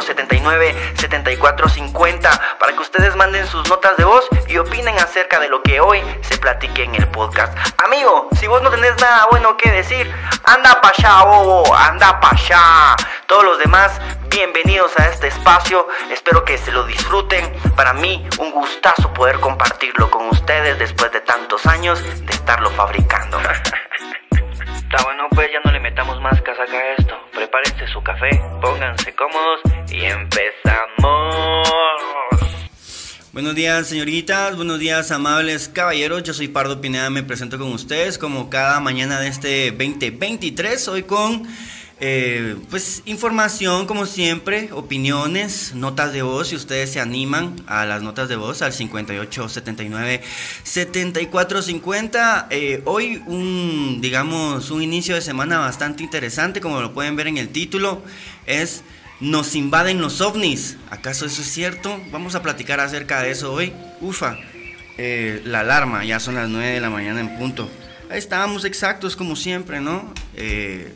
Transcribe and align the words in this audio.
79 0.00 0.74
74 0.96 1.68
50 1.68 2.56
para 2.58 2.72
que 2.72 2.80
ustedes 2.80 3.16
manden 3.16 3.46
sus 3.46 3.68
notas 3.68 3.96
de 3.96 4.04
voz 4.04 4.28
y 4.48 4.58
opinen 4.58 4.98
acerca 4.98 5.40
de 5.40 5.48
lo 5.48 5.62
que 5.62 5.80
hoy 5.80 6.02
se 6.22 6.38
platique 6.38 6.84
en 6.84 6.94
el 6.94 7.06
podcast. 7.08 7.56
Amigo, 7.84 8.28
si 8.38 8.46
vos 8.46 8.62
no 8.62 8.70
tenés 8.70 9.00
nada 9.00 9.26
bueno 9.30 9.56
que 9.56 9.70
decir, 9.70 10.10
anda 10.44 10.80
pa' 10.80 10.92
allá, 10.96 11.24
bobo, 11.24 11.74
anda 11.74 12.20
pa' 12.20 12.30
allá. 12.30 12.96
Todos 13.26 13.44
los 13.44 13.58
demás, 13.58 14.00
bienvenidos 14.28 14.98
a 14.98 15.08
este 15.08 15.28
espacio. 15.28 15.88
Espero 16.10 16.44
que 16.44 16.58
se 16.58 16.72
lo 16.72 16.84
disfruten. 16.84 17.52
Para 17.74 17.92
mí, 17.92 18.26
un 18.38 18.50
gustazo 18.52 19.12
poder 19.12 19.40
compartirlo 19.40 20.10
con 20.10 20.28
ustedes 20.28 20.78
después 20.78 21.12
de 21.12 21.20
tantos 21.20 21.66
años 21.66 22.02
de 22.02 22.32
estarlo 22.32 22.70
fabricando. 22.70 23.38
Está 24.76 25.02
bueno, 25.02 25.24
pues 25.30 25.50
ya 25.52 25.60
no 25.64 25.72
le 25.72 25.80
metamos 25.80 26.20
más 26.20 26.40
casaca 26.42 26.76
a 26.76 26.94
esto. 26.96 27.18
Prepárense 27.34 27.86
su 27.88 28.02
café, 28.02 28.30
pónganse 28.60 29.14
cómodos 29.14 29.60
y 29.96 30.04
empezamos. 30.04 31.68
Buenos 33.32 33.54
días, 33.54 33.88
señoritas. 33.88 34.56
Buenos 34.56 34.78
días, 34.78 35.10
amables 35.10 35.68
caballeros. 35.68 36.22
Yo 36.22 36.34
soy 36.34 36.48
Pardo 36.48 36.80
Pineda. 36.80 37.08
Me 37.08 37.22
presento 37.22 37.58
con 37.58 37.72
ustedes 37.72 38.18
como 38.18 38.50
cada 38.50 38.78
mañana 38.80 39.20
de 39.20 39.28
este 39.28 39.70
2023. 39.70 40.88
Hoy 40.88 41.02
con 41.04 41.44
eh, 41.98 42.56
pues 42.68 43.02
información 43.06 43.86
como 43.86 44.04
siempre, 44.04 44.68
opiniones, 44.72 45.74
notas 45.74 46.12
de 46.12 46.20
voz, 46.20 46.48
si 46.48 46.56
ustedes 46.56 46.92
se 46.92 47.00
animan 47.00 47.56
a 47.66 47.86
las 47.86 48.02
notas 48.02 48.28
de 48.28 48.36
voz 48.36 48.60
al 48.60 48.74
58 48.74 49.48
79 49.48 50.20
74 50.62 51.62
50. 51.62 52.48
hoy 52.84 53.22
un, 53.26 54.00
digamos, 54.02 54.70
un 54.70 54.82
inicio 54.82 55.14
de 55.14 55.22
semana 55.22 55.58
bastante 55.58 56.02
interesante, 56.02 56.60
como 56.60 56.82
lo 56.82 56.92
pueden 56.92 57.16
ver 57.16 57.28
en 57.28 57.38
el 57.38 57.48
título, 57.48 58.02
es 58.44 58.82
Nos 59.20 59.54
invaden 59.54 60.02
los 60.02 60.20
ovnis. 60.20 60.76
¿Acaso 60.90 61.24
eso 61.24 61.40
es 61.40 61.48
cierto? 61.48 61.98
Vamos 62.10 62.34
a 62.34 62.42
platicar 62.42 62.80
acerca 62.80 63.22
de 63.22 63.30
eso 63.30 63.50
hoy. 63.50 63.72
Ufa, 64.02 64.36
eh, 64.98 65.40
la 65.44 65.60
alarma, 65.60 66.04
ya 66.04 66.20
son 66.20 66.34
las 66.34 66.50
9 66.50 66.72
de 66.72 66.80
la 66.80 66.90
mañana 66.90 67.20
en 67.20 67.38
punto. 67.38 67.70
Ahí 68.10 68.18
estábamos 68.18 68.66
exactos 68.66 69.16
como 69.16 69.34
siempre, 69.34 69.80
¿no? 69.80 70.12
Eh, 70.34 70.92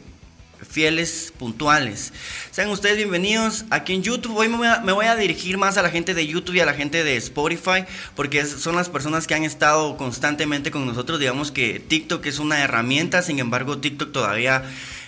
fieles, 0.68 1.32
puntuales. 1.38 2.12
Sean 2.50 2.68
ustedes 2.68 2.98
bienvenidos 2.98 3.64
aquí 3.70 3.94
en 3.94 4.02
YouTube. 4.02 4.36
Hoy 4.36 4.48
me 4.48 4.92
voy, 4.92 5.06
a, 5.06 5.16
dirigir 5.16 5.56
más 5.56 5.78
a 5.78 5.82
la 5.82 5.88
gente 5.88 6.12
de 6.12 6.26
YouTube 6.26 6.56
y 6.56 6.60
a 6.60 6.66
la 6.66 6.74
gente 6.74 7.02
de 7.02 7.16
Spotify, 7.16 7.86
porque 8.16 8.44
son 8.44 8.76
las 8.76 8.90
personas 8.90 9.26
que 9.26 9.34
han 9.34 9.44
estado 9.44 9.96
constantemente 9.96 10.70
con 10.70 10.84
nosotros. 10.84 11.18
Digamos 11.20 11.52
que 11.52 11.80
TikTok 11.80 12.26
es 12.26 12.38
una 12.38 12.60
herramienta, 12.60 13.22
sin 13.22 13.38
embargo 13.38 13.78
TikTok 13.78 14.12
todavía, 14.12 14.62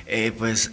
eh, 0.06 0.32
pues... 0.36 0.72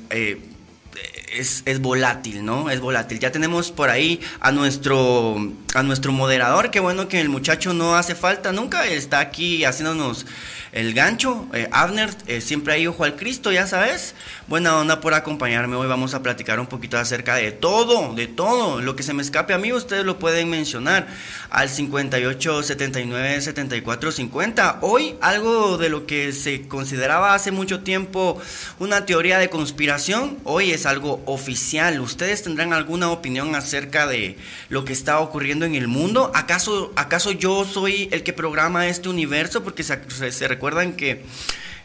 Es, 1.34 1.64
es, 1.66 1.80
volátil, 1.80 2.44
¿no? 2.44 2.70
Es 2.70 2.80
volátil. 2.80 3.20
Ya 3.20 3.32
tenemos 3.32 3.72
por 3.72 3.90
ahí 3.90 4.20
a 4.40 4.52
nuestro, 4.52 5.38
a 5.74 5.84
nuestro 5.84 6.12
moderador. 6.12 6.72
Qué 6.72 6.80
bueno 6.80 7.08
que 7.08 7.22
el 7.22 7.30
muchacho 7.30 7.74
no 7.74 7.96
hace 7.96 8.16
falta 8.16 8.52
nunca. 8.52 8.88
Está 8.88 9.20
aquí 9.20 9.64
haciéndonos 9.64 10.26
el 10.72 10.94
gancho. 10.94 11.48
Eh, 11.54 11.68
Abner, 11.72 12.10
eh, 12.28 12.42
siempre 12.42 12.74
hay 12.74 12.88
ojo 12.88 13.04
al 13.04 13.16
Cristo, 13.16 13.52
ya 13.52 13.68
sabes. 13.68 14.16
Buena 14.48 14.78
onda 14.78 15.02
por 15.02 15.14
acompañarme. 15.14 15.76
Hoy 15.76 15.88
vamos 15.88 16.14
a 16.14 16.22
platicar 16.22 16.60
un 16.60 16.68
poquito 16.68 16.98
acerca 16.98 17.36
de 17.36 17.52
todo, 17.52 18.14
de 18.14 18.28
todo. 18.28 18.82
Lo 18.82 18.96
que 18.96 19.04
se 19.04 19.14
me 19.14 19.22
escape 19.22 19.54
a 19.54 19.58
mí, 19.58 19.72
ustedes 19.74 20.06
lo 20.06 20.20
pueden 20.20 20.50
mencionar 20.50 21.08
al 21.50 21.70
58 21.70 22.64
79 22.64 23.42
74 23.42 24.12
50. 24.12 24.80
Hoy, 24.82 25.16
algo 25.22 25.78
de 25.78 25.90
lo 25.90 26.06
que 26.06 26.34
se 26.34 26.68
consideraba 26.68 27.34
hace 27.34 27.52
mucho 27.52 27.82
tiempo 27.82 28.40
una 28.80 29.06
teoría 29.06 29.40
de 29.40 29.50
conspiración, 29.50 30.38
hoy 30.44 30.72
es 30.72 30.86
algo 30.86 31.19
oficial. 31.26 32.00
¿Ustedes 32.02 32.44
tendrán 32.44 32.74
alguna 32.74 33.12
opinión 33.12 33.56
acerca 33.56 34.08
de 34.08 34.38
lo 34.70 34.86
que 34.86 34.94
está 34.94 35.20
ocurriendo 35.20 35.66
en 35.66 35.76
el 35.76 35.88
mundo? 35.88 36.32
¿Acaso, 36.36 36.92
acaso 36.96 37.32
yo 37.32 37.66
soy 37.66 38.10
el 38.12 38.24
que 38.24 38.34
programa 38.34 38.88
este 38.88 39.10
universo? 39.10 39.64
Porque 39.64 39.84
se, 39.84 40.00
se, 40.10 40.32
se 40.32 40.48
recuerdan 40.48 40.94
que 40.94 41.24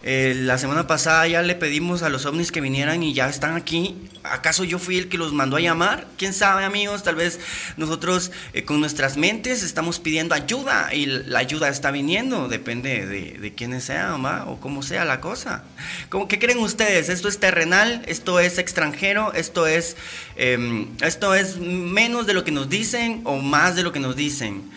eh, 0.07 0.35
la 0.37 0.59
semana 0.59 0.87
pasada 0.87 1.27
ya 1.27 1.41
le 1.41 1.55
pedimos 1.55 2.03
a 2.03 2.11
los 2.11 2.27
ovnis 2.27 2.53
que 2.53 2.61
vinieran 2.61 3.03
y 3.03 3.15
ya 3.15 3.27
están 3.27 3.57
aquí. 3.57 3.97
¿Acaso 4.23 4.63
yo 4.63 4.79
fui 4.79 4.99
el 4.99 5.09
que 5.09 5.17
los 5.17 5.33
mandó 5.33 5.57
a 5.57 5.61
llamar? 5.61 6.07
¿Quién 6.19 6.35
sabe, 6.35 6.65
amigos? 6.65 7.03
Tal 7.03 7.15
vez 7.15 7.41
nosotros 7.79 8.31
eh, 8.53 8.67
con 8.67 8.81
nuestras 8.81 9.17
mentes 9.17 9.63
estamos 9.63 10.01
pidiendo 10.01 10.35
ayuda 10.35 10.93
y 10.93 11.07
la 11.07 11.39
ayuda 11.39 11.71
está 11.71 11.91
viniendo. 11.91 12.49
Depende 12.49 13.07
de, 13.07 13.39
de 13.39 13.55
quiénes 13.55 13.85
sean, 13.85 14.23
¿va? 14.23 14.45
O 14.45 14.61
cómo 14.61 14.83
sea 14.83 15.07
la 15.07 15.23
cosa. 15.23 15.65
¿Cómo, 16.11 16.29
¿Qué 16.29 16.39
creen 16.39 16.59
ustedes? 16.59 17.09
¿Esto 17.09 17.29
es 17.29 17.41
terrenal? 17.41 18.03
¿Esto 18.07 18.41
es 18.41 18.59
extranjero? 18.59 19.33
¿Esto 19.33 19.67
es, 19.67 19.97
em, 20.37 20.89
¿Esto 21.01 21.35
es 21.35 21.57
menos 21.57 22.27
de 22.27 22.35
lo 22.35 22.45
que 22.45 22.51
nos 22.51 22.69
dicen 22.69 23.23
o 23.25 23.39
más 23.39 23.75
de 23.75 23.83
lo 23.83 23.91
que 23.91 24.01
nos 24.01 24.17
dicen? 24.17 24.71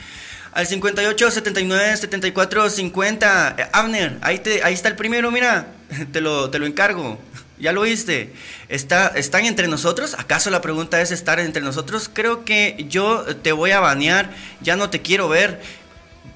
Al 0.57 0.65
58 0.65 1.29
79 1.29 1.97
74 1.97 2.69
50. 2.71 3.69
Abner, 3.73 4.17
ahí, 4.21 4.39
te, 4.39 4.63
ahí 4.63 4.73
está 4.73 4.89
el 4.89 4.95
primero, 4.95 5.29
mira, 5.29 5.67
te 6.11 6.19
lo, 6.19 6.49
te 6.49 6.59
lo 6.59 6.65
encargo. 6.65 7.19
Ya 7.59 7.71
lo 7.71 7.81
oíste. 7.81 8.33
Está, 8.69 9.07
¿Están 9.15 9.45
entre 9.45 9.67
nosotros? 9.67 10.15
¿Acaso 10.19 10.51
la 10.51 10.61
pregunta 10.61 11.01
es 11.01 11.09
estar 11.09 11.39
entre 11.39 11.63
nosotros? 11.63 12.07
Creo 12.13 12.45
que 12.45 12.85
yo 12.87 13.25
te 13.37 13.51
voy 13.51 13.71
a 13.71 13.79
banear, 13.79 14.29
ya 14.61 14.75
no 14.75 14.91
te 14.91 15.01
quiero 15.01 15.27
ver. 15.27 15.59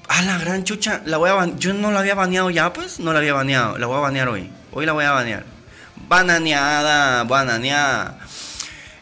Ah, 0.08 0.22
la 0.22 0.38
gran 0.38 0.64
chucha, 0.64 1.00
la 1.04 1.18
voy 1.18 1.30
a 1.30 1.56
Yo 1.58 1.74
no 1.74 1.92
la 1.92 2.00
había 2.00 2.16
baneado 2.16 2.50
ya, 2.50 2.72
pues, 2.72 2.98
no 2.98 3.12
la 3.12 3.20
había 3.20 3.34
baneado. 3.34 3.78
La 3.78 3.86
voy 3.86 3.98
a 3.98 4.00
banear 4.00 4.28
hoy. 4.30 4.50
Hoy 4.72 4.84
la 4.84 4.94
voy 4.94 5.04
a 5.04 5.12
banear. 5.12 5.44
Bananeada, 6.08 7.22
bananeada. 7.22 8.18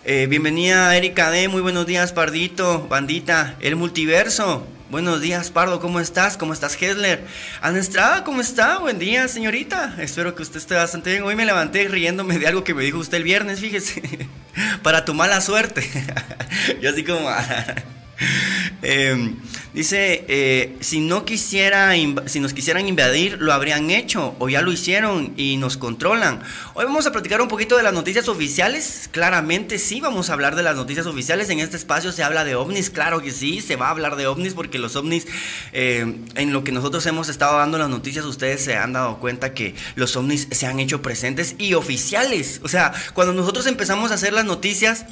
Eh, 0.04 0.26
bienvenida 0.28 0.94
Erika 0.94 1.30
D, 1.30 1.48
muy 1.48 1.62
buenos 1.62 1.86
días, 1.86 2.12
Pardito, 2.12 2.86
bandita, 2.86 3.56
el 3.60 3.76
multiverso. 3.76 4.66
Buenos 4.90 5.20
días, 5.20 5.52
Pardo, 5.52 5.78
¿cómo 5.78 6.00
estás? 6.00 6.36
¿Cómo 6.36 6.52
estás, 6.52 6.76
Hedler? 6.82 7.24
Ana 7.60 7.78
Estrada, 7.78 8.24
¿cómo 8.24 8.40
está? 8.40 8.78
Buen 8.78 8.98
día, 8.98 9.28
señorita. 9.28 9.94
Espero 9.98 10.34
que 10.34 10.42
usted 10.42 10.56
esté 10.56 10.74
bastante 10.74 11.12
bien. 11.12 11.22
Hoy 11.22 11.36
me 11.36 11.46
levanté 11.46 11.86
riéndome 11.86 12.40
de 12.40 12.48
algo 12.48 12.64
que 12.64 12.74
me 12.74 12.82
dijo 12.82 12.98
usted 12.98 13.18
el 13.18 13.22
viernes, 13.22 13.60
fíjese. 13.60 14.02
Para 14.82 15.04
tu 15.04 15.14
mala 15.14 15.40
suerte. 15.42 15.88
Yo 16.82 16.90
así 16.90 17.04
como... 17.04 17.20
Em, 18.82 19.36
Dice, 19.72 20.24
eh, 20.26 20.76
si 20.80 20.98
no 20.98 21.24
quisiera, 21.24 21.92
si 22.26 22.40
nos 22.40 22.52
quisieran 22.52 22.88
invadir, 22.88 23.38
lo 23.40 23.52
habrían 23.52 23.90
hecho 23.90 24.34
o 24.40 24.48
ya 24.48 24.62
lo 24.62 24.72
hicieron 24.72 25.32
y 25.36 25.58
nos 25.58 25.76
controlan. 25.76 26.42
Hoy 26.74 26.86
vamos 26.86 27.06
a 27.06 27.12
platicar 27.12 27.40
un 27.40 27.46
poquito 27.46 27.76
de 27.76 27.84
las 27.84 27.92
noticias 27.92 28.26
oficiales. 28.26 29.08
Claramente 29.12 29.78
sí, 29.78 30.00
vamos 30.00 30.28
a 30.28 30.32
hablar 30.32 30.56
de 30.56 30.64
las 30.64 30.74
noticias 30.74 31.06
oficiales. 31.06 31.50
En 31.50 31.60
este 31.60 31.76
espacio 31.76 32.10
se 32.10 32.24
habla 32.24 32.42
de 32.42 32.56
ovnis, 32.56 32.90
claro 32.90 33.22
que 33.22 33.30
sí, 33.30 33.60
se 33.60 33.76
va 33.76 33.86
a 33.86 33.90
hablar 33.90 34.16
de 34.16 34.26
ovnis 34.26 34.54
porque 34.54 34.80
los 34.80 34.96
ovnis, 34.96 35.28
eh, 35.72 36.16
en 36.34 36.52
lo 36.52 36.64
que 36.64 36.72
nosotros 36.72 37.06
hemos 37.06 37.28
estado 37.28 37.56
dando 37.56 37.78
las 37.78 37.88
noticias, 37.88 38.24
ustedes 38.24 38.64
se 38.64 38.76
han 38.76 38.92
dado 38.92 39.20
cuenta 39.20 39.54
que 39.54 39.76
los 39.94 40.16
ovnis 40.16 40.48
se 40.50 40.66
han 40.66 40.80
hecho 40.80 41.00
presentes 41.00 41.54
y 41.58 41.74
oficiales. 41.74 42.60
O 42.64 42.68
sea, 42.68 42.92
cuando 43.14 43.34
nosotros 43.34 43.68
empezamos 43.68 44.10
a 44.10 44.14
hacer 44.14 44.32
las 44.32 44.44
noticias, 44.44 45.06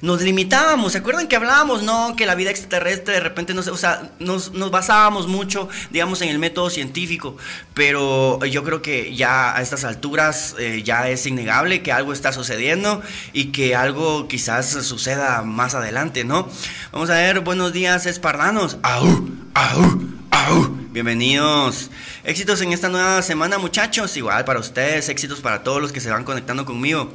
nos 0.00 0.22
limitábamos. 0.22 0.92
¿Se 0.92 0.98
acuerdan 0.98 1.28
que 1.28 1.36
hablábamos, 1.36 1.82
no? 1.82 2.14
Que 2.16 2.26
la 2.26 2.34
vida 2.34 2.50
extraterrestre 2.50 3.14
de 3.14 3.20
repente 3.20 3.54
no 3.54 3.62
sé, 3.62 3.70
o 3.70 3.76
sea, 3.76 4.10
nos, 4.18 4.52
basábamos 4.70 5.26
mucho, 5.26 5.68
digamos, 5.90 6.22
en 6.22 6.28
el 6.28 6.38
método 6.38 6.70
científico. 6.70 7.36
Pero 7.74 8.44
yo 8.44 8.64
creo 8.64 8.82
que 8.82 9.14
ya 9.14 9.56
a 9.56 9.62
estas 9.62 9.84
alturas 9.84 10.54
eh, 10.58 10.82
ya 10.82 11.08
es 11.08 11.26
innegable 11.26 11.82
que 11.82 11.92
algo 11.92 12.12
está 12.12 12.32
sucediendo 12.32 13.02
y 13.32 13.46
que 13.46 13.74
algo 13.76 14.28
quizás 14.28 14.70
suceda 14.70 15.42
más 15.42 15.74
adelante, 15.74 16.24
¿no? 16.24 16.48
Vamos 16.92 17.10
a 17.10 17.14
ver, 17.14 17.40
buenos 17.40 17.72
días, 17.72 18.06
espardanos. 18.06 18.78
¡Au! 18.82 19.28
¡Au! 19.54 20.00
¡Au! 20.30 20.82
Bienvenidos. 20.92 21.90
Éxitos 22.22 22.60
en 22.60 22.72
esta 22.72 22.90
nueva 22.90 23.22
semana, 23.22 23.56
muchachos. 23.56 24.14
Igual 24.16 24.44
para 24.44 24.60
ustedes, 24.60 25.08
éxitos 25.08 25.40
para 25.40 25.62
todos 25.62 25.80
los 25.80 25.90
que 25.90 26.00
se 26.00 26.10
van 26.10 26.24
conectando 26.24 26.66
conmigo. 26.66 27.10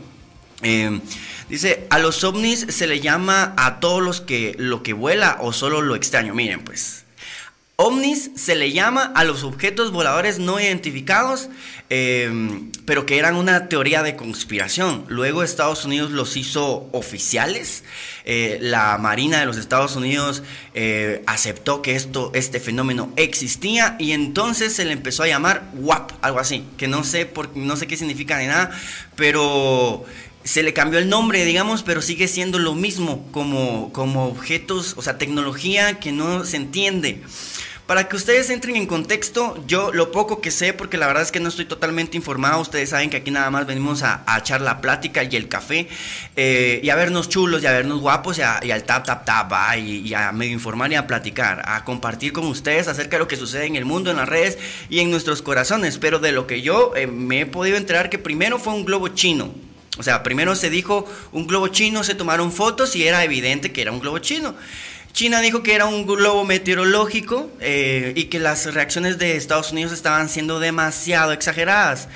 Eh, 0.64 1.00
Dice, 1.50 1.88
a 1.90 2.00
los 2.00 2.24
ovnis 2.26 2.66
se 2.70 2.88
le 2.88 3.00
llama 3.00 3.54
a 3.56 3.80
todos 3.80 4.04
los 4.04 4.20
que 4.20 4.54
lo 4.58 4.84
que 4.84 4.92
vuela 4.92 5.38
o 5.40 5.54
solo 5.54 5.82
lo 5.82 5.96
extraño. 5.96 6.34
Miren, 6.34 6.62
pues. 6.64 7.06
OVNIs 7.80 8.32
se 8.36 8.56
le 8.56 8.72
llama 8.72 9.12
a 9.16 9.24
los 9.24 9.44
objetos 9.44 9.92
voladores 9.92 10.40
no 10.40 10.60
identificados, 10.60 11.48
em, 11.92 12.72
pero 12.86 13.06
que 13.06 13.20
eran 13.20 13.36
una 13.36 13.70
teoría 13.70 14.02
de 14.02 14.16
conspiración. 14.16 15.06
Luego 15.10 15.44
Estados 15.44 15.86
Unidos 15.86 16.10
los 16.10 16.38
hizo 16.38 16.90
oficiales. 16.92 17.84
Eh, 18.26 18.58
la 18.62 18.98
Marina 18.98 19.40
de 19.40 19.46
los 19.46 19.58
Estados 19.58 19.96
Unidos 19.96 20.42
eh, 20.74 21.22
aceptó 21.28 21.84
que 21.84 21.96
esto, 21.96 22.32
este 22.34 22.60
fenómeno 22.60 23.14
existía 23.16 23.96
y 24.00 24.12
entonces 24.12 24.74
se 24.74 24.84
le 24.84 24.94
empezó 24.94 25.22
a 25.22 25.28
llamar 25.28 25.70
WAP, 25.76 26.14
algo 26.22 26.40
así, 26.40 26.66
que 26.78 26.88
no 26.88 27.04
sé, 27.04 27.28
por, 27.28 27.56
no 27.56 27.76
sé 27.78 27.86
qué 27.86 27.96
significa 27.96 28.40
ni 28.40 28.48
nada, 28.48 28.72
pero 29.16 30.04
se 30.48 30.64
le 30.64 30.74
cambió 30.74 30.98
el 30.98 31.10
nombre, 31.10 31.44
digamos, 31.44 31.84
pero 31.84 32.02
sigue 32.02 32.30
siendo 32.30 32.58
lo 32.58 32.74
mismo 32.74 33.28
como, 33.32 33.92
como 33.92 34.28
objetos, 34.28 34.94
o 34.96 35.02
sea, 35.02 35.18
tecnología 35.18 36.00
que 36.00 36.14
no 36.14 36.46
se 36.46 36.56
entiende. 36.56 37.22
Para 37.86 38.08
que 38.08 38.16
ustedes 38.16 38.50
entren 38.50 38.78
en 38.78 38.86
contexto, 38.86 39.62
yo 39.68 39.92
lo 39.92 40.12
poco 40.12 40.40
que 40.40 40.52
sé, 40.52 40.72
porque 40.74 40.98
la 40.98 41.08
verdad 41.08 41.24
es 41.24 41.32
que 41.34 41.42
no 41.42 41.50
estoy 41.50 41.66
totalmente 41.66 42.16
informado, 42.16 42.62
ustedes 42.62 42.90
saben 42.90 43.10
que 43.10 43.18
aquí 43.18 43.32
nada 43.32 43.50
más 43.50 43.66
venimos 43.66 44.04
a, 44.04 44.24
echar 44.38 44.62
la 44.62 44.80
plática 44.80 45.24
y 45.24 45.36
el 45.36 45.50
café, 45.50 45.90
eh, 46.38 46.80
y 46.82 46.90
a 46.90 46.96
vernos 46.96 47.28
chulos, 47.28 47.62
y 47.64 47.66
a 47.66 47.72
vernos 47.72 48.00
guapos, 48.00 48.40
y, 48.40 48.42
al 48.42 48.84
tap, 48.84 49.06
tap, 49.06 49.26
tap, 49.26 49.52
y, 49.78 50.14
a 50.14 50.32
medio 50.32 50.54
informar 50.54 50.92
y 50.94 50.96
a 50.96 51.08
platicar, 51.08 51.62
a 51.66 51.84
compartir 51.84 52.32
con 52.32 52.46
ustedes 52.48 52.88
acerca 52.88 53.18
de 53.18 53.20
lo 53.20 53.28
que 53.28 53.36
sucede 53.36 53.66
en 53.66 53.76
el 53.76 53.86
mundo, 53.86 54.12
en 54.12 54.18
las 54.18 54.30
redes 54.30 54.58
y 54.90 55.00
en 55.00 55.12
nuestros 55.12 55.42
corazones. 55.42 55.98
Pero 55.98 56.20
de 56.20 56.32
lo 56.32 56.48
que 56.48 56.62
yo 56.62 56.94
eh, 56.96 57.08
me 57.08 57.42
he 57.42 57.46
podido 57.46 57.76
enterar 57.76 58.10
que 58.10 58.18
primero 58.18 58.60
fue 58.60 58.74
un 58.74 58.86
globo 58.86 59.10
chino, 59.10 59.54
o 59.98 60.04
sea, 60.04 60.24
primero 60.24 60.56
se 60.56 60.70
dijo 60.70 61.06
un 61.32 61.48
globo 61.48 61.68
chino, 61.70 62.04
se 62.04 62.16
tomaron 62.16 62.52
fotos 62.52 62.96
y 62.96 63.08
era 63.08 63.24
evidente 63.24 63.72
que 63.72 63.82
era 63.82 63.92
un 63.92 64.00
globo 64.00 64.20
chino. 64.20 64.56
China 65.14 65.42
dijo 65.42 65.64
que 65.64 65.74
era 65.74 65.86
un 65.86 66.06
globo 66.06 66.46
meteorológico 66.46 67.50
eh, 67.60 68.14
y 68.16 68.26
que 68.26 68.40
las 68.40 68.72
reacciones 68.72 69.18
de 69.18 69.36
Estados 69.36 69.72
Unidos 69.72 69.92
estaban 69.92 70.30
siendo 70.30 70.60
demasiado 70.60 71.32
exageradas. 71.32 72.08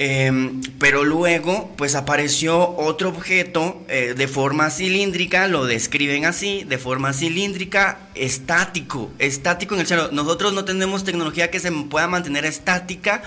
Em, 0.00 0.60
pero 0.78 1.02
luego, 1.02 1.74
pues 1.76 1.96
apareció 1.96 2.76
otro 2.76 3.08
objeto 3.08 3.82
eh, 3.88 4.14
de 4.16 4.28
forma 4.28 4.70
cilíndrica, 4.70 5.48
lo 5.48 5.66
describen 5.66 6.24
así, 6.24 6.62
de 6.62 6.78
forma 6.78 7.12
cilíndrica, 7.12 7.98
estático, 8.14 9.10
estático 9.18 9.74
en 9.74 9.80
el 9.80 9.86
cielo. 9.88 10.10
Nosotros 10.12 10.52
no 10.52 10.64
tenemos 10.64 11.02
tecnología 11.02 11.50
que 11.50 11.58
se 11.58 11.72
pueda 11.72 12.06
mantener 12.06 12.44
estática 12.44 13.22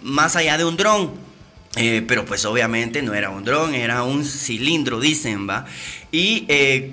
más 0.00 0.34
allá 0.34 0.56
de 0.56 0.64
un 0.64 0.78
dron. 0.78 1.33
Eh, 1.76 2.04
pero 2.06 2.24
pues 2.24 2.44
obviamente 2.44 3.02
no 3.02 3.14
era 3.14 3.30
un 3.30 3.44
dron, 3.44 3.74
era 3.74 4.04
un 4.04 4.24
cilindro, 4.24 5.00
dicen, 5.00 5.48
¿va? 5.48 5.66
Y 6.12 6.44
eh, 6.48 6.92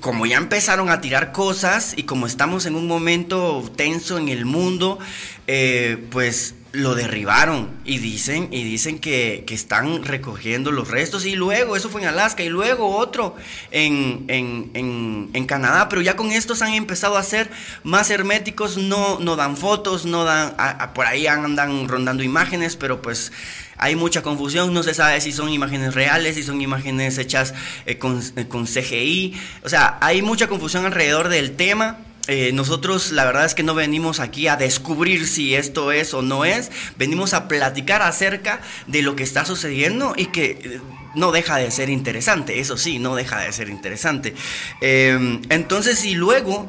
como 0.00 0.26
ya 0.26 0.38
empezaron 0.38 0.90
a 0.90 1.00
tirar 1.00 1.32
cosas 1.32 1.94
y 1.96 2.04
como 2.04 2.26
estamos 2.26 2.66
en 2.66 2.74
un 2.74 2.86
momento 2.86 3.70
tenso 3.76 4.18
en 4.18 4.28
el 4.28 4.44
mundo, 4.44 4.98
eh, 5.46 6.04
pues 6.10 6.54
lo 6.76 6.94
derribaron 6.94 7.70
y 7.84 7.98
dicen 7.98 8.48
y 8.50 8.62
dicen 8.62 8.98
que, 8.98 9.44
están 9.56 10.04
recogiendo 10.04 10.70
los 10.70 10.88
restos 10.88 11.24
y 11.24 11.34
luego 11.34 11.76
eso 11.76 11.88
fue 11.88 12.02
en 12.02 12.08
Alaska 12.08 12.42
y 12.42 12.50
luego 12.50 12.94
otro 12.94 13.34
en, 13.70 14.26
en, 14.28 15.46
Canadá 15.46 15.88
pero 15.88 16.02
ya 16.02 16.16
con 16.16 16.30
estos 16.32 16.60
han 16.60 16.74
empezado 16.74 17.16
a 17.16 17.22
ser 17.22 17.50
más 17.84 18.10
herméticos 18.10 18.76
no, 18.76 19.18
no 19.18 19.36
dan 19.36 19.56
fotos 19.56 20.04
no 20.04 20.24
dan 20.24 20.54
por 20.92 21.06
ahí 21.06 21.26
andan 21.26 21.88
rondando 21.88 22.22
imágenes 22.22 22.76
pero 22.76 23.00
pues 23.00 23.32
hay 23.78 23.94
mucha 23.96 24.22
confusión, 24.22 24.72
no 24.74 24.82
se 24.82 24.94
sabe 24.94 25.20
si 25.20 25.32
son 25.32 25.50
imágenes 25.50 25.94
reales, 25.94 26.34
si 26.34 26.42
son 26.42 26.60
imágenes 26.60 27.18
hechas 27.18 27.54
eh, 27.84 27.98
con, 27.98 28.22
eh, 28.36 28.46
con, 28.48 28.66
CGI, 28.66 29.38
o 29.64 29.68
sea, 29.68 29.98
hay 30.00 30.22
mucha 30.22 30.48
confusión 30.48 30.86
alrededor 30.86 31.28
del 31.28 31.56
tema. 31.56 31.98
Eh, 32.28 32.52
nosotros 32.52 33.12
la 33.12 33.24
verdad 33.24 33.44
es 33.44 33.54
que 33.54 33.62
no 33.62 33.74
venimos 33.74 34.20
aquí 34.20 34.48
a 34.48 34.56
descubrir 34.56 35.26
si 35.26 35.54
esto 35.54 35.92
es 35.92 36.14
o 36.14 36.22
no 36.22 36.44
es, 36.44 36.70
venimos 36.96 37.34
a 37.34 37.48
platicar 37.48 38.02
acerca 38.02 38.60
de 38.86 39.02
lo 39.02 39.16
que 39.16 39.22
está 39.22 39.44
sucediendo 39.44 40.14
y 40.16 40.26
que 40.26 40.80
no 41.14 41.32
deja 41.32 41.56
de 41.56 41.70
ser 41.70 41.88
interesante, 41.88 42.60
eso 42.60 42.76
sí, 42.76 42.98
no 42.98 43.14
deja 43.14 43.40
de 43.40 43.52
ser 43.52 43.68
interesante. 43.68 44.34
entonces, 44.80 46.04
y 46.04 46.14
luego 46.14 46.68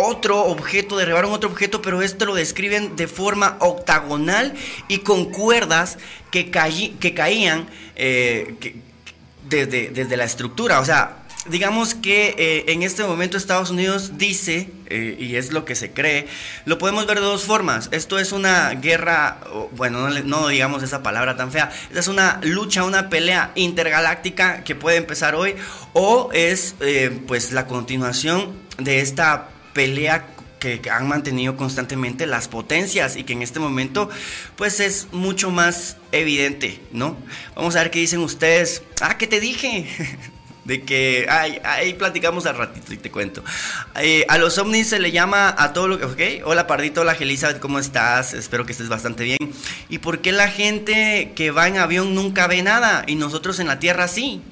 otro 0.00 0.44
objeto, 0.44 0.96
derribaron 0.96 1.32
otro 1.32 1.50
objeto, 1.50 1.82
pero 1.82 2.02
esto 2.02 2.24
lo 2.24 2.34
describen 2.36 2.94
de 2.94 3.08
forma 3.08 3.56
octagonal 3.58 4.54
y 4.86 4.98
con 4.98 5.24
cuerdas 5.24 5.98
que, 6.30 6.52
que 7.00 7.14
caían 7.14 7.68
eh, 7.96 8.54
desde, 9.48 10.16
la 10.16 10.22
estructura. 10.24 10.78
O 10.78 10.84
sea, 10.84 11.24
digamos 11.50 11.94
que 11.94 12.34
eh, 12.38 12.72
en 12.72 12.82
este 12.82 13.04
momento 13.04 13.36
Estados 13.36 13.70
Unidos 13.70 14.12
dice, 14.18 14.70
eh, 14.86 15.16
y 15.18 15.36
es 15.36 15.52
lo 15.52 15.64
que 15.64 15.74
se 15.74 15.92
cree, 15.92 16.26
lo 16.64 16.78
podemos 16.78 17.06
ver 17.06 17.20
de 17.20 17.24
dos 17.24 17.44
formas. 17.44 17.88
Esto 17.92 18.18
es 18.18 18.32
una 18.32 18.70
guerra, 18.74 19.40
bueno, 19.76 20.08
no, 20.08 20.20
no, 20.20 20.48
digamos 20.48 20.82
esa 20.82 21.02
palabra 21.02 21.36
tan 21.36 21.52
fea, 21.52 21.70
es 21.94 22.08
una 22.08 22.40
lucha, 22.42 22.84
una 22.84 23.08
pelea 23.08 23.52
intergaláctica 23.54 24.64
que 24.64 24.74
puede 24.74 24.96
empezar 24.96 25.34
hoy, 25.34 25.54
o 25.92 26.30
es 26.32 26.74
pues 27.26 27.52
la 27.52 27.66
continuación 27.66 28.52
de 28.78 29.00
esta 29.00 29.48
pelea 29.72 30.26
que 30.58 30.80
han 30.90 31.06
mantenido 31.06 31.56
constantemente 31.56 32.26
las 32.26 32.48
potencias 32.48 33.16
y 33.16 33.24
que 33.24 33.32
en 33.32 33.42
este 33.42 33.60
momento 33.60 34.10
pues 34.56 34.80
es 34.80 35.08
mucho 35.12 35.50
más 35.50 35.96
evidente, 36.12 36.80
¿no? 36.92 37.16
Vamos 37.54 37.76
a 37.76 37.82
ver 37.82 37.90
qué 37.90 38.00
dicen 38.00 38.20
ustedes. 38.20 38.82
Ah, 39.00 39.16
¿qué 39.18 39.26
te 39.26 39.40
dije? 39.40 39.86
de 40.68 40.82
que 40.82 41.26
ahí 41.64 41.94
platicamos 41.94 42.44
al 42.44 42.56
ratito 42.56 42.92
y 42.92 42.98
te 42.98 43.10
cuento. 43.10 43.42
Eh, 43.96 44.26
a 44.28 44.36
los 44.36 44.58
ovnis 44.58 44.90
se 44.90 45.00
le 45.00 45.10
llama 45.10 45.54
a 45.56 45.72
todo 45.72 45.88
lo 45.88 45.98
que... 45.98 46.04
Ok, 46.04 46.46
hola 46.46 46.66
Pardito, 46.66 47.00
hola 47.00 47.14
Gelisa, 47.14 47.58
¿cómo 47.58 47.78
estás? 47.78 48.34
Espero 48.34 48.66
que 48.66 48.72
estés 48.72 48.90
bastante 48.90 49.24
bien. 49.24 49.38
¿Y 49.88 49.98
por 49.98 50.20
qué 50.20 50.30
la 50.30 50.48
gente 50.48 51.32
que 51.34 51.50
va 51.52 51.68
en 51.68 51.78
avión 51.78 52.14
nunca 52.14 52.46
ve 52.46 52.62
nada 52.62 53.04
y 53.06 53.14
nosotros 53.14 53.58
en 53.60 53.66
la 53.66 53.78
Tierra 53.78 54.08
sí? 54.08 54.42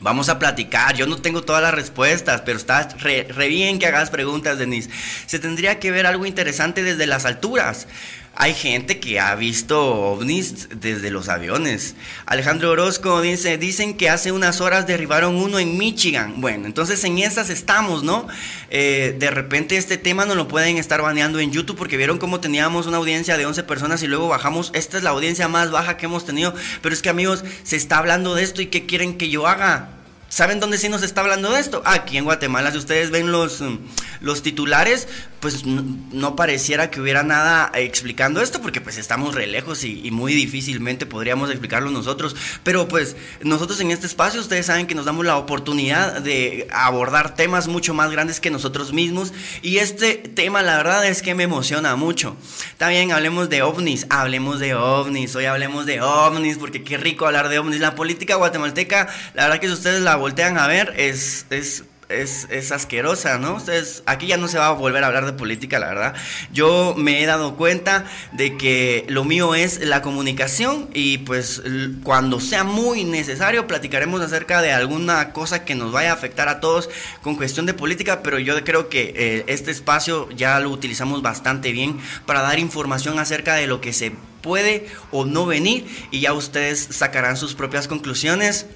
Vamos 0.00 0.30
a 0.30 0.38
platicar. 0.38 0.96
Yo 0.96 1.06
no 1.06 1.20
tengo 1.20 1.42
todas 1.42 1.62
las 1.62 1.74
respuestas, 1.74 2.40
pero 2.40 2.56
está 2.56 2.88
re, 2.98 3.24
bien 3.48 3.78
que 3.78 3.86
hagas 3.86 4.08
preguntas, 4.08 4.58
Denise. 4.58 4.88
Se 5.26 5.38
tendría 5.38 5.78
que 5.78 5.90
ver 5.90 6.06
algo 6.06 6.24
interesante 6.24 6.82
desde 6.82 7.06
las 7.06 7.26
alturas. 7.26 7.86
Hay 8.34 8.54
gente 8.54 8.98
que 8.98 9.20
ha 9.20 9.34
visto 9.34 9.78
ovnis 9.84 10.68
desde 10.80 11.10
los 11.10 11.28
aviones. 11.28 11.94
Alejandro 12.24 12.70
Orozco 12.70 13.20
dice, 13.20 13.58
dicen 13.58 13.94
que 13.94 14.08
hace 14.08 14.32
unas 14.32 14.62
horas 14.62 14.86
derribaron 14.86 15.36
uno 15.36 15.58
en 15.58 15.76
Michigan. 15.76 16.40
Bueno, 16.40 16.64
entonces 16.64 17.04
en 17.04 17.18
esas 17.18 17.50
estamos, 17.50 18.02
¿no? 18.02 18.26
Eh, 18.70 19.14
de 19.18 19.30
repente 19.30 19.76
este 19.76 19.98
tema 19.98 20.24
no 20.24 20.34
lo 20.34 20.48
pueden 20.48 20.78
estar 20.78 21.02
baneando 21.02 21.40
en 21.40 21.52
YouTube 21.52 21.76
porque 21.76 21.98
vieron 21.98 22.18
cómo 22.18 22.40
teníamos 22.40 22.86
una 22.86 22.96
audiencia 22.96 23.36
de 23.36 23.44
11 23.44 23.64
personas 23.64 24.02
y 24.02 24.06
luego 24.06 24.28
bajamos. 24.28 24.70
Esta 24.74 24.96
es 24.96 25.02
la 25.02 25.10
audiencia 25.10 25.48
más 25.48 25.70
baja 25.70 25.98
que 25.98 26.06
hemos 26.06 26.24
tenido. 26.24 26.54
Pero 26.80 26.94
es 26.94 27.02
que 27.02 27.10
amigos, 27.10 27.44
se 27.64 27.76
está 27.76 27.98
hablando 27.98 28.34
de 28.34 28.44
esto 28.44 28.62
y 28.62 28.66
¿qué 28.68 28.86
quieren 28.86 29.18
que 29.18 29.28
yo 29.28 29.46
haga? 29.46 30.01
¿Saben 30.32 30.60
dónde 30.60 30.78
sí 30.78 30.88
nos 30.88 31.02
está 31.02 31.20
hablando 31.20 31.52
de 31.52 31.60
esto? 31.60 31.82
Aquí 31.84 32.16
en 32.16 32.24
Guatemala, 32.24 32.72
si 32.72 32.78
ustedes 32.78 33.10
ven 33.10 33.30
los, 33.30 33.60
mm, 33.60 33.76
los 34.22 34.42
titulares, 34.42 35.06
pues 35.40 35.66
no 35.66 36.36
pareciera 36.36 36.88
que 36.88 37.02
hubiera 37.02 37.22
nada 37.22 37.70
explicando 37.74 38.40
esto, 38.40 38.62
porque 38.62 38.80
pues 38.80 38.96
estamos 38.96 39.34
re 39.34 39.46
lejos 39.46 39.84
y, 39.84 40.10
muy 40.10 40.32
difícilmente 40.32 41.04
podríamos 41.04 41.50
explicarlo 41.50 41.90
nosotros. 41.90 42.34
Pero 42.62 42.88
pues 42.88 43.14
nosotros 43.42 43.78
en 43.80 43.90
este 43.90 44.06
espacio, 44.06 44.40
ustedes 44.40 44.64
saben 44.66 44.86
que 44.86 44.94
nos 44.94 45.04
damos 45.04 45.26
la 45.26 45.36
oportunidad 45.36 46.22
de 46.22 46.66
abordar 46.72 47.34
temas 47.34 47.68
mucho 47.68 47.92
más 47.92 48.10
grandes 48.10 48.40
que 48.40 48.50
nosotros 48.50 48.94
mismos. 48.94 49.34
Y 49.60 49.78
este 49.78 50.14
tema, 50.14 50.62
la 50.62 50.78
verdad 50.78 51.06
es 51.06 51.20
que 51.20 51.34
me 51.34 51.42
emociona 51.42 51.94
mucho. 51.96 52.36
También 52.78 53.12
hablemos 53.12 53.50
de 53.50 53.62
ovnis, 53.62 54.06
hablemos 54.08 54.60
de 54.60 54.74
ovnis, 54.76 55.34
hoy 55.36 55.44
hablemos 55.44 55.84
de 55.84 56.00
ovnis, 56.00 56.56
porque 56.56 56.84
qué 56.84 56.96
rico 56.96 57.26
hablar 57.26 57.50
de 57.50 57.58
ovnis. 57.58 57.80
La 57.80 57.96
política 57.96 58.36
guatemalteca, 58.36 59.08
la 59.34 59.42
verdad 59.42 59.60
que 59.60 59.66
si 59.66 59.72
ustedes 59.74 60.00
la 60.00 60.21
voltean 60.22 60.56
a 60.56 60.68
ver, 60.68 60.94
es, 60.96 61.46
es 61.50 61.84
es, 62.12 62.72
asquerosa, 62.72 63.38
¿no? 63.38 63.54
Ustedes, 63.54 64.02
aquí 64.06 64.26
ya 64.26 64.36
no 64.36 64.48
se 64.48 64.58
va 64.58 64.68
a 64.68 64.72
volver 64.72 65.02
a 65.04 65.06
hablar 65.06 65.26
de 65.26 65.32
política, 65.32 65.78
la 65.78 65.88
verdad. 65.88 66.14
Yo 66.52 66.94
me 66.96 67.22
he 67.22 67.26
dado 67.26 67.56
cuenta 67.56 68.04
de 68.32 68.56
que 68.56 69.04
lo 69.08 69.24
mío 69.24 69.54
es 69.54 69.80
la 69.84 70.02
comunicación 70.02 70.88
y 70.94 71.18
pues 71.18 71.62
cuando 72.02 72.40
sea 72.40 72.64
muy 72.64 73.04
necesario 73.04 73.66
platicaremos 73.66 74.20
acerca 74.20 74.62
de 74.62 74.72
alguna 74.72 75.32
cosa 75.32 75.64
que 75.64 75.74
nos 75.74 75.92
vaya 75.92 76.10
a 76.10 76.14
afectar 76.14 76.48
a 76.48 76.60
todos 76.60 76.90
con 77.22 77.36
cuestión 77.36 77.66
de 77.66 77.74
política, 77.74 78.22
pero 78.22 78.38
yo 78.38 78.62
creo 78.64 78.88
que 78.88 79.14
eh, 79.16 79.44
este 79.46 79.70
espacio 79.70 80.28
ya 80.30 80.60
lo 80.60 80.70
utilizamos 80.70 81.22
bastante 81.22 81.72
bien 81.72 81.98
para 82.26 82.42
dar 82.42 82.58
información 82.58 83.18
acerca 83.18 83.54
de 83.54 83.66
lo 83.66 83.80
que 83.80 83.92
se 83.92 84.12
puede 84.42 84.86
o 85.10 85.24
no 85.24 85.46
venir 85.46 85.86
y 86.10 86.20
ya 86.20 86.32
ustedes 86.32 86.88
sacarán 86.90 87.36
sus 87.36 87.54
propias 87.54 87.88
conclusiones. 87.88 88.66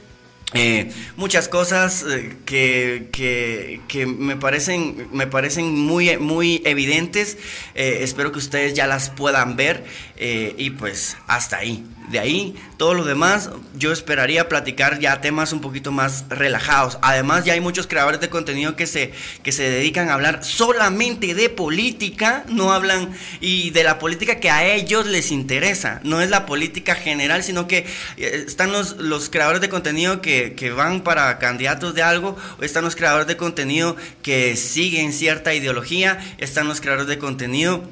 Eh, 0.54 0.92
muchas 1.16 1.48
cosas 1.48 2.04
eh, 2.08 2.36
que, 2.44 3.80
que, 3.88 4.06
me 4.06 4.36
parecen, 4.36 5.08
me 5.12 5.26
parecen 5.26 5.74
muy, 5.74 6.16
muy 6.18 6.62
evidentes. 6.64 7.36
Eh, 7.74 7.98
espero 8.02 8.30
que 8.30 8.38
ustedes 8.38 8.72
ya 8.74 8.86
las 8.86 9.10
puedan 9.10 9.56
ver. 9.56 9.84
Y 10.18 10.70
pues 10.70 11.16
hasta 11.26 11.58
ahí. 11.58 11.84
De 12.08 12.20
ahí, 12.20 12.54
todo 12.76 12.94
lo 12.94 13.04
demás, 13.04 13.50
yo 13.74 13.90
esperaría 13.90 14.48
platicar 14.48 15.00
ya 15.00 15.20
temas 15.20 15.52
un 15.52 15.60
poquito 15.60 15.90
más 15.90 16.24
relajados. 16.28 16.98
Además, 17.02 17.44
ya 17.44 17.54
hay 17.54 17.60
muchos 17.60 17.88
creadores 17.88 18.20
de 18.20 18.28
contenido 18.28 18.76
que 18.76 18.86
se, 18.86 19.12
que 19.42 19.50
se 19.50 19.68
dedican 19.68 20.08
a 20.08 20.14
hablar 20.14 20.44
solamente 20.44 21.34
de 21.34 21.48
política, 21.48 22.44
no 22.48 22.72
hablan 22.72 23.10
y 23.40 23.70
de 23.70 23.82
la 23.82 23.98
política 23.98 24.38
que 24.38 24.50
a 24.50 24.64
ellos 24.64 25.06
les 25.06 25.32
interesa. 25.32 26.00
No 26.04 26.20
es 26.20 26.30
la 26.30 26.46
política 26.46 26.94
general, 26.94 27.42
sino 27.42 27.66
que 27.66 27.86
eh, 28.16 28.44
están 28.46 28.70
los, 28.70 28.98
los 28.98 29.28
creadores 29.28 29.60
de 29.60 29.68
contenido 29.68 30.20
que, 30.20 30.54
que 30.54 30.70
van 30.70 31.00
para 31.00 31.38
candidatos 31.38 31.94
de 31.94 32.04
algo, 32.04 32.36
están 32.60 32.84
los 32.84 32.94
creadores 32.94 33.26
de 33.26 33.36
contenido 33.36 33.96
que 34.22 34.54
siguen 34.54 35.12
cierta 35.12 35.54
ideología, 35.54 36.20
están 36.38 36.68
los 36.68 36.80
creadores 36.80 37.08
de 37.08 37.18
contenido 37.18 37.82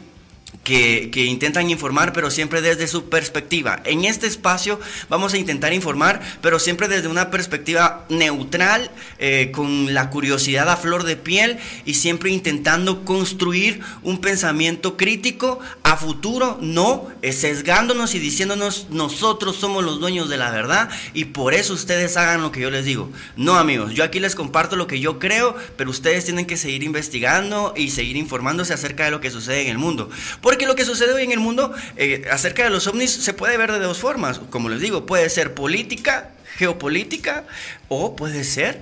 que, 0.65 1.11
intentan 1.25 1.71
informar, 1.71 2.13
pero 2.13 2.31
siempre 2.31 2.63
desde 2.63 2.89
su 2.89 3.09
perspectiva. 3.09 3.81
En 3.85 4.05
este 4.05 4.27
espacio 4.27 4.81
vamos 5.09 5.35
a 5.35 5.39
intentar 5.39 5.73
informar, 5.73 6.21
pero 6.41 6.59
siempre 6.59 6.89
desde 6.89 7.09
una 7.09 7.31
perspectiva 7.31 8.07
neutral, 8.09 8.91
eh, 9.19 9.51
con 9.53 9.95
la 9.95 10.11
curiosidad 10.11 10.69
a 10.69 10.77
flor 10.77 11.05
de 11.05 11.17
piel 11.17 11.59
y 11.85 11.95
siempre 11.95 12.31
intentando 12.31 13.05
construir 13.05 13.81
un 14.03 14.21
pensamiento 14.21 14.97
crítico 14.97 15.61
a 15.83 15.97
futuro, 15.97 16.59
no 16.61 17.09
sesgándonos 17.23 18.15
y 18.15 18.19
diciéndonos 18.19 18.89
nosotros 18.91 19.57
somos 19.57 19.85
los 19.85 20.01
dueños 20.01 20.29
de 20.29 20.39
la 20.39 20.51
verdad 20.51 20.89
y 21.13 21.27
por 21.27 21.55
eso 21.55 21.75
ustedes 21.75 22.17
hagan 22.17 22.43
lo 22.43 22.53
que 22.53 22.61
yo 22.61 22.71
les 22.71 22.85
digo. 22.85 23.11
No 23.37 23.57
amigos, 23.57 23.93
yo 23.93 24.05
aquí 24.05 24.21
les 24.21 24.35
comparto 24.35 24.77
lo 24.77 24.87
que 24.87 25.01
yo 25.01 25.19
creo, 25.19 25.55
pero 25.77 25.91
ustedes 25.91 26.25
tienen 26.25 26.47
que 26.47 26.57
seguir 26.57 26.83
investigando 26.83 27.75
y 27.77 27.91
seguir 27.91 28.17
informándose 28.17 28.73
acerca 28.73 29.05
de 29.05 29.11
lo 29.11 29.21
que 29.21 29.31
sucede 29.31 29.63
en 29.63 29.69
el 29.69 29.79
mundo. 29.79 30.09
Porque 30.55 30.67
lo 30.67 30.77
que 30.77 30.85
sucede 30.85 31.13
hoy 31.13 31.25
en 31.25 31.33
el 31.33 31.41
mundo 31.41 31.73
eh, 31.97 32.29
acerca 32.31 32.63
de 32.63 32.71
los 32.71 32.87
ovnis 32.87 33.11
se 33.11 33.33
puede 33.33 33.57
ver 33.57 33.73
de 33.73 33.81
dos 33.81 33.99
formas. 33.99 34.39
Como 34.51 34.69
les 34.69 34.81
digo, 34.81 35.05
puede 35.05 35.29
ser 35.29 35.53
política, 35.53 36.31
geopolítica, 36.59 37.45
o 37.89 38.15
puede 38.15 38.45
ser 38.45 38.81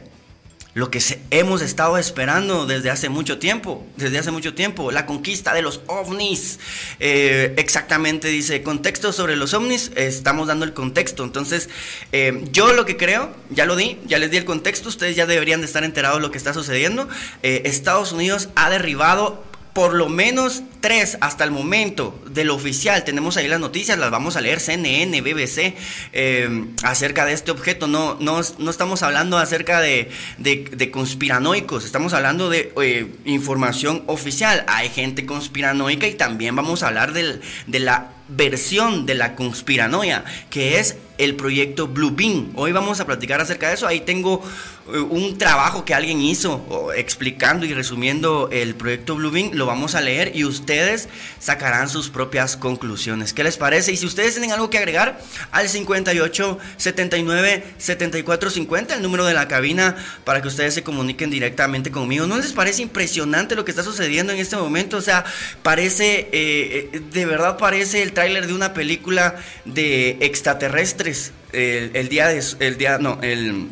lo 0.75 0.91
que 0.91 1.01
hemos 1.31 1.63
estado 1.63 1.97
esperando 1.97 2.67
desde 2.67 2.91
hace 2.91 3.09
mucho 3.09 3.39
tiempo, 3.39 3.87
desde 3.97 4.19
hace 4.19 4.31
mucho 4.31 4.53
tiempo, 4.53 4.91
la 4.91 5.07
conquista 5.07 5.55
de 5.55 5.63
los 5.63 5.81
ovnis. 5.87 6.59
Eh, 7.01 7.55
exactamente 7.57 8.29
dice, 8.29 8.63
contexto 8.63 9.11
sobre 9.11 9.35
los 9.37 9.55
ovnis, 9.55 9.93
estamos 9.97 10.49
dando 10.49 10.67
el 10.67 10.75
contexto. 10.75 11.25
Entonces, 11.25 11.71
eh, 12.13 12.45
yo 12.53 12.75
lo 12.75 12.85
que 12.85 12.99
creo, 12.99 13.35
ya 13.49 13.65
lo 13.65 13.77
di, 13.77 13.99
ya 14.05 14.19
les 14.19 14.31
di 14.31 14.37
el 14.37 14.45
contexto, 14.45 14.91
ustedes 14.91 15.17
ya 15.17 15.25
deberían 15.25 15.63
de 15.63 15.67
estar 15.69 15.85
enterados 15.85 16.19
de 16.19 16.23
lo 16.23 16.31
que 16.31 16.37
está 16.37 16.53
sucediendo. 16.53 17.09
Estados 17.43 18.13
Unidos 18.13 18.51
ha 18.57 18.69
derribado 18.69 19.51
por 19.73 19.95
lo 19.95 20.09
menos 20.09 20.63
tres 20.81 21.17
hasta 21.21 21.45
el 21.45 21.51
momento 21.51 22.21
del 22.27 22.51
oficial. 22.51 23.05
Tenemos 23.05 23.37
ahí 23.37 23.49
las 23.49 23.61
noticias, 23.61 23.99
las 23.99 24.11
vamos 24.11 24.37
a 24.37 24.41
leer, 24.43 24.61
CNN, 24.61 25.23
BBC, 25.23 25.75
eh, 26.13 26.67
acerca 26.83 27.25
de 27.25 27.33
este 27.33 27.51
objeto. 27.51 27.87
No, 27.87 28.17
no, 28.21 28.41
no 28.59 28.71
estamos 28.71 29.03
hablando 29.03 29.39
acerca 29.39 29.81
de, 29.81 30.11
de, 30.39 30.91
conspiranoicos, 30.91 31.85
estamos 31.85 32.13
hablando 32.13 32.51
de 32.51 32.73
eh, 32.83 33.07
información 33.25 34.03
oficial. 34.07 34.65
Hay 34.69 34.91
gente 34.91 35.25
conspiranoica 35.25 36.07
y 36.07 36.15
también 36.15 36.55
vamos 36.55 36.83
a 36.83 36.89
hablar 36.89 37.13
del, 37.13 37.41
de 37.67 37.81
la 37.81 38.13
versión 38.29 39.07
de 39.07 39.15
la 39.15 39.35
conspiranoia, 39.35 40.25
que 40.51 40.79
es 40.79 40.97
el 41.19 41.37
proyecto 41.37 41.89
Blue 41.89 42.13
Bean. 42.15 42.51
Hoy 42.57 42.73
vamos 42.73 43.01
a 43.01 43.07
platicar 43.07 43.41
acerca 43.41 43.69
de 43.69 43.75
eso. 43.75 43.87
Ahí 43.87 44.01
tengo 44.01 44.43
un 44.87 45.39
trabajo 45.39 45.85
que 45.85 45.95
alguien 45.95 46.21
hizo 46.21 46.93
explicando 46.95 47.67
y 47.67 47.75
resumiendo 47.75 48.49
el 48.51 48.75
proyecto 48.75 49.17
Bean. 49.17 49.51
Lo 49.55 49.67
vamos 49.67 49.95
a 49.95 50.01
leer 50.01 50.33
y 50.35 50.45
ustedes 50.45 51.09
sacarán 51.39 51.89
sus 51.89 52.09
propias 52.09 52.57
conclusiones. 52.57 53.33
¿Qué 53.33 53.45
les 53.45 53.57
parece? 53.57 53.93
Y 53.93 53.97
si 53.97 54.07
ustedes 54.07 54.33
tienen 54.33 54.53
algo 54.53 54.71
que 54.71 54.79
agregar, 54.79 55.21
al 55.51 55.69
58 55.69 56.59
79 56.77 57.65
74 57.79 58.51
50, 58.51 58.95
el 58.95 59.03
número 59.03 59.25
de 59.25 59.35
la 59.35 59.49
cabina, 59.49 59.97
para 60.25 60.43
que 60.43 60.49
ustedes 60.49 60.75
se 60.75 60.83
comuniquen 60.83 61.31
directamente 61.31 61.91
conmigo. 61.91 62.27
¿No 62.27 62.39
les 62.39 62.53
parece 62.53 62.83
impresionante 62.83 63.55
lo 63.55 63.65
que 63.65 63.71
está 63.71 63.83
sucediendo 63.83 64.33
en 64.33 64.39
este 64.39 64.57
momento? 64.57 64.97
O 64.97 65.03
sea, 65.03 65.25
parece, 65.63 66.29
eh, 66.33 66.91
eh, 66.93 67.03
de 67.13 67.27
verdad 67.27 67.57
parece 67.57 68.03
el 68.03 68.13
tráiler 68.13 68.47
de 68.47 68.55
una 68.55 68.75
película 68.75 69.37
de 69.65 70.19
extraterrestres. 70.21 71.33
El, 71.53 72.09
día 72.09 72.29
de, 72.29 72.43
el 72.61 72.79
día, 72.79 72.97
no, 72.97 73.19
el, 73.21 73.69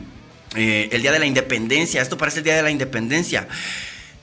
eh, 0.57 0.89
el 0.93 1.03
día 1.03 1.13
de 1.13 1.19
la 1.19 1.27
independencia. 1.27 2.03
Esto 2.03 2.19
parece 2.19 2.39
el 2.39 2.45
día 2.45 2.57
de 2.57 2.63
la 2.63 2.71
independencia. 2.71 3.49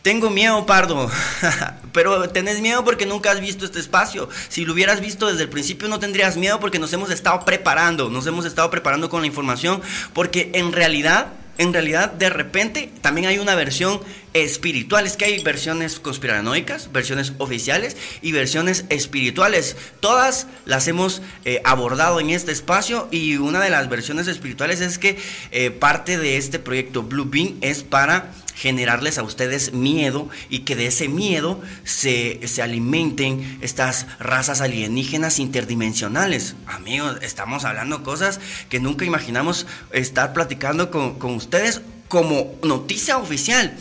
Tengo 0.01 0.29
miedo, 0.29 0.65
Pardo, 0.65 1.11
pero 1.91 2.29
tenés 2.29 2.61
miedo 2.61 2.85
porque 2.85 3.05
nunca 3.05 3.31
has 3.31 3.41
visto 3.41 3.65
este 3.65 3.79
espacio. 3.79 4.29
Si 4.47 4.63
lo 4.63 4.73
hubieras 4.73 5.01
visto 5.01 5.27
desde 5.27 5.43
el 5.43 5.49
principio 5.49 5.89
no 5.89 5.99
tendrías 5.99 6.37
miedo 6.37 6.59
porque 6.59 6.79
nos 6.79 6.93
hemos 6.93 7.11
estado 7.11 7.43
preparando, 7.43 8.09
nos 8.09 8.25
hemos 8.25 8.45
estado 8.45 8.69
preparando 8.69 9.09
con 9.09 9.21
la 9.21 9.27
información, 9.27 9.81
porque 10.13 10.51
en 10.53 10.71
realidad 10.71 11.33
en 11.57 11.73
realidad 11.73 12.11
de 12.11 12.29
repente 12.29 12.91
también 13.01 13.27
hay 13.27 13.39
una 13.39 13.55
versión 13.55 13.99
espiritual. 14.33 15.05
Es 15.05 15.17
que 15.17 15.25
hay 15.25 15.43
versiones 15.43 15.99
conspiranoicas, 15.99 16.91
versiones 16.91 17.33
oficiales 17.37 17.97
y 18.21 18.31
versiones 18.31 18.85
espirituales. 18.89 19.75
Todas 19.99 20.47
las 20.65 20.87
hemos 20.87 21.21
eh, 21.45 21.61
abordado 21.63 22.19
en 22.19 22.29
este 22.29 22.51
espacio 22.51 23.07
y 23.11 23.37
una 23.37 23.61
de 23.61 23.69
las 23.69 23.89
versiones 23.89 24.27
espirituales 24.27 24.81
es 24.81 24.97
que 24.97 25.17
eh, 25.51 25.71
parte 25.71 26.17
de 26.17 26.37
este 26.37 26.59
proyecto 26.59 27.03
Blue 27.03 27.25
Bean 27.29 27.55
es 27.61 27.83
para 27.83 28.31
generarles 28.57 29.17
a 29.17 29.23
ustedes 29.23 29.73
miedo 29.73 30.29
y 30.49 30.59
que 30.59 30.75
de 30.75 30.87
ese 30.87 31.07
miedo 31.07 31.61
se, 31.83 32.39
alimenten 32.61 33.59
estas 33.61 34.07
razas 34.19 34.61
alienígenas 34.61 35.39
interdimensionales. 35.39 36.55
Amigos, 36.65 37.17
estamos 37.21 37.65
hablando 37.65 38.03
cosas 38.03 38.39
que 38.69 38.79
nunca 38.79 39.05
imaginamos 39.05 39.67
estar 39.91 40.33
platicando 40.33 40.89
con, 40.89 41.35
ustedes 41.35 41.81
como 42.07 42.55
noticia 42.63 43.17
oficial. 43.17 43.77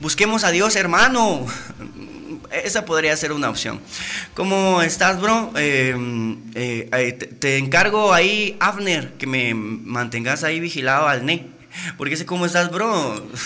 Busquemos 0.00 0.44
a 0.44 0.50
Dios, 0.50 0.76
hermano. 0.76 1.44
Esa 2.64 2.86
podría 2.86 3.14
ser 3.18 3.32
una 3.32 3.50
opción. 3.50 3.80
¿Cómo 4.32 4.80
estás, 4.80 5.20
bro? 5.20 5.52
Eh, 5.56 5.94
eh, 6.54 7.12
te, 7.38 7.58
encargo 7.58 8.14
ahí, 8.14 8.56
Avner, 8.60 9.12
que 9.18 9.26
me 9.26 9.52
mantengas 9.52 10.42
ahí 10.42 10.58
vigilado 10.58 11.06
al 11.06 11.26
NE. 11.26 11.48
Porque 11.98 12.16
sé 12.16 12.24
cómo 12.24 12.46
estás, 12.46 12.70
bro. 12.70 13.28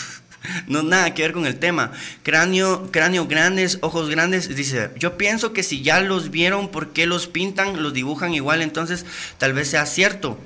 No 0.66 0.82
nada 0.82 1.14
que 1.14 1.22
ver 1.22 1.32
con 1.32 1.46
el 1.46 1.58
tema. 1.58 1.90
Cráneo, 2.22 2.90
cráneo 2.92 3.26
grandes, 3.26 3.78
ojos 3.80 4.10
grandes. 4.10 4.54
Dice, 4.54 4.90
yo 4.96 5.16
pienso 5.16 5.54
que 5.54 5.62
si 5.62 5.80
ya 5.80 6.00
los 6.00 6.30
vieron, 6.30 6.68
¿por 6.68 6.92
qué 6.92 7.06
los 7.06 7.26
pintan, 7.26 7.82
los 7.82 7.94
dibujan 7.94 8.34
igual? 8.34 8.60
Entonces, 8.60 9.06
tal 9.38 9.54
vez 9.54 9.70
sea 9.70 9.86
cierto. 9.86 10.38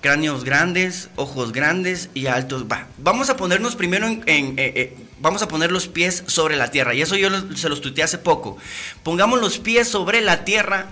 Cráneos 0.00 0.44
grandes, 0.44 1.10
ojos 1.16 1.52
grandes 1.52 2.08
y 2.14 2.26
altos. 2.26 2.64
Va, 2.72 2.88
vamos 2.96 3.28
a 3.28 3.36
ponernos 3.36 3.76
primero 3.76 4.06
en... 4.06 4.22
Eh, 4.56 4.96
vamos 5.24 5.40
a 5.40 5.48
poner 5.48 5.72
los 5.72 5.88
pies 5.88 6.22
sobre 6.26 6.54
la 6.54 6.70
tierra. 6.70 6.94
Y 6.94 7.00
eso 7.00 7.16
yo 7.16 7.30
se 7.56 7.70
los 7.70 7.80
tuiteé 7.80 8.04
hace 8.04 8.18
poco. 8.18 8.58
Pongamos 9.02 9.40
los 9.40 9.58
pies 9.58 9.88
sobre 9.88 10.20
la 10.20 10.44
tierra 10.44 10.86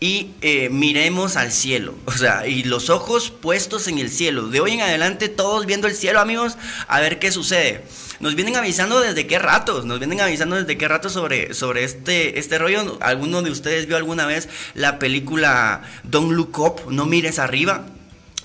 y 0.00 0.32
eh, 0.42 0.68
miremos 0.70 1.36
al 1.36 1.50
cielo, 1.52 1.94
o 2.06 2.12
sea, 2.12 2.46
y 2.46 2.62
los 2.62 2.88
ojos 2.88 3.30
puestos 3.30 3.88
en 3.88 3.98
el 3.98 4.10
cielo. 4.10 4.48
De 4.48 4.60
hoy 4.60 4.72
en 4.72 4.80
adelante 4.80 5.28
todos 5.28 5.66
viendo 5.66 5.88
el 5.88 5.94
cielo, 5.94 6.20
amigos, 6.20 6.56
a 6.88 7.00
ver 7.00 7.18
qué 7.18 7.32
sucede. 7.32 7.84
Nos 8.18 8.34
vienen 8.34 8.56
avisando 8.56 9.00
desde 9.00 9.26
qué 9.26 9.38
ratos, 9.38 9.86
nos 9.86 9.98
vienen 9.98 10.20
avisando 10.20 10.56
desde 10.56 10.76
qué 10.76 10.86
rato 10.86 11.08
sobre, 11.08 11.54
sobre 11.54 11.84
este, 11.84 12.38
este 12.38 12.58
rollo. 12.58 12.98
¿Alguno 13.00 13.40
de 13.42 13.50
ustedes 13.50 13.86
vio 13.86 13.96
alguna 13.96 14.26
vez 14.26 14.48
la 14.74 14.98
película 14.98 15.82
Don't 16.04 16.32
Look 16.32 16.58
Up, 16.58 16.90
No 16.90 17.06
mires 17.06 17.38
arriba? 17.38 17.86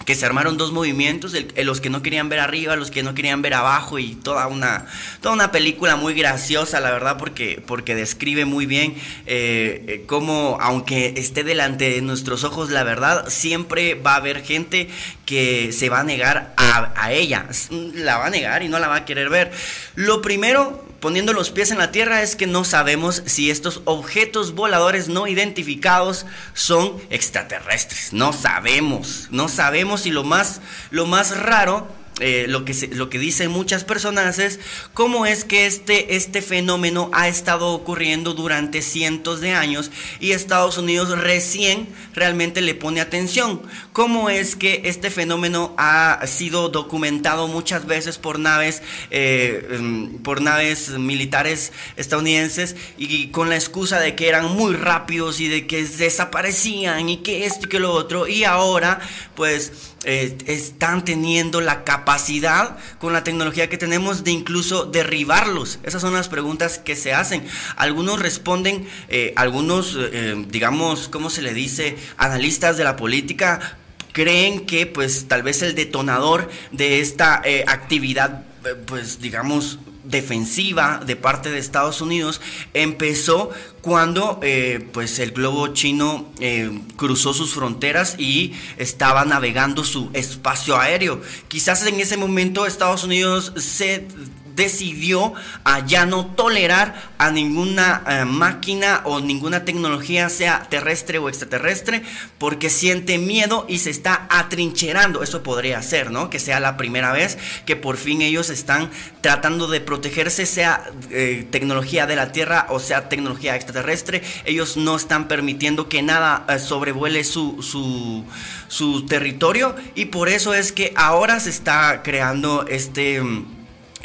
Que 0.06 0.16
se 0.16 0.26
armaron 0.26 0.58
dos 0.58 0.72
movimientos, 0.72 1.34
los 1.58 1.82
que 1.82 1.90
no 1.90 2.02
querían 2.02 2.30
ver 2.30 2.40
arriba, 2.40 2.76
los 2.76 2.92
que 2.92 3.04
no 3.04 3.16
querían 3.16 3.42
ver 3.42 3.56
abajo 3.56 3.98
y 3.98 4.16
toda 4.16 4.48
una, 4.48 4.86
toda 5.22 5.34
una 5.34 5.52
película 5.52 5.96
muy 5.96 6.14
graciosa, 6.14 6.80
la 6.80 6.92
verdad, 6.92 7.18
porque, 7.18 7.62
porque 7.66 7.96
describe 7.96 8.46
muy 8.46 8.68
bien 8.68 8.94
eh, 9.26 9.84
eh, 9.88 10.04
cómo, 10.06 10.58
aunque 10.62 11.16
esté 11.18 11.44
delante 11.44 11.90
de 11.90 12.02
nuestros 12.02 12.44
ojos 12.44 12.70
la 12.70 12.84
verdad, 12.84 13.30
siempre 13.30 13.96
va 13.96 14.14
a 14.14 14.18
haber 14.18 14.44
gente 14.44 14.90
que 15.26 15.72
se 15.74 15.90
va 15.90 16.02
a 16.02 16.04
negar 16.04 16.54
a, 16.56 16.94
a 16.96 17.12
ella, 17.12 17.48
la 17.96 18.18
va 18.18 18.28
a 18.28 18.30
negar 18.30 18.62
y 18.62 18.68
no 18.68 18.80
la 18.80 18.88
va 18.88 18.98
a 18.98 19.06
querer 19.06 19.30
ver. 19.30 19.52
Lo 19.96 20.22
primero 20.22 20.86
poniendo 21.06 21.34
los 21.34 21.52
pies 21.52 21.70
en 21.70 21.78
la 21.78 21.92
tierra 21.92 22.24
es 22.24 22.36
que 22.36 22.48
no 22.48 22.64
sabemos 22.64 23.22
si 23.28 23.52
estos 23.52 23.82
objetos 23.86 24.56
voladores 24.56 25.08
no 25.08 25.28
identificados 25.28 26.26
son 26.56 27.00
extraterrestres. 27.12 28.12
No 28.12 28.34
sabemos, 28.34 29.28
no 29.30 29.48
sabemos 29.48 30.08
y 30.08 30.10
lo 30.10 30.24
más, 30.24 30.62
lo 30.90 31.06
más 31.06 31.38
raro 31.38 31.88
eh, 32.22 32.46
lo, 32.48 32.64
que 32.64 32.74
lo 32.94 33.10
que 33.10 33.20
dicen 33.20 33.52
muchas 33.52 33.84
personas 33.84 34.40
es 34.40 34.62
cómo 34.94 35.26
es 35.26 35.44
que 35.44 35.66
este, 35.66 36.16
este 36.16 36.42
fenómeno 36.42 37.10
ha 37.14 37.28
estado 37.28 37.74
ocurriendo 37.74 38.34
durante 38.34 38.82
cientos 38.82 39.42
de 39.42 39.52
años 39.52 39.92
y 40.22 40.32
Estados 40.32 40.78
Unidos 40.78 41.10
recién 41.20 41.90
realmente 42.14 42.62
le 42.62 42.74
pone 42.74 43.02
atención. 43.02 43.62
Cómo 43.92 44.30
es 44.30 44.56
que 44.56 44.84
este 44.86 45.12
fenómeno 45.12 45.74
ha 45.78 46.26
sido 46.26 46.70
documentado 46.70 47.50
muchas 47.50 47.86
veces 47.86 48.18
por 48.18 48.40
naves, 48.40 48.82
eh, 49.12 49.68
em, 49.72 50.18
por 50.20 50.42
naves 50.42 50.92
militares 50.92 51.74
estadounidenses 51.98 52.78
y 52.98 53.28
con 53.28 53.50
la 53.50 53.56
excusa 53.56 54.00
de 54.00 54.16
que 54.16 54.30
eran 54.30 54.56
muy 54.56 54.74
rápidos 54.74 55.42
y 55.42 55.50
de 55.50 55.68
que 55.68 55.84
desaparecían 55.84 57.10
y 57.10 57.18
que 57.18 57.46
esto 57.46 57.66
y 57.66 57.70
que 57.70 57.80
lo 57.80 57.92
otro 57.92 58.26
y 58.26 58.46
ahora 58.46 59.02
pues 59.36 59.95
eh, 60.06 60.38
están 60.46 61.04
teniendo 61.04 61.62
la 61.62 61.84
capacidad 61.84 62.78
con 63.00 63.12
la 63.12 63.24
tecnología 63.24 63.70
que 63.70 63.78
tenemos 63.78 64.24
de 64.24 64.32
incluso 64.32 64.86
derribarlos? 64.86 65.80
Esas 65.84 66.02
son 66.02 66.14
las 66.14 66.30
preguntas 66.30 66.78
que 66.78 66.96
se 66.96 67.14
hacen. 67.14 67.44
Algunos 67.76 68.20
responden, 68.20 68.88
eh, 69.10 69.34
algunos, 69.36 69.98
eh, 70.00 70.46
digamos, 70.48 71.10
¿cómo 71.10 71.30
se 71.30 71.42
le 71.42 71.54
dice? 71.54 71.98
Analistas 72.18 72.78
de 72.78 72.84
la 72.84 72.96
política 72.96 73.78
creen 74.12 74.66
que 74.66 74.86
pues 74.86 75.28
tal 75.28 75.44
vez 75.44 75.62
el 75.62 75.76
detonador 75.76 76.50
de 76.72 77.00
esta 77.02 77.42
actividad, 77.68 78.46
pues 78.86 79.20
digamos, 79.20 79.80
defensiva 80.06 81.02
de 81.06 81.16
parte 81.16 81.52
de 81.52 81.60
Estados 81.60 82.02
Unidos 82.02 82.42
empezó 82.74 83.52
cuando 83.82 84.40
eh, 84.42 84.88
pues 84.94 85.20
el 85.20 85.32
globo 85.32 85.68
chino 85.68 86.32
eh, 86.40 86.72
cruzó 86.96 87.34
sus 87.34 87.54
fronteras 87.54 88.16
y 88.18 88.54
estaba 88.78 89.26
navegando 89.26 89.84
su 89.84 90.10
espacio 90.14 90.78
aéreo. 90.80 91.22
Quizás 91.48 91.86
en 91.86 92.00
ese 92.00 92.18
momento 92.18 92.66
Estados 92.66 93.04
Unidos 93.04 93.54
se 93.58 94.08
decidió 94.56 95.34
a 95.64 95.86
ya 95.86 96.06
no 96.06 96.28
tolerar 96.28 96.96
a 97.18 97.32
ninguna 97.32 98.04
eh, 98.08 98.26
máquina 98.26 99.02
o 99.06 99.20
ninguna 99.20 99.66
tecnología, 99.66 100.30
sea 100.30 100.68
terrestre 100.70 101.18
o 101.18 101.30
extraterrestre, 101.30 102.04
porque 102.38 102.70
siente 102.70 103.18
miedo 103.18 103.66
y 103.68 103.80
se 103.80 103.90
está 103.90 104.28
atrincherando. 104.30 105.24
Eso 105.24 105.44
podría 105.44 105.82
ser, 105.82 106.12
¿no? 106.12 106.30
Que 106.30 106.40
sea 106.40 106.60
la 106.60 106.78
primera 106.78 107.12
vez 107.12 107.38
que 107.66 107.76
por 107.76 107.98
fin 107.98 108.22
ellos 108.22 108.50
están 108.50 108.90
tratando 109.22 109.68
de 109.68 109.82
protegerse, 109.82 110.46
sea 110.46 110.90
eh, 111.10 111.48
tecnología 111.52 112.06
de 112.06 112.16
la 112.16 112.32
Tierra 112.32 112.68
o 112.70 112.80
sea 112.80 113.10
tecnología 113.10 113.56
extraterrestre. 113.56 114.22
Ellos 114.46 114.78
no 114.78 114.96
están 114.96 115.28
permitiendo 115.28 115.90
que 115.90 116.02
nada 116.02 116.46
eh, 116.48 116.60
sobrevuele 116.60 117.24
su, 117.24 117.62
su, 117.62 118.24
su 118.68 119.06
territorio 119.06 119.76
y 119.96 120.06
por 120.06 120.30
eso 120.30 120.54
es 120.54 120.72
que 120.72 120.94
ahora 120.96 121.40
se 121.40 121.50
está 121.50 122.04
creando 122.04 122.66
este 122.68 123.22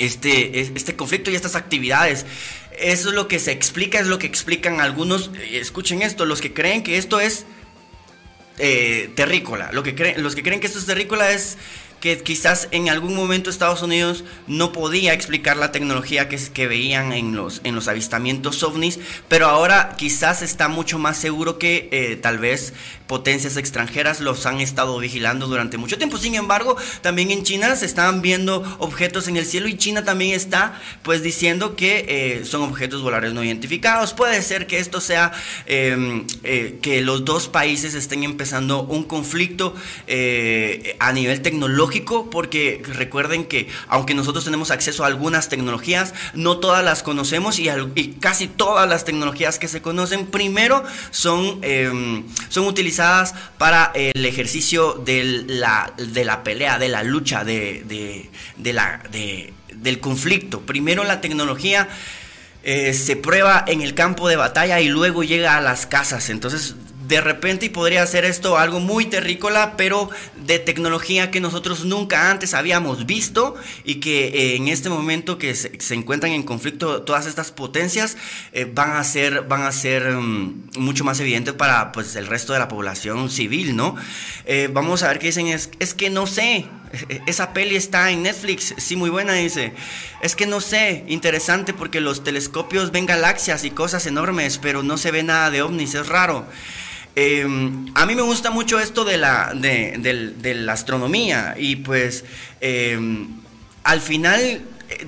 este, 0.01 0.61
este 0.61 0.97
conflicto 0.97 1.31
y 1.31 1.37
estas 1.37 1.57
actividades. 1.57 2.27
Eso 2.79 3.11
es 3.11 3.15
lo 3.15 3.29
que 3.29 3.39
se 3.39 3.53
explica, 3.53 4.01
es 4.01 4.07
lo 4.07 4.19
que 4.19 4.27
explican 4.27 4.81
algunos. 4.81 5.31
Eh, 5.35 5.59
escuchen 5.61 6.03
esto, 6.03 6.25
los 6.25 6.41
que 6.41 6.53
creen 6.53 6.83
que 6.83 6.97
esto 6.97 7.21
es 7.21 7.45
eh, 8.59 9.11
terrícola. 9.15 9.71
Lo 9.73 9.83
que 9.83 10.15
los 10.17 10.35
que 10.35 10.43
creen 10.43 10.61
que 10.61 10.67
esto 10.67 10.79
es 10.79 10.87
terrícola 10.87 11.31
es 11.31 11.59
que 12.01 12.23
quizás 12.23 12.69
en 12.71 12.89
algún 12.89 13.15
momento 13.15 13.51
Estados 13.51 13.83
Unidos 13.83 14.25
no 14.47 14.73
podía 14.73 15.13
explicar 15.13 15.59
la 15.59 15.71
tecnología 15.71 16.29
que, 16.29 16.39
que 16.39 16.67
veían 16.67 17.13
en 17.13 17.37
los, 17.37 17.61
en 17.63 17.75
los 17.75 17.89
avistamientos 17.89 18.63
ovnis, 18.63 18.99
pero 19.29 19.47
ahora 19.47 19.95
quizás 19.99 20.41
está 20.41 20.69
mucho 20.69 20.99
más 20.99 21.19
seguro 21.19 21.59
que 21.59 21.89
eh, 21.93 22.17
tal 22.17 22.39
vez 22.39 22.73
potencias 23.07 23.57
extranjeras 23.57 24.21
los 24.21 24.47
han 24.47 24.61
estado 24.61 24.99
vigilando 24.99 25.47
durante 25.47 25.77
mucho 25.77 25.99
tiempo. 25.99 26.17
Sin 26.17 26.37
embargo, 26.37 26.77
también 27.03 27.31
en 27.31 27.43
China 27.43 27.77
se 27.77 27.85
están 27.85 28.23
viendo 28.23 28.63
objetos 28.79 29.29
en 29.29 29.37
el 29.37 29.45
cielo 29.45 29.69
y 29.69 29.77
China 29.77 30.05
también 30.05 30.35
está 30.35 30.81
pues 31.03 31.23
diciendo 31.23 31.77
que 31.77 32.07
eh, 32.09 32.45
son 32.45 32.63
objetos 32.63 33.03
voladores 33.03 33.35
no 33.35 33.45
identificados. 33.45 34.15
Puede 34.15 34.41
ser 34.43 34.67
que 34.67 34.79
esto 34.79 35.01
sea 35.01 35.33
em, 35.67 36.25
eh, 36.45 36.79
que 36.81 37.03
los 37.03 37.25
dos 37.25 37.49
países 37.49 37.95
estén 37.95 38.23
empezando 38.23 38.85
un 38.85 39.05
conflicto 39.05 39.75
a 40.99 41.13
nivel 41.13 41.43
tecnológico 41.43 41.90
porque 42.31 42.83
recuerden 42.85 43.45
que 43.45 43.69
aunque 43.89 44.15
nosotros 44.15 44.45
tenemos 44.45 44.71
acceso 44.71 45.05
a 45.05 45.07
algunas 45.07 45.49
tecnologías, 45.49 46.15
no 46.35 46.59
todas 46.59 46.85
las 46.85 47.03
conocemos 47.03 47.59
y, 47.59 47.69
casi 48.21 48.47
todas 48.47 48.89
las 48.89 49.05
tecnologías 49.05 49.59
que 49.59 49.69
se 49.69 49.83
conocen 49.83 50.27
primero 50.27 50.83
son, 51.11 51.59
em, 51.63 52.25
son 52.49 52.67
utilizadas 52.67 53.35
para 53.59 53.93
el 53.95 54.25
ejercicio 54.25 54.95
de 54.95 55.45
la, 55.47 55.93
de 55.97 56.25
la 56.25 56.43
pelea, 56.43 56.79
de 56.79 56.89
la 56.89 57.03
lucha, 57.03 57.45
de, 57.45 58.29
la, 58.57 59.03
del 59.75 60.01
conflicto. 60.01 60.61
Primero 60.61 61.05
la 61.05 61.21
tecnología... 61.21 61.89
Eh, 62.63 62.93
se 62.93 63.17
prueba 63.17 63.65
en 63.67 63.81
el 63.81 63.95
campo 63.95 64.29
de 64.29 64.37
batalla 64.37 64.81
y 64.81 64.89
luego 64.89 65.25
llega 65.25 65.57
a 65.57 65.63
las 65.63 65.87
casas. 65.87 66.29
Entonces 66.29 66.75
de 67.11 67.21
repente 67.21 67.67
y 67.67 67.69
podría 67.69 68.07
ser 68.07 68.25
esto 68.25 68.57
algo 68.57 68.79
muy 68.79 69.05
terrícola, 69.05 69.77
pero 69.77 70.09
de 70.47 70.61
tecnología 70.61 71.31
que 71.33 71.41
nosotros 71.41 71.85
nunca 71.85 72.31
antes 72.31 72.55
habíamos 72.55 73.05
visto 73.05 73.57
y 73.85 73.97
que 73.97 74.29
eh, 74.29 74.57
en 74.57 74.69
este 74.69 74.89
momento 74.89 75.37
que 75.37 75.55
se, 75.55 75.95
encuentran 75.95 76.33
en 76.33 76.45
conflicto 76.45 77.03
todas 77.03 77.27
estas 77.27 77.51
potencias 77.51 78.17
eh, 78.53 78.71
van 78.73 78.93
a 78.93 79.03
ser, 79.03 79.43
van 79.43 79.63
a 79.63 79.73
ser 79.73 80.13
mm, 80.13 80.71
mucho 80.79 81.03
más 81.03 81.19
evidentes 81.19 81.53
para 81.53 81.91
pues, 81.91 82.15
el 82.15 82.29
resto 82.29 82.53
de 82.53 82.61
la 82.61 82.69
población 82.69 83.29
civil, 83.29 83.75
¿no? 83.75 83.97
Eh, 84.47 84.71
vamos 84.73 85.03
a 85.03 85.09
ver 85.09 85.19
qué 85.19 85.27
dicen, 85.27 85.49
es, 85.49 85.71
es 85.81 85.95
que 85.95 86.11
no 86.11 86.29
sé, 86.29 86.67
esa 87.27 87.53
peli 87.53 87.75
está 87.75 88.13
en 88.13 88.23
Netflix, 88.23 88.75
sí, 88.79 88.95
muy 88.95 89.11
buena, 89.11 89.33
dice. 89.33 89.73
Es 90.23 90.37
que 90.37 90.47
no 90.47 90.61
sé, 90.61 91.05
interesante 91.09 91.75
porque 91.75 92.01
los 92.01 92.23
telescopios 92.23 92.93
ven 92.93 93.07
galaxias 93.07 93.65
y 93.65 93.71
cosas 93.71 94.07
enormes, 94.07 94.59
pero 94.59 94.85
no 94.85 94.97
se 94.97 95.11
ve 95.11 95.25
nada 95.25 95.51
de 95.51 95.63
ovnis, 95.63 95.95
es 95.95 96.07
raro. 96.07 96.47
Em, 97.17 97.87
a 97.95 98.07
mí 98.07 98.15
me 98.15 98.23
gusta 98.23 98.51
mucho 98.51 98.79
esto 98.79 99.05
de 99.05 99.19
la, 99.19 99.53
de, 99.55 100.55
la 100.55 100.73
astronomía 100.73 101.57
y 101.59 101.77
pues 101.77 102.25
em, 102.61 103.29
al 103.83 104.01
final 104.01 104.41
eh, 104.41 105.07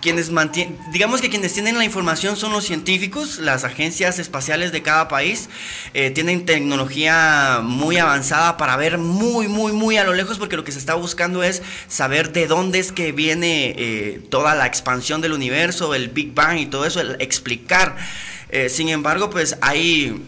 quienes 0.00 0.30
mantienen, 0.30 0.78
digamos 0.90 1.20
que 1.20 1.28
quienes 1.28 1.52
tienen 1.52 1.76
la 1.76 1.84
información 1.84 2.36
son 2.38 2.52
los 2.52 2.64
científicos, 2.64 3.38
las 3.38 3.64
agencias 3.64 4.18
espaciales 4.18 4.72
de 4.72 4.82
cada 4.82 5.08
país 5.08 5.50
eh, 5.92 6.10
tienen 6.10 6.46
tecnología 6.46 7.60
muy 7.62 7.98
avanzada 7.98 8.56
para 8.56 8.74
ver 8.76 8.96
muy, 8.96 9.46
muy, 9.46 9.72
muy 9.72 9.98
a 9.98 10.04
lo 10.04 10.14
lejos 10.14 10.38
porque 10.38 10.56
lo 10.56 10.64
que 10.64 10.72
se 10.72 10.78
está 10.78 10.94
buscando 10.94 11.42
es 11.42 11.62
saber 11.86 12.32
de 12.32 12.46
dónde 12.46 12.78
es 12.78 12.92
que 12.92 13.12
viene 13.12 13.74
eh, 13.76 14.22
toda 14.30 14.54
la 14.54 14.66
expansión 14.66 15.20
del 15.20 15.32
universo, 15.32 15.94
el 15.94 16.08
Big 16.08 16.32
Bang 16.32 16.58
y 16.58 16.66
todo 16.66 16.86
eso, 16.86 17.02
explicar. 17.18 17.96
sin 18.70 18.88
embargo, 18.88 19.28
pues 19.28 19.58
hay 19.60 20.22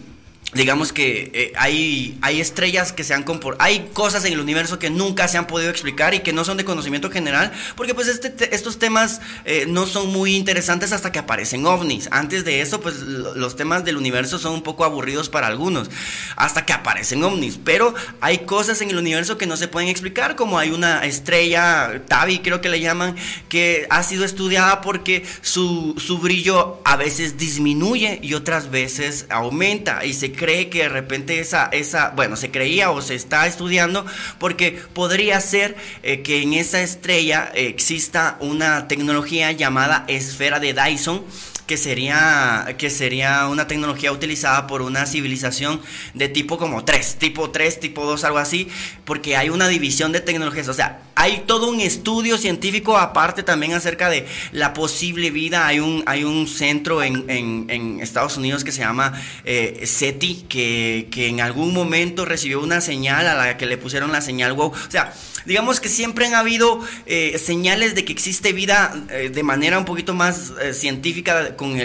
digamos 0.52 0.92
que 0.92 1.30
eh, 1.32 1.52
hay, 1.56 2.18
hay 2.22 2.40
estrellas 2.40 2.92
que 2.92 3.04
se 3.04 3.14
han 3.14 3.22
comportado, 3.22 3.64
hay 3.64 3.90
cosas 3.92 4.24
en 4.24 4.32
el 4.32 4.40
universo 4.40 4.78
que 4.78 4.90
nunca 4.90 5.28
se 5.28 5.38
han 5.38 5.46
podido 5.46 5.70
explicar 5.70 6.12
y 6.14 6.20
que 6.20 6.32
no 6.32 6.44
son 6.44 6.56
de 6.56 6.64
conocimiento 6.64 7.10
general, 7.10 7.52
porque 7.76 7.94
pues 7.94 8.08
este, 8.08 8.54
estos 8.54 8.78
temas 8.78 9.20
eh, 9.44 9.66
no 9.68 9.86
son 9.86 10.08
muy 10.08 10.34
interesantes 10.34 10.92
hasta 10.92 11.12
que 11.12 11.20
aparecen 11.20 11.66
ovnis. 11.66 12.08
Antes 12.10 12.44
de 12.44 12.60
eso, 12.60 12.80
pues 12.80 12.96
los 13.00 13.56
temas 13.56 13.84
del 13.84 13.96
universo 13.96 14.38
son 14.38 14.54
un 14.54 14.62
poco 14.62 14.84
aburridos 14.84 15.28
para 15.28 15.46
algunos, 15.46 15.88
hasta 16.36 16.66
que 16.66 16.72
aparecen 16.72 17.22
ovnis. 17.22 17.58
Pero 17.62 17.94
hay 18.20 18.38
cosas 18.38 18.80
en 18.80 18.90
el 18.90 18.98
universo 18.98 19.38
que 19.38 19.46
no 19.46 19.56
se 19.56 19.68
pueden 19.68 19.88
explicar, 19.88 20.34
como 20.34 20.58
hay 20.58 20.70
una 20.70 21.04
estrella, 21.04 22.02
Tabi 22.08 22.40
creo 22.40 22.60
que 22.60 22.68
le 22.68 22.80
llaman, 22.80 23.14
que 23.48 23.86
ha 23.90 24.02
sido 24.02 24.24
estudiada 24.24 24.80
porque 24.80 25.24
su, 25.42 25.94
su 25.98 26.18
brillo 26.18 26.80
a 26.84 26.96
veces 26.96 27.36
disminuye 27.36 28.18
y 28.22 28.34
otras 28.34 28.70
veces 28.70 29.26
aumenta 29.28 30.04
y 30.04 30.14
se 30.14 30.32
cree 30.40 30.70
que 30.70 30.84
de 30.84 30.88
repente 30.88 31.38
esa, 31.38 31.68
esa, 31.70 32.12
bueno, 32.16 32.34
se 32.34 32.50
creía 32.50 32.90
o 32.90 33.02
se 33.02 33.14
está 33.14 33.46
estudiando 33.46 34.06
porque 34.38 34.80
podría 34.94 35.38
ser 35.42 35.76
eh, 36.02 36.22
que 36.22 36.40
en 36.40 36.54
esa 36.54 36.80
estrella 36.80 37.52
exista 37.54 38.38
una 38.40 38.88
tecnología 38.88 39.52
llamada 39.52 40.06
esfera 40.08 40.58
de 40.58 40.72
Dyson 40.72 41.26
que 41.66 41.76
sería, 41.76 42.74
que 42.78 42.88
sería 42.88 43.46
una 43.46 43.68
tecnología 43.68 44.10
utilizada 44.10 44.66
por 44.66 44.80
una 44.82 45.06
civilización 45.06 45.80
de 46.14 46.28
tipo 46.28 46.56
como 46.58 46.84
3, 46.84 47.16
tipo 47.16 47.50
3, 47.50 47.78
tipo 47.78 48.06
2, 48.06 48.24
algo 48.24 48.38
así, 48.38 48.68
porque 49.04 49.36
hay 49.36 49.50
una 49.50 49.68
división 49.68 50.10
de 50.10 50.20
tecnologías, 50.20 50.66
o 50.66 50.74
sea, 50.74 51.02
hay 51.20 51.42
todo 51.46 51.68
un 51.68 51.82
estudio 51.82 52.38
científico 52.38 52.96
aparte 52.96 53.42
también 53.42 53.74
acerca 53.74 54.08
de 54.08 54.26
la 54.52 54.72
posible 54.72 55.30
vida, 55.30 55.66
hay 55.66 55.78
un, 55.78 56.02
hay 56.06 56.24
un 56.24 56.48
centro 56.48 57.02
en, 57.02 57.28
en, 57.28 58.00
Estados 58.00 58.38
Unidos 58.38 58.64
que 58.64 58.72
se 58.72 58.80
llama 58.80 59.12
eh, 59.44 59.82
SETI, 59.84 60.46
que, 60.48 61.08
que 61.10 61.28
en 61.28 61.42
algún 61.42 61.74
momento 61.74 62.24
recibió 62.24 62.62
una 62.62 62.80
señal 62.80 63.28
a 63.28 63.34
la 63.34 63.58
que 63.58 63.66
le 63.66 63.76
pusieron 63.76 64.12
la 64.12 64.22
señal 64.22 64.54
WOW, 64.54 64.68
o 64.68 64.90
sea, 64.90 65.12
digamos 65.44 65.78
que 65.78 65.90
siempre 65.90 66.24
han 66.24 66.34
habido 66.34 66.80
eh, 67.04 67.38
señales 67.38 67.94
de 67.94 68.06
que 68.06 68.12
existe 68.12 68.54
vida 68.54 68.94
eh, 69.10 69.28
de 69.28 69.42
manera 69.42 69.78
un 69.78 69.84
poquito 69.84 70.14
más 70.14 70.54
científica 70.72 71.54
con 71.54 71.76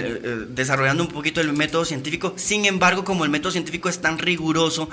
desarrollando 0.56 1.04
un 1.04 1.10
poquito 1.10 1.42
el 1.42 1.52
método 1.52 1.84
científico. 1.84 2.34
Sin 2.38 2.66
embargo, 2.66 3.04
como 3.04 3.26
el 3.26 3.30
método 3.30 3.52
científico 3.52 3.90
es 3.90 4.00
tan 4.00 4.18
riguroso, 4.18 4.90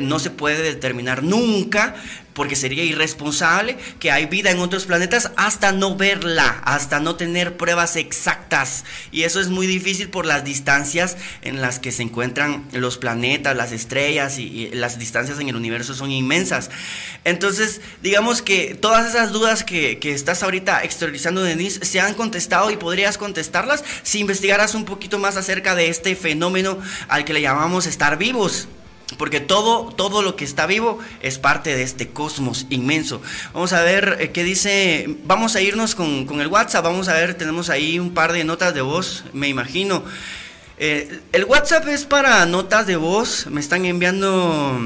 no 0.00 0.18
se 0.18 0.30
puede 0.30 0.62
determinar 0.62 1.22
nunca 1.22 1.96
porque 2.36 2.54
sería 2.54 2.84
irresponsable 2.84 3.78
que 3.98 4.12
hay 4.12 4.26
vida 4.26 4.50
en 4.50 4.60
otros 4.60 4.84
planetas 4.84 5.32
hasta 5.36 5.72
no 5.72 5.96
verla, 5.96 6.60
hasta 6.64 7.00
no 7.00 7.16
tener 7.16 7.56
pruebas 7.56 7.96
exactas. 7.96 8.84
Y 9.10 9.22
eso 9.22 9.40
es 9.40 9.48
muy 9.48 9.66
difícil 9.66 10.10
por 10.10 10.26
las 10.26 10.44
distancias 10.44 11.16
en 11.40 11.62
las 11.62 11.80
que 11.80 11.90
se 11.90 12.02
encuentran 12.02 12.68
los 12.72 12.98
planetas, 12.98 13.56
las 13.56 13.72
estrellas 13.72 14.38
y, 14.38 14.70
las 14.74 14.98
distancias 14.98 15.40
en 15.40 15.48
el 15.48 15.56
universo 15.56 15.94
son 15.94 16.12
inmensas. 16.12 16.70
Entonces, 17.24 17.80
digamos 18.02 18.42
que 18.42 18.74
todas 18.74 19.08
esas 19.08 19.32
dudas 19.32 19.64
que, 19.64 19.98
que 19.98 20.12
estás 20.12 20.42
ahorita 20.42 20.84
exteriorizando, 20.84 21.42
Denise, 21.42 21.84
se 21.86 22.00
han 22.00 22.12
contestado 22.12 22.70
y 22.70 22.76
podrías 22.76 23.16
contestarlas 23.16 23.82
si 24.02 24.20
investigaras 24.20 24.74
un 24.74 24.84
poquito 24.84 25.18
más 25.18 25.38
acerca 25.38 25.74
de 25.74 25.88
este 25.88 26.14
fenómeno 26.14 26.78
al 27.08 27.24
que 27.24 27.32
le 27.32 27.40
llamamos 27.40 27.86
estar 27.86 28.18
vivos. 28.18 28.68
Porque 29.18 29.38
todo, 29.40 29.92
todo 29.94 30.20
lo 30.20 30.34
que 30.34 30.44
está 30.44 30.66
vivo 30.66 30.98
es 31.22 31.38
parte 31.38 31.76
de 31.76 31.82
este 31.82 32.08
cosmos 32.08 32.66
inmenso. 32.70 33.22
Vamos 33.54 33.72
a 33.72 33.82
ver 33.82 34.16
eh, 34.20 34.32
qué 34.32 34.42
dice. 34.42 35.16
Vamos 35.24 35.54
a 35.54 35.60
irnos 35.60 35.94
con, 35.94 36.40
el 36.40 36.48
WhatsApp. 36.48 36.84
Vamos 36.84 37.08
a 37.08 37.14
ver, 37.14 37.34
tenemos 37.34 37.70
ahí 37.70 38.00
un 38.00 38.14
par 38.14 38.32
de 38.32 38.42
notas 38.42 38.74
de 38.74 38.80
voz, 38.80 39.24
me 39.32 39.48
imagino. 39.48 40.02
Eh, 40.78 41.20
el 41.32 41.44
WhatsApp 41.44 41.86
es 41.86 42.04
para 42.04 42.44
notas 42.46 42.86
de 42.88 42.96
voz. 42.96 43.46
Me 43.46 43.60
están 43.60 43.84
enviando. 43.84 44.76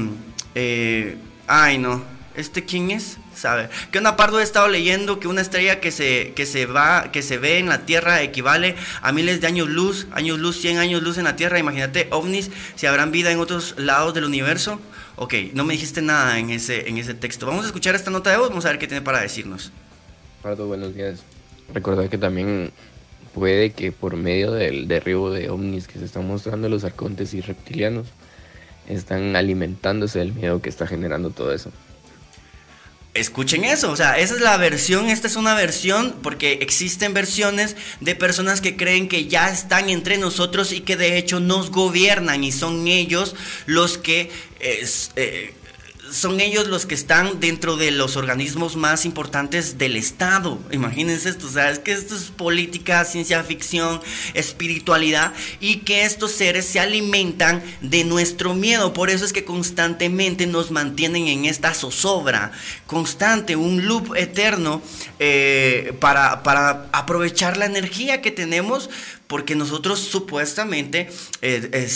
Eh, 0.53 1.17
ay, 1.47 1.79
no. 1.79 2.03
¿Este 2.35 2.63
quién 2.63 2.91
es? 2.91 3.17
Sabe. 3.35 3.69
Que 3.91 3.99
una 3.99 4.15
Pardo 4.15 4.39
he 4.39 4.43
estado 4.43 4.67
leyendo 4.67 5.19
que 5.19 5.27
una 5.27 5.41
estrella 5.41 5.79
que 5.79 5.91
se, 5.91 6.33
que 6.35 6.45
se 6.45 6.65
va, 6.65 7.11
que 7.11 7.21
se 7.21 7.37
ve 7.37 7.57
en 7.57 7.69
la 7.69 7.85
Tierra 7.85 8.21
equivale 8.21 8.75
a 9.01 9.11
miles 9.11 9.41
de 9.41 9.47
años 9.47 9.69
luz, 9.69 10.07
años 10.11 10.39
luz, 10.39 10.57
100 10.57 10.77
años 10.77 11.01
luz 11.01 11.17
en 11.17 11.25
la 11.25 11.35
Tierra. 11.35 11.59
Imagínate, 11.59 12.07
ovnis, 12.11 12.51
si 12.75 12.87
habrán 12.87 13.11
vida 13.11 13.31
en 13.31 13.39
otros 13.39 13.75
lados 13.77 14.13
del 14.13 14.25
universo. 14.25 14.79
Ok, 15.15 15.33
no 15.53 15.63
me 15.63 15.73
dijiste 15.73 16.01
nada 16.01 16.39
en 16.39 16.49
ese, 16.49 16.89
en 16.89 16.97
ese 16.97 17.13
texto. 17.13 17.45
Vamos 17.45 17.63
a 17.63 17.67
escuchar 17.67 17.95
esta 17.95 18.11
nota 18.11 18.31
de 18.31 18.37
voz, 18.37 18.49
vamos 18.49 18.65
a 18.65 18.69
ver 18.69 18.79
qué 18.79 18.87
tiene 18.87 19.01
para 19.01 19.21
decirnos. 19.21 19.71
Pardo, 20.41 20.67
buenos 20.67 20.95
días. 20.95 21.21
Recordar 21.73 22.09
que 22.09 22.17
también 22.17 22.71
puede 23.33 23.71
que 23.71 23.91
por 23.91 24.15
medio 24.17 24.51
del 24.51 24.87
derribo 24.87 25.31
de 25.31 25.49
ovnis 25.49 25.87
que 25.87 25.99
se 25.99 26.05
están 26.05 26.27
mostrando 26.27 26.69
los 26.69 26.83
arcontes 26.83 27.33
y 27.33 27.41
reptilianos, 27.41 28.07
están 28.87 29.35
alimentándose 29.35 30.19
del 30.19 30.33
miedo 30.33 30.61
que 30.61 30.69
está 30.69 30.87
generando 30.87 31.29
todo 31.29 31.53
eso. 31.53 31.71
Escuchen 33.13 33.65
eso, 33.65 33.91
o 33.91 33.95
sea, 33.97 34.17
esa 34.19 34.35
es 34.35 34.39
la 34.39 34.55
versión, 34.55 35.09
esta 35.09 35.27
es 35.27 35.35
una 35.35 35.53
versión 35.53 36.15
porque 36.23 36.59
existen 36.61 37.13
versiones 37.13 37.75
de 37.99 38.15
personas 38.15 38.61
que 38.61 38.77
creen 38.77 39.09
que 39.09 39.27
ya 39.27 39.49
están 39.49 39.89
entre 39.89 40.17
nosotros 40.17 40.71
y 40.71 40.79
que 40.79 40.95
de 40.95 41.17
hecho 41.17 41.41
nos 41.41 41.71
gobiernan 41.71 42.45
y 42.45 42.53
son 42.53 42.87
ellos 42.87 43.35
los 43.65 43.97
que 43.97 44.31
eh, 44.61 45.53
son 46.11 46.39
ellos 46.39 46.67
los 46.67 46.85
que 46.85 46.95
están 46.95 47.39
dentro 47.39 47.77
de 47.77 47.91
los 47.91 48.15
organismos 48.17 48.75
más 48.75 49.05
importantes 49.05 49.77
del 49.77 49.95
Estado. 49.95 50.59
Imagínense 50.71 51.29
esto, 51.29 51.47
o 51.47 51.59
es 51.59 51.79
que 51.79 51.93
esto 51.93 52.15
es 52.15 52.23
política, 52.25 53.03
ciencia 53.05 53.43
ficción, 53.43 54.01
espiritualidad 54.33 55.33
y 55.59 55.77
que 55.77 56.05
estos 56.05 56.31
seres 56.31 56.65
se 56.65 56.79
alimentan 56.79 57.63
de 57.81 58.03
nuestro 58.03 58.53
miedo. 58.53 58.93
Por 58.93 59.09
eso 59.09 59.25
es 59.25 59.33
que 59.33 59.45
constantemente 59.45 60.47
nos 60.47 60.71
mantienen 60.71 61.27
en 61.27 61.45
esta 61.45 61.73
zozobra 61.73 62.51
constante, 62.87 63.55
un 63.55 63.87
loop 63.87 64.15
eterno 64.15 64.81
eh, 65.19 65.93
para, 65.99 66.43
para 66.43 66.89
aprovechar 66.91 67.57
la 67.57 67.65
energía 67.65 68.21
que 68.21 68.31
tenemos 68.31 68.89
porque 69.27 69.55
nosotros 69.55 69.99
supuestamente 69.99 71.09
eh, 71.41 71.87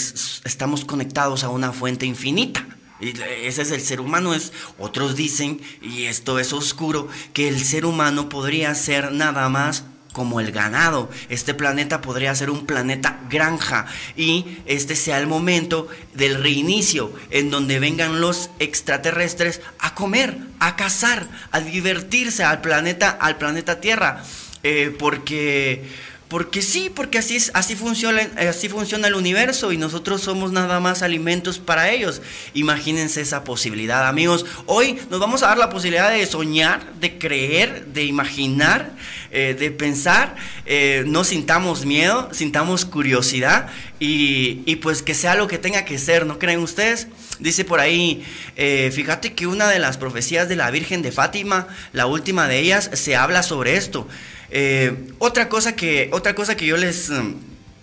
estamos 0.44 0.86
conectados 0.86 1.44
a 1.44 1.50
una 1.50 1.70
fuente 1.70 2.06
infinita. 2.06 2.66
Y 3.00 3.10
ese 3.20 3.62
es 3.62 3.70
el 3.70 3.80
ser 3.80 4.00
humano. 4.00 4.34
Es, 4.34 4.52
otros 4.78 5.16
dicen, 5.16 5.60
y 5.82 6.04
esto 6.04 6.38
es 6.38 6.52
oscuro, 6.52 7.08
que 7.32 7.48
el 7.48 7.62
ser 7.64 7.84
humano 7.84 8.28
podría 8.28 8.74
ser 8.74 9.12
nada 9.12 9.48
más 9.48 9.84
como 10.16 10.40
el 10.40 10.50
ganado. 10.50 11.10
Este 11.28 11.52
planeta 11.52 12.00
podría 12.00 12.34
ser 12.34 12.48
un 12.48 12.64
planeta 12.64 13.20
granja 13.28 13.84
y 14.16 14.46
este 14.64 14.96
sea 14.96 15.18
el 15.18 15.26
momento 15.26 15.88
del 16.14 16.42
reinicio 16.42 17.12
en 17.30 17.50
donde 17.50 17.78
vengan 17.80 18.18
los 18.22 18.48
extraterrestres 18.58 19.60
a 19.78 19.94
comer, 19.94 20.38
a 20.58 20.74
cazar, 20.74 21.28
a 21.50 21.60
divertirse 21.60 22.44
al 22.44 22.62
planeta, 22.62 23.10
al 23.10 23.36
planeta 23.36 23.78
Tierra. 23.78 24.24
Eh, 24.62 24.96
porque 24.98 25.84
porque 26.28 26.60
sí, 26.60 26.90
porque 26.92 27.18
así, 27.18 27.36
es, 27.36 27.52
así, 27.54 27.76
funciona, 27.76 28.28
así 28.48 28.68
funciona 28.68 29.06
el 29.06 29.14
universo 29.14 29.70
y 29.72 29.78
nosotros 29.78 30.22
somos 30.22 30.50
nada 30.50 30.80
más 30.80 31.02
alimentos 31.02 31.58
para 31.58 31.90
ellos. 31.90 32.20
Imagínense 32.52 33.20
esa 33.20 33.44
posibilidad, 33.44 34.08
amigos. 34.08 34.44
Hoy 34.66 34.98
nos 35.08 35.20
vamos 35.20 35.44
a 35.44 35.48
dar 35.48 35.58
la 35.58 35.70
posibilidad 35.70 36.10
de 36.10 36.26
soñar, 36.26 36.94
de 36.94 37.16
creer, 37.18 37.86
de 37.86 38.04
imaginar, 38.04 38.90
eh, 39.30 39.54
de 39.56 39.70
pensar. 39.70 40.34
Eh, 40.64 41.04
no 41.06 41.22
sintamos 41.22 41.86
miedo, 41.86 42.28
sintamos 42.32 42.84
curiosidad 42.84 43.68
y, 44.00 44.62
y, 44.66 44.76
pues 44.76 45.02
que 45.02 45.14
sea 45.14 45.36
lo 45.36 45.46
que 45.46 45.58
tenga 45.58 45.84
que 45.84 45.96
ser, 45.96 46.26
¿no 46.26 46.40
creen 46.40 46.58
ustedes? 46.58 47.06
Dice 47.38 47.64
por 47.64 47.78
ahí, 47.78 48.24
eh, 48.56 48.90
fíjate 48.92 49.34
que 49.34 49.46
una 49.46 49.68
de 49.68 49.78
las 49.78 49.96
profecías 49.96 50.48
de 50.48 50.56
la 50.56 50.70
Virgen 50.70 51.02
de 51.02 51.12
Fátima, 51.12 51.68
la 51.92 52.06
última 52.06 52.48
de 52.48 52.58
ellas, 52.58 52.90
se 52.94 53.14
habla 53.14 53.42
sobre 53.42 53.76
esto. 53.76 54.08
Eh, 54.50 55.08
otra, 55.18 55.48
cosa 55.48 55.74
que, 55.74 56.08
otra 56.12 56.34
cosa 56.34 56.56
que 56.56 56.66
yo 56.66 56.76
les 56.76 57.10
mm, 57.10 57.34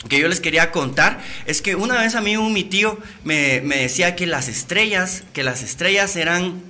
que 0.09 0.19
yo 0.19 0.27
les 0.27 0.39
quería 0.39 0.71
contar 0.71 1.21
es 1.45 1.61
que 1.61 1.75
una 1.75 2.01
vez 2.01 2.15
a 2.15 2.21
mí 2.21 2.35
un 2.37 2.53
mi 2.53 2.63
tío 2.63 2.99
me, 3.23 3.61
decía 3.61 4.15
que 4.15 4.25
las 4.25 4.47
estrellas, 4.47 5.23
que 5.33 5.43
las 5.43 5.63
estrellas 5.63 6.15
eran, 6.15 6.61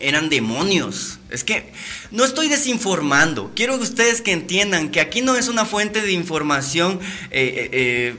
eran 0.00 0.28
demonios. 0.28 1.20
Es 1.30 1.44
que 1.44 1.72
no 2.10 2.24
estoy 2.24 2.48
desinformando. 2.48 3.52
Quiero 3.54 3.76
que 3.78 3.84
ustedes 3.84 4.20
que 4.20 4.32
entiendan 4.32 4.90
que 4.90 5.00
aquí 5.00 5.22
no 5.22 5.36
es 5.36 5.48
una 5.48 5.64
fuente 5.64 6.02
de 6.02 6.12
información 6.12 7.00
eh, 7.30 7.70
eh, 7.72 8.16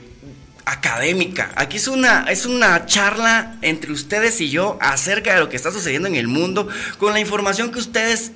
académica. 0.64 1.52
Aquí 1.56 1.76
es 1.76 1.88
una, 1.88 2.24
es 2.30 2.46
una 2.46 2.86
charla 2.86 3.58
entre 3.62 3.92
ustedes 3.92 4.40
y 4.40 4.50
yo 4.50 4.78
acerca 4.80 5.34
de 5.34 5.40
lo 5.40 5.48
que 5.48 5.56
está 5.56 5.70
sucediendo 5.72 6.08
en 6.08 6.14
el 6.14 6.28
mundo 6.28 6.68
con 6.98 7.12
la 7.12 7.20
información 7.20 7.70
que 7.70 7.78
ustedes 7.78 8.32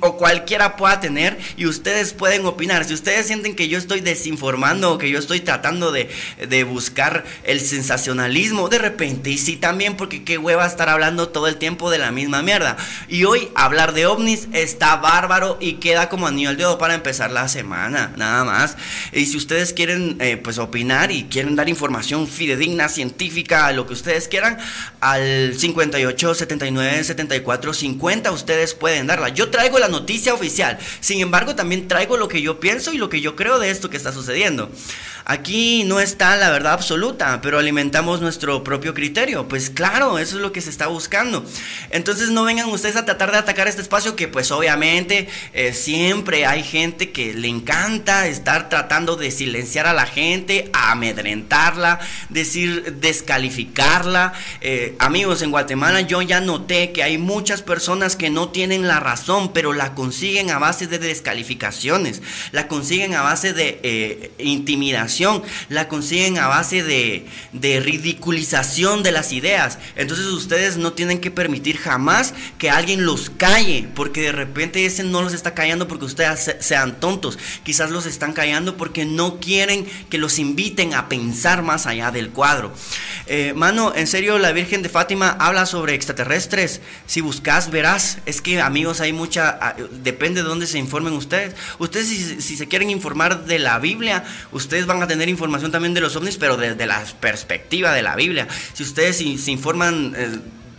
o 0.00 0.16
cualquiera 0.16 0.76
pueda 0.76 1.00
tener 1.00 1.38
y 1.56 1.66
ustedes 1.66 2.12
pueden 2.12 2.46
opinar. 2.46 2.84
Si 2.84 2.94
ustedes 2.94 3.26
sienten 3.26 3.54
que 3.54 3.68
yo 3.68 3.78
estoy 3.78 4.00
desinformando 4.00 4.92
o 4.92 4.98
que 4.98 5.10
yo 5.10 5.18
estoy 5.18 5.40
tratando 5.40 5.92
de, 5.92 6.08
buscar 6.64 7.24
el 7.44 7.60
sensacionalismo 7.60 8.68
de 8.68 8.78
repente, 8.78 9.30
y 9.30 9.38
sí 9.38 9.56
también 9.56 9.96
porque 9.96 10.24
qué 10.24 10.38
hueva 10.38 10.66
estar 10.66 10.88
hablando 10.88 11.28
todo 11.28 11.48
el 11.48 11.56
tiempo 11.56 11.90
de 11.90 11.98
la 11.98 12.10
misma 12.10 12.42
mierda. 12.42 12.76
Y 13.08 13.24
hoy 13.24 13.50
hablar 13.54 13.92
de 13.92 14.06
ovnis 14.06 14.48
está 14.52 14.96
bárbaro 14.96 15.58
y 15.60 15.74
queda 15.74 16.08
como 16.08 16.26
anillo 16.26 16.50
al 16.50 16.56
dedo 16.56 16.78
para 16.78 16.94
empezar 16.94 17.30
la 17.30 17.48
semana, 17.48 18.12
nada 18.16 18.44
más. 18.44 18.76
Y 19.12 19.26
si 19.26 19.36
ustedes 19.36 19.72
quieren 19.72 20.16
eh, 20.20 20.36
pues 20.36 20.58
opinar 20.58 21.12
y 21.12 21.24
quieren 21.24 21.56
dar 21.56 21.68
información 21.68 22.26
fidedigna, 22.26 22.88
científica, 22.88 23.70
lo 23.72 23.86
que 23.86 23.92
ustedes 23.92 24.28
quieran, 24.28 24.58
al 25.00 25.54
58 25.56 26.34
79 26.34 27.04
74 27.04 27.72
50 27.72 28.30
ustedes 28.32 28.74
pueden 28.74 29.06
darla. 29.06 29.28
Yo 29.28 29.50
traigo 29.50 29.75
la 29.78 29.88
noticia 29.88 30.34
oficial. 30.34 30.78
Sin 31.00 31.20
embargo, 31.20 31.54
también 31.54 31.88
traigo 31.88 32.16
lo 32.16 32.28
que 32.28 32.42
yo 32.42 32.60
pienso 32.60 32.92
y 32.92 32.98
lo 32.98 33.08
que 33.08 33.20
yo 33.20 33.36
creo 33.36 33.58
de 33.58 33.70
esto 33.70 33.90
que 33.90 33.96
está 33.96 34.12
sucediendo. 34.12 34.70
Aquí 35.28 35.82
no 35.82 35.98
está 35.98 36.36
la 36.36 36.50
verdad 36.50 36.74
absoluta, 36.74 37.40
pero 37.42 37.58
alimentamos 37.58 38.20
nuestro 38.20 38.62
propio 38.62 38.94
criterio. 38.94 39.48
Pues 39.48 39.70
claro, 39.70 40.20
eso 40.20 40.36
es 40.36 40.42
lo 40.42 40.52
que 40.52 40.60
se 40.60 40.70
está 40.70 40.86
buscando. 40.86 41.44
Entonces 41.90 42.30
no 42.30 42.44
vengan 42.44 42.68
ustedes 42.68 42.94
a 42.94 43.04
tratar 43.04 43.32
de 43.32 43.38
atacar 43.38 43.66
este 43.66 43.82
espacio 43.82 44.14
que 44.14 44.28
pues 44.28 44.52
obviamente 44.52 45.28
eh, 45.52 45.72
siempre 45.72 46.46
hay 46.46 46.62
gente 46.62 47.10
que 47.10 47.34
le 47.34 47.48
encanta 47.48 48.28
estar 48.28 48.68
tratando 48.68 49.16
de 49.16 49.32
silenciar 49.32 49.88
a 49.88 49.94
la 49.94 50.06
gente, 50.06 50.70
amedrentarla, 50.72 51.98
decir, 52.28 52.94
descalificarla. 53.00 54.32
Eh, 54.60 54.94
amigos, 55.00 55.42
en 55.42 55.50
Guatemala 55.50 56.02
yo 56.02 56.22
ya 56.22 56.40
noté 56.40 56.92
que 56.92 57.02
hay 57.02 57.18
muchas 57.18 57.62
personas 57.62 58.14
que 58.14 58.30
no 58.30 58.50
tienen 58.50 58.86
la 58.86 59.00
razón, 59.00 59.52
pero 59.52 59.72
la 59.72 59.92
consiguen 59.96 60.50
a 60.50 60.60
base 60.60 60.86
de 60.86 61.00
descalificaciones, 61.00 62.22
la 62.52 62.68
consiguen 62.68 63.14
a 63.14 63.22
base 63.22 63.52
de 63.52 63.80
eh, 63.82 64.30
intimidación 64.38 65.15
la 65.68 65.88
consiguen 65.88 66.38
a 66.38 66.48
base 66.48 66.82
de, 66.82 67.26
ridiculización 67.80 69.02
de 69.02 69.12
las 69.12 69.32
ideas. 69.32 69.78
Entonces 69.96 70.26
ustedes 70.26 70.76
no 70.76 70.92
tienen 70.92 71.20
que 71.20 71.30
permitir 71.30 71.78
jamás 71.78 72.34
que 72.58 72.70
alguien 72.70 73.04
los 73.04 73.30
calle, 73.30 73.88
porque 73.94 74.22
de 74.22 74.32
repente 74.32 74.84
ese 74.86 75.04
no 75.04 75.22
los 75.22 75.32
está 75.32 75.54
callando 75.54 75.88
porque 75.88 76.04
ustedes 76.04 76.56
sean 76.60 77.00
tontos. 77.00 77.38
Quizás 77.62 77.90
los 77.90 78.06
están 78.06 78.32
callando 78.32 78.76
porque 78.76 79.04
no 79.04 79.40
quieren 79.40 79.86
que 80.10 80.18
los 80.18 80.38
inviten 80.38 80.94
a 80.94 81.08
pensar 81.08 81.62
más 81.62 81.86
allá 81.86 82.10
del 82.10 82.30
cuadro. 82.30 82.72
Eh, 83.28 83.54
mano, 83.54 83.92
en 83.94 84.06
serio, 84.06 84.38
la 84.38 84.52
Virgen 84.52 84.82
de 84.82 84.88
Fátima 84.88 85.30
habla 85.40 85.66
sobre 85.66 85.94
extraterrestres. 85.94 86.80
Si 87.06 87.20
buscas, 87.20 87.70
verás. 87.70 88.18
Es 88.24 88.40
que, 88.40 88.60
amigos, 88.60 89.00
hay 89.00 89.12
mucha. 89.12 89.58
Ah, 89.60 89.74
depende 90.02 90.42
de 90.42 90.48
dónde 90.48 90.66
se 90.66 90.78
informen 90.78 91.12
ustedes. 91.14 91.54
Ustedes, 91.78 92.08
si, 92.08 92.56
se 92.56 92.68
quieren 92.68 92.90
informar 92.90 93.44
de 93.44 93.58
la 93.58 93.78
Biblia, 93.78 94.24
ustedes 94.52 94.86
van 94.86 95.02
a 95.02 95.05
tener 95.06 95.28
información 95.28 95.70
también 95.70 95.94
de 95.94 96.00
los 96.00 96.16
ovnis, 96.16 96.36
pero 96.36 96.56
desde 96.56 96.86
la 96.86 97.04
perspectiva 97.20 97.92
de 97.92 98.02
la 98.02 98.16
Biblia. 98.16 98.46
Si 98.72 98.82
ustedes 98.82 99.16
se 99.16 99.50
informan. 99.50 100.14
Eh, 100.16 100.38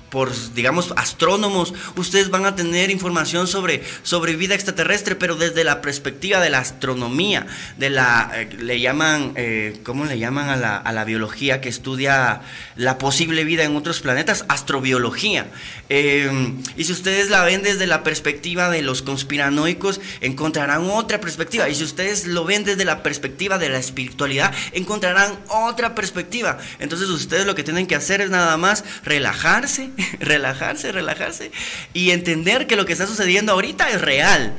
por, 0.09 0.31
digamos, 0.53 0.93
astrónomos, 0.95 1.73
ustedes 1.95 2.29
van 2.29 2.45
a 2.45 2.55
tener 2.55 2.89
información 2.89 3.47
sobre, 3.47 3.83
sobre 4.03 4.35
vida 4.35 4.55
extraterrestre, 4.55 5.15
pero 5.15 5.35
desde 5.35 5.63
la 5.63 5.81
perspectiva 5.81 6.39
de 6.39 6.49
la 6.49 6.59
astronomía, 6.59 7.45
de 7.77 7.89
la, 7.89 8.31
eh, 8.33 8.49
le 8.57 8.79
llaman, 8.79 9.33
eh, 9.35 9.79
¿cómo 9.83 10.05
le 10.05 10.17
llaman 10.17 10.49
a 10.49 10.55
la, 10.55 10.77
a 10.77 10.93
la, 10.93 11.03
biología 11.03 11.61
que 11.61 11.69
estudia 11.69 12.41
la 12.75 12.97
posible 12.97 13.43
vida 13.43 13.63
en 13.63 13.75
otros 13.75 13.99
planetas? 14.01 14.45
Astrobiología. 14.47 15.47
Eh, 15.89 16.53
y 16.75 16.83
si 16.83 16.91
ustedes 16.91 17.29
la 17.29 17.43
ven 17.43 17.63
desde 17.63 17.87
la 17.87 18.03
perspectiva 18.03 18.69
de 18.69 18.81
los 18.81 19.01
conspiranoicos, 19.01 19.99
encontrarán 20.21 20.89
otra 20.89 21.19
perspectiva. 21.19 21.69
Y 21.69 21.75
si 21.75 21.83
ustedes 21.83 22.27
lo 22.27 22.45
ven 22.45 22.63
desde 22.63 22.85
la 22.85 23.03
perspectiva 23.03 23.57
de 23.57 23.69
la 23.69 23.77
espiritualidad, 23.77 24.53
encontrarán 24.71 25.37
otra 25.49 25.95
perspectiva. 25.95 26.57
Entonces 26.79 27.09
ustedes 27.09 27.45
lo 27.45 27.55
que 27.55 27.63
tienen 27.63 27.87
que 27.87 27.95
hacer 27.95 28.21
es 28.21 28.29
nada 28.29 28.57
más 28.57 28.83
relajarse 29.03 29.91
relajarse, 30.19 30.91
relajarse 30.91 31.51
y 31.93 32.11
entender 32.11 32.67
que 32.67 32.75
lo 32.75 32.85
que 32.85 32.93
está 32.93 33.07
sucediendo 33.07 33.51
ahorita 33.51 33.89
es 33.89 34.01
real. 34.01 34.53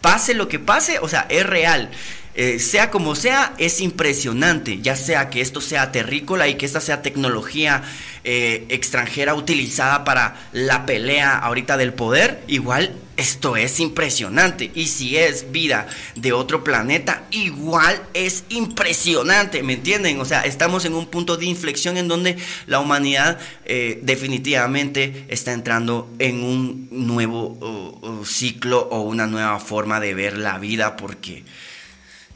Pase 0.00 0.34
lo 0.34 0.48
que 0.48 0.58
pase, 0.58 0.98
o 1.00 1.08
sea, 1.08 1.26
es 1.28 1.44
real. 1.44 1.90
Eh, 2.34 2.60
sea 2.60 2.90
como 2.90 3.16
sea, 3.16 3.52
es 3.58 3.80
impresionante, 3.80 4.78
ya 4.80 4.94
sea 4.94 5.28
que 5.28 5.40
esto 5.40 5.60
sea 5.60 5.90
terrícola 5.90 6.46
y 6.46 6.54
que 6.54 6.66
esta 6.66 6.80
sea 6.80 7.02
tecnología 7.02 7.82
eh, 8.22 8.64
extranjera 8.68 9.34
utilizada 9.34 10.04
para 10.04 10.36
la 10.52 10.86
pelea 10.86 11.36
ahorita 11.36 11.76
del 11.76 11.92
poder, 11.92 12.40
igual 12.46 12.92
esto 13.18 13.56
es 13.56 13.80
impresionante. 13.80 14.70
Y 14.74 14.86
si 14.86 15.18
es 15.18 15.50
vida 15.52 15.88
de 16.14 16.32
otro 16.32 16.64
planeta, 16.64 17.24
igual 17.30 18.00
es 18.14 18.44
impresionante, 18.48 19.62
¿me 19.62 19.74
entienden? 19.74 20.20
O 20.20 20.24
sea, 20.24 20.42
estamos 20.42 20.84
en 20.86 20.94
un 20.94 21.06
punto 21.06 21.36
de 21.36 21.44
inflexión 21.44 21.98
en 21.98 22.08
donde 22.08 22.38
la 22.66 22.80
humanidad 22.80 23.38
eh, 23.66 23.98
definitivamente 24.02 25.26
está 25.28 25.52
entrando 25.52 26.08
en 26.18 26.42
un 26.42 26.88
nuevo 26.90 28.24
ciclo 28.24 28.88
o 28.90 29.00
una 29.00 29.26
nueva 29.26 29.58
forma 29.60 30.00
de 30.00 30.14
ver 30.14 30.38
la 30.38 30.58
vida 30.58 30.96
porque 30.96 31.44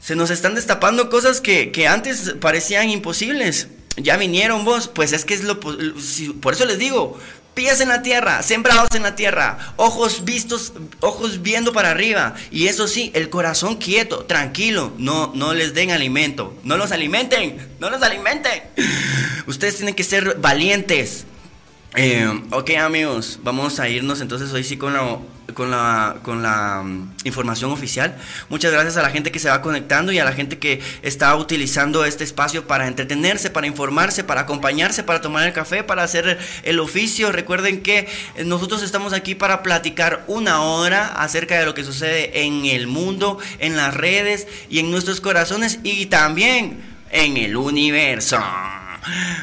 se 0.01 0.17
nos 0.17 0.31
están 0.31 0.53
destapando 0.53 1.09
cosas 1.09 1.39
que, 1.39 1.87
antes 1.87 2.35
parecían 2.41 2.89
imposibles. 2.89 3.69
Ya 3.95 4.17
vinieron 4.17 4.65
vos, 4.65 4.89
pues 4.89 5.13
es 5.13 5.23
que 5.23 5.33
es 5.33 5.43
lo... 5.43 5.59
Por 5.61 6.53
eso 6.53 6.65
les 6.65 6.77
digo, 6.77 7.17
pies 7.53 7.81
en 7.81 7.89
la 7.89 8.01
tierra, 8.01 8.41
sembrados 8.43 8.89
en 8.95 9.03
la 9.03 9.15
tierra, 9.15 9.73
ojos 9.75 10.23
vistos, 10.25 10.73
ojos 10.99 11.41
viendo 11.41 11.73
para 11.73 11.91
arriba. 11.91 12.33
Y 12.51 12.67
eso 12.67 12.87
sí, 12.87 13.11
el 13.13 13.29
corazón 13.29 13.77
quieto, 13.77 14.25
tranquilo, 14.25 14.93
no, 14.97 15.31
no 15.35 15.53
les 15.53 15.73
den 15.73 15.91
alimento, 15.91 16.55
no 16.63 16.77
los 16.77 16.91
alimenten, 16.91 17.75
no 17.79 17.89
los 17.89 18.01
alimenten. 18.01 18.63
Ustedes 19.47 19.77
tienen 19.77 19.95
que 19.95 20.03
ser 20.03 20.37
valientes. 20.39 21.25
Eh, 21.95 22.27
ok 22.49 22.71
amigos, 22.71 23.39
vamos 23.43 23.79
a 23.79 23.87
irnos 23.87 24.19
entonces 24.19 24.51
hoy 24.51 24.63
sí 24.63 24.77
con 24.77 24.93
la 24.93 25.19
con 25.53 25.69
la, 25.69 26.15
con 26.23 26.41
la 26.41 26.81
mm, 26.83 27.13
información 27.25 27.71
oficial. 27.71 28.15
Muchas 28.49 28.71
gracias 28.71 28.97
a 28.97 29.03
la 29.03 29.11
gente 29.11 29.31
que 29.31 29.39
se 29.39 29.49
va 29.49 29.61
conectando 29.61 30.11
y 30.11 30.17
a 30.17 30.25
la 30.25 30.33
gente 30.33 30.57
que 30.57 30.81
está 31.03 31.35
utilizando 31.35 32.05
este 32.05 32.23
espacio 32.23 32.65
para 32.65 32.87
entretenerse, 32.87 33.49
para 33.49 33.67
informarse, 33.67 34.23
para 34.23 34.41
acompañarse, 34.41 35.03
para 35.03 35.21
tomar 35.21 35.45
el 35.45 35.53
café, 35.53 35.83
para 35.83 36.01
hacer 36.01 36.39
el 36.63 36.79
oficio. 36.79 37.31
Recuerden 37.31 37.83
que 37.83 38.07
nosotros 38.45 38.81
estamos 38.81 39.13
aquí 39.13 39.35
para 39.35 39.61
platicar 39.61 40.23
una 40.27 40.61
hora 40.61 41.07
acerca 41.07 41.59
de 41.59 41.65
lo 41.65 41.73
que 41.73 41.83
sucede 41.83 42.45
en 42.45 42.65
el 42.65 42.87
mundo, 42.87 43.37
en 43.59 43.75
las 43.75 43.93
redes 43.93 44.47
y 44.69 44.79
en 44.79 44.91
nuestros 44.91 45.21
corazones 45.21 45.79
y 45.83 46.07
también 46.07 46.81
en 47.11 47.37
el 47.37 47.55
universo. 47.55 48.39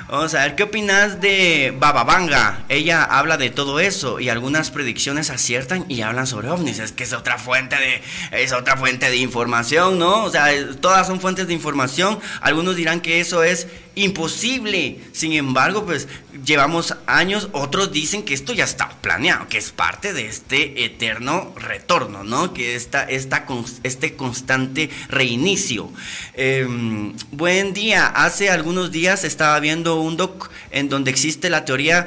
Vamos 0.08 0.34
a 0.34 0.42
ver, 0.42 0.54
¿qué 0.54 0.64
opinas 0.64 1.20
de 1.20 1.74
Bababanga? 1.78 2.64
Ella 2.68 3.02
habla 3.04 3.36
de 3.36 3.50
todo 3.50 3.80
eso 3.80 4.20
y 4.20 4.28
algunas 4.28 4.70
predicciones 4.70 5.30
aciertan 5.30 5.84
y 5.88 6.02
hablan 6.02 6.26
sobre 6.26 6.48
ovnis. 6.50 6.78
Es 6.78 6.92
que 6.92 7.04
es 7.04 7.12
otra 7.12 7.38
fuente 7.38 7.76
de, 7.76 8.02
es 8.32 8.52
otra 8.52 8.76
fuente 8.76 9.10
de 9.10 9.16
información, 9.16 9.98
¿no? 9.98 10.24
O 10.24 10.30
sea, 10.30 10.48
todas 10.80 11.06
son 11.06 11.20
fuentes 11.20 11.46
de 11.46 11.54
información. 11.54 12.18
Algunos 12.40 12.76
dirán 12.76 13.00
que 13.00 13.20
eso 13.20 13.42
es 13.42 13.66
imposible. 13.94 15.00
Sin 15.12 15.32
embargo, 15.32 15.84
pues 15.84 16.08
llevamos 16.44 16.96
años, 17.06 17.48
otros 17.52 17.92
dicen 17.92 18.22
que 18.22 18.34
esto 18.34 18.52
ya 18.52 18.64
está 18.64 18.88
planeado, 19.00 19.48
que 19.48 19.58
es 19.58 19.70
parte 19.70 20.12
de 20.12 20.26
este 20.26 20.84
eterno 20.84 21.52
retorno, 21.56 22.24
¿no? 22.24 22.52
Que 22.54 22.74
esta, 22.74 23.02
esta, 23.04 23.46
este 23.82 24.14
constante 24.14 24.90
reinicio. 25.08 25.90
Em, 26.34 27.14
buen 27.32 27.72
día, 27.72 28.06
hace 28.06 28.50
algunos 28.50 28.90
días 28.90 29.24
estaba 29.24 29.58
viendo 29.60 30.00
un 30.00 30.16
doc 30.16 30.50
en 30.70 30.88
donde 30.88 31.10
existe 31.10 31.50
la 31.50 31.64
teoría 31.64 32.06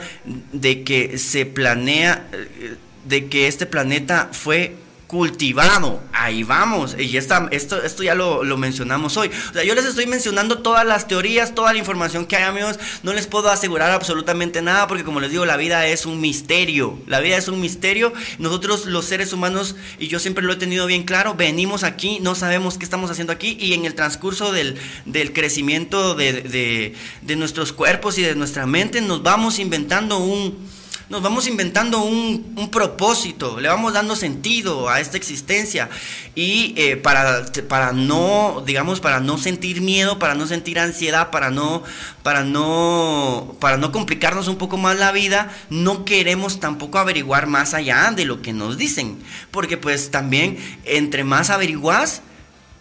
de 0.52 0.84
que 0.84 1.18
se 1.18 1.46
planea, 1.46 2.28
eh, 2.32 2.78
de 3.06 3.28
que 3.28 3.48
este 3.48 3.66
planeta 3.66 4.30
fue 4.32 4.76
cultivado. 5.08 6.02
Ahí 6.12 6.44
vamos. 6.44 6.96
Y 6.98 7.18
está, 7.18 7.48
esto, 7.52 7.82
esto 7.84 8.04
ya 8.04 8.16
lo, 8.16 8.44
lo, 8.44 8.58
mencionamos 8.58 9.18
hoy. 9.18 9.30
O 9.50 9.54
sea, 9.54 9.64
yo 9.64 9.76
les 9.76 9.86
estoy 9.86 10.08
mencionando 10.08 10.60
todas 10.60 10.86
las 10.86 11.08
teorías, 11.08 11.54
toda 11.54 11.74
la 11.74 11.80
información 11.80 12.26
que 12.26 12.36
hay, 12.36 12.44
amigos. 12.44 12.80
No 13.04 13.14
les 13.14 13.28
puedo 13.28 13.50
asegurar 13.50 13.92
absolutamente 13.92 14.62
nada 14.62 14.88
porque, 14.88 15.04
como 15.04 15.20
les 15.20 15.32
digo, 15.32 15.46
la 15.46 15.58
vida 15.58 15.86
es 15.88 16.06
un 16.06 16.22
misterio. 16.22 17.00
La 17.08 17.20
vida 17.20 17.38
es 17.38 17.48
un 17.48 17.60
misterio. 17.60 18.14
Nosotros, 18.40 18.86
los 18.86 19.06
seres 19.06 19.34
humanos, 19.34 19.76
y 20.00 20.08
yo 20.08 20.20
siempre 20.20 20.44
lo 20.44 20.54
he 20.54 20.58
tenido 20.58 20.86
bien 20.86 21.04
claro, 21.04 21.36
venimos 21.36 21.84
aquí, 21.84 22.20
no 22.22 22.36
sabemos 22.36 22.78
qué 22.78 22.86
estamos 22.86 23.12
haciendo 23.12 23.34
aquí. 23.34 23.58
Y 23.60 23.74
en 23.74 23.86
el 23.86 23.96
transcurso 23.96 24.52
del, 24.52 24.78
del 25.06 25.34
crecimiento 25.34 26.16
de, 26.16 26.42
de, 26.42 26.96
de 27.22 27.36
nuestros 27.36 27.74
cuerpos 27.74 28.18
y 28.18 28.22
de 28.22 28.36
nuestra 28.36 28.66
mente, 28.66 29.02
nos 29.02 29.24
vamos 29.24 29.60
inventando 29.60 30.18
un 30.18 30.73
nos 31.14 31.22
vamos 31.22 31.48
inventando 31.48 32.02
un, 32.02 32.70
propósito, 32.72 33.60
le 33.60 33.68
vamos 33.70 33.94
dando 33.94 34.16
sentido 34.16 34.90
a 34.90 35.00
esta 35.00 35.16
existencia 35.16 35.88
y 36.34 36.74
eh, 36.76 36.98
para, 36.98 37.46
para 37.70 37.94
no, 37.94 38.64
digamos, 38.66 39.00
para 39.00 39.20
no 39.20 39.38
sentir 39.38 39.82
miedo, 39.82 40.18
para 40.18 40.34
no 40.34 40.48
sentir 40.48 40.80
ansiedad, 40.80 41.30
para 41.30 41.52
no, 41.52 41.84
para 42.24 42.44
no, 42.44 43.56
para 43.60 43.78
no 43.78 43.92
complicarnos 43.92 44.48
un 44.48 44.56
poco 44.56 44.78
más 44.78 44.98
la 44.98 45.12
vida, 45.12 45.56
no 45.70 46.04
queremos 46.04 46.60
tampoco 46.60 46.98
averiguar 46.98 47.46
más 47.46 47.76
allá 47.76 48.12
de 48.16 48.26
lo 48.26 48.42
que 48.42 48.52
nos 48.52 48.80
dicen, 48.80 49.20
porque 49.52 49.78
pues 49.78 50.10
también 50.10 50.58
entre 50.84 51.24
más 51.24 51.52
averiguas, 51.52 52.24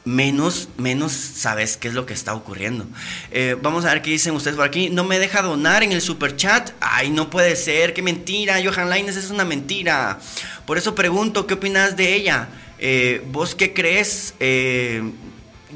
menos, 0.05 0.69
menos 0.79 1.13
sabes 1.13 1.77
qué 1.77 1.89
es 1.89 1.95
lo 1.95 2.07
que 2.07 2.15
está 2.15 2.35
ocurriendo. 2.35 2.87
Eh, 3.31 3.57
vamos 3.61 3.85
a 3.85 3.93
ver 3.93 4.03
qué 4.03 4.11
dicen 4.11 4.35
ustedes 4.35 4.57
por 4.57 4.67
aquí. 4.67 4.91
No 4.91 5.05
me 5.05 5.19
deja 5.19 5.43
donar 5.43 5.83
en 5.83 5.93
el 5.93 6.01
super 6.01 6.37
chat. 6.37 6.71
Ay, 6.81 7.11
no 7.11 7.31
puede 7.31 7.57
ser, 7.57 7.95
qué 7.95 8.03
mentira. 8.03 8.61
Johan 8.65 8.91
Laines 8.91 9.17
es 9.17 9.31
una 9.31 9.45
mentira. 9.45 10.19
Por 10.67 10.79
eso 10.79 10.95
pregunto, 10.95 11.47
¿qué 11.47 11.55
opinas 11.55 11.97
de 11.97 12.15
ella? 12.15 12.49
Eh, 12.79 13.25
¿Vos 13.31 13.55
qué 13.55 13.73
crees? 13.73 14.35
Eh, 14.41 15.03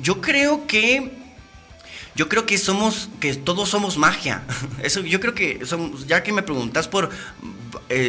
yo 0.03 0.21
creo 0.21 0.67
que. 0.67 1.25
Yo 2.17 2.31
creo 2.31 2.47
que 2.47 2.57
somos, 2.57 3.11
que 3.21 3.35
todos 3.35 3.69
somos 3.69 3.99
magia. 3.99 4.43
Eso, 4.83 5.03
yo 5.03 5.21
creo 5.21 5.35
que 5.35 5.67
somos, 5.67 6.07
ya 6.07 6.23
que 6.23 6.33
me 6.33 6.43
preguntas 6.43 6.89
por, 6.89 7.11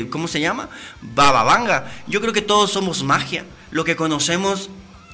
¿cómo 0.10 0.30
se 0.30 0.40
llama? 0.40 0.70
Bababanga. 1.02 1.92
Yo 2.08 2.22
creo 2.22 2.32
que 2.32 2.42
todos 2.42 2.72
somos 2.72 3.04
magia. 3.04 3.44
Lo 3.70 3.84
que 3.84 3.98
conocemos 3.98 4.70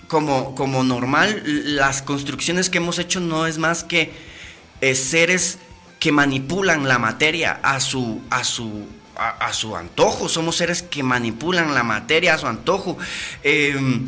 como, 0.07 0.55
como 0.55 0.83
normal, 0.83 1.41
las 1.75 2.01
construcciones 2.01 2.69
que 2.69 2.77
hemos 2.77 2.99
hecho 2.99 3.19
no 3.19 3.47
es 3.47 3.57
más 3.57 3.83
que 3.83 4.11
eh, 4.81 4.95
seres 4.95 5.59
que 5.99 6.11
manipulan 6.11 6.87
la 6.87 6.99
materia 6.99 7.59
a 7.63 7.79
su, 7.79 8.21
a 8.29 8.43
su, 8.43 8.85
a, 9.15 9.53
su 9.53 9.75
antojo. 9.75 10.27
Somos 10.27 10.57
seres 10.57 10.83
que 10.83 11.03
manipulan 11.03 11.73
la 11.73 11.83
materia 11.83 12.33
a 12.33 12.37
su 12.37 12.47
antojo. 12.47 12.97
Em, 13.43 14.05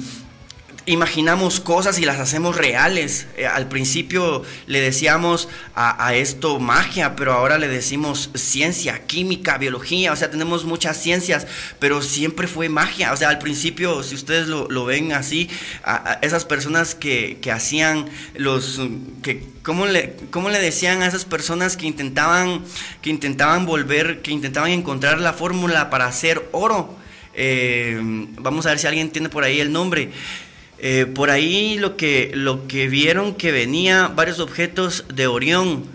imaginamos 0.85 1.59
cosas 1.59 1.99
y 1.99 2.05
las 2.05 2.19
hacemos 2.19 2.55
reales. 2.55 3.27
Eh, 3.37 3.47
al 3.47 3.67
principio 3.67 4.43
le 4.67 4.81
decíamos 4.81 5.49
a, 5.75 6.13
esto 6.15 6.59
magia, 6.59 7.15
pero 7.15 7.33
ahora 7.33 7.57
le 7.57 7.67
decimos 7.67 8.29
ciencia, 8.35 9.05
química, 9.05 9.57
biología, 9.57 10.13
o 10.13 10.15
sea, 10.15 10.31
tenemos 10.31 10.63
muchas 10.65 11.01
ciencias, 11.01 11.47
pero 11.79 12.01
siempre 12.01 12.47
fue 12.47 12.69
magia. 12.69 13.11
O 13.11 13.17
sea, 13.17 13.29
al 13.29 13.39
principio, 13.39 14.03
si 14.03 14.15
ustedes 14.15 14.47
lo, 14.47 14.85
ven 14.85 15.13
así, 15.13 15.49
a, 15.83 16.19
esas 16.21 16.45
personas 16.45 16.95
que, 16.95 17.39
hacían 17.51 18.09
los... 18.35 18.81
Que, 19.21 19.43
¿cómo, 19.63 19.85
le, 19.85 20.15
¿Cómo 20.31 20.49
le 20.49 20.59
decían 20.59 21.01
a 21.01 21.07
esas 21.07 21.25
personas 21.25 21.77
que 21.77 21.85
intentaban, 21.85 22.63
que 23.01 23.09
intentaban 23.09 23.65
volver, 23.65 24.21
que 24.21 24.31
intentaban 24.31 24.71
encontrar 24.71 25.19
la 25.19 25.33
fórmula 25.33 25.89
para 25.89 26.05
hacer 26.05 26.47
oro? 26.51 26.95
Eh, 27.37 27.99
vamos 28.39 28.65
a 28.65 28.69
ver 28.69 28.79
si 28.79 28.87
alguien 28.87 29.11
tiene 29.11 29.29
por 29.29 29.43
ahí 29.43 29.59
el 29.59 29.71
nombre. 29.71 30.11
Eh, 30.79 31.05
por 31.05 31.29
ahí 31.29 31.77
lo 31.77 31.95
que, 31.95 32.31
lo 32.33 32.67
que 32.67 32.87
vieron 32.87 33.33
que 33.33 33.51
venía 33.51 34.07
varios 34.07 34.39
objetos 34.39 35.05
de 35.13 35.27
Orión. 35.27 35.85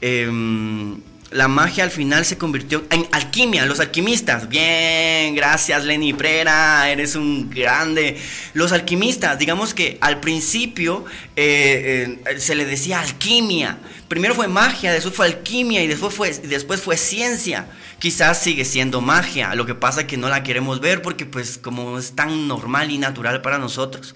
Em, 0.00 1.00
la 1.30 1.46
magia 1.46 1.84
al 1.84 1.90
final 1.90 2.24
se 2.24 2.38
convirtió 2.38 2.84
en 2.90 3.06
alquimia, 3.12 3.66
los 3.66 3.80
alquimistas. 3.80 4.48
Bien, 4.48 5.34
gracias 5.34 5.84
Lenny 5.84 6.14
Prera, 6.14 6.90
eres 6.90 7.16
un 7.16 7.50
grande. 7.50 8.16
Los 8.54 8.72
alquimistas, 8.72 9.38
digamos 9.38 9.74
que 9.74 9.98
al 10.00 10.20
principio 10.20 11.04
eh, 11.36 12.18
eh, 12.26 12.38
se 12.38 12.54
le 12.54 12.64
decía 12.64 13.00
alquimia. 13.00 13.78
Primero 14.08 14.34
fue 14.34 14.48
magia, 14.48 14.92
después 14.92 15.14
fue 15.14 15.26
alquimia 15.26 15.82
y 15.82 15.86
después 15.86 16.14
fue, 16.14 16.30
después 16.30 16.80
fue 16.80 16.96
ciencia 16.96 17.66
quizás 17.98 18.40
sigue 18.40 18.64
siendo 18.64 19.00
magia, 19.00 19.54
lo 19.54 19.66
que 19.66 19.74
pasa 19.74 20.02
es 20.02 20.06
que 20.06 20.16
no 20.16 20.28
la 20.28 20.42
queremos 20.42 20.80
ver 20.80 21.02
porque 21.02 21.26
pues 21.26 21.58
como 21.58 21.98
es 21.98 22.12
tan 22.14 22.46
normal 22.46 22.90
y 22.90 22.98
natural 22.98 23.42
para 23.42 23.58
nosotros. 23.58 24.14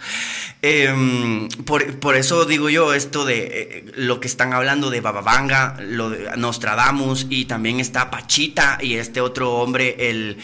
Em, 0.62 1.48
por, 1.48 2.14
eso 2.14 2.44
digo 2.44 2.70
yo 2.70 2.94
esto 2.94 3.24
de 3.24 3.48
eh, 3.52 3.84
lo 3.96 4.20
que 4.20 4.28
están 4.28 4.52
hablando 4.52 4.90
de 4.90 5.00
Bababanga, 5.00 5.76
lo 5.80 6.10
de 6.10 6.36
Nostradamus 6.36 7.26
y 7.28 7.46
también 7.46 7.80
está 7.80 8.10
Pachita 8.10 8.78
y 8.80 8.94
este 8.94 9.20
otro 9.20 9.54
hombre, 9.54 9.96
el, 9.98 10.36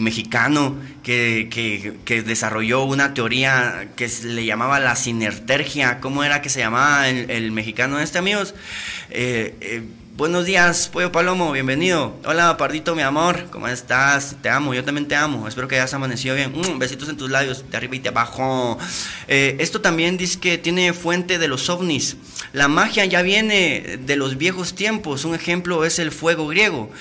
mexicano 0.00 0.76
que, 1.02 2.22
desarrolló 2.24 2.84
una 2.84 3.12
teoría 3.12 3.88
que 3.96 4.10
le 4.24 4.46
llamaba 4.46 4.80
la 4.80 4.96
sinertergia, 4.96 6.00
¿cómo 6.00 6.24
era 6.24 6.40
que 6.40 6.48
se 6.48 6.60
llamaba 6.60 7.08
el, 7.08 7.52
mexicano 7.52 8.00
este 8.00 8.18
amigos? 8.18 8.54
Eh, 9.10 9.54
eh, 9.60 9.82
Buenos 10.16 10.46
días, 10.46 10.90
Pollo 10.92 11.10
Palomo, 11.10 11.50
bienvenido. 11.50 12.14
Hola, 12.24 12.56
Pardito, 12.56 12.94
mi 12.94 13.02
amor, 13.02 13.48
¿cómo 13.50 13.66
estás? 13.66 14.36
Te 14.40 14.48
amo, 14.48 14.72
yo 14.72 14.84
también 14.84 15.08
te 15.08 15.16
amo. 15.16 15.48
Espero 15.48 15.66
que 15.66 15.74
hayas 15.74 15.92
amanecido 15.92 16.36
bien. 16.36 16.52
Mm, 16.52 16.78
besitos 16.78 17.08
en 17.08 17.16
tus 17.16 17.32
labios, 17.32 17.68
de 17.68 17.76
arriba 17.76 17.96
y 17.96 17.98
de 17.98 18.10
abajo. 18.10 18.78
Eh, 19.26 19.56
esto 19.58 19.80
también 19.80 20.16
dice 20.16 20.38
que 20.38 20.56
tiene 20.56 20.92
fuente 20.92 21.40
de 21.40 21.48
los 21.48 21.68
ovnis. 21.68 22.16
La 22.52 22.68
magia 22.68 23.04
ya 23.06 23.22
viene 23.22 23.98
de 23.98 24.14
los 24.14 24.38
viejos 24.38 24.76
tiempos. 24.76 25.24
Un 25.24 25.34
ejemplo 25.34 25.84
es 25.84 25.98
el 25.98 26.12
fuego 26.12 26.46
griego. 26.46 26.92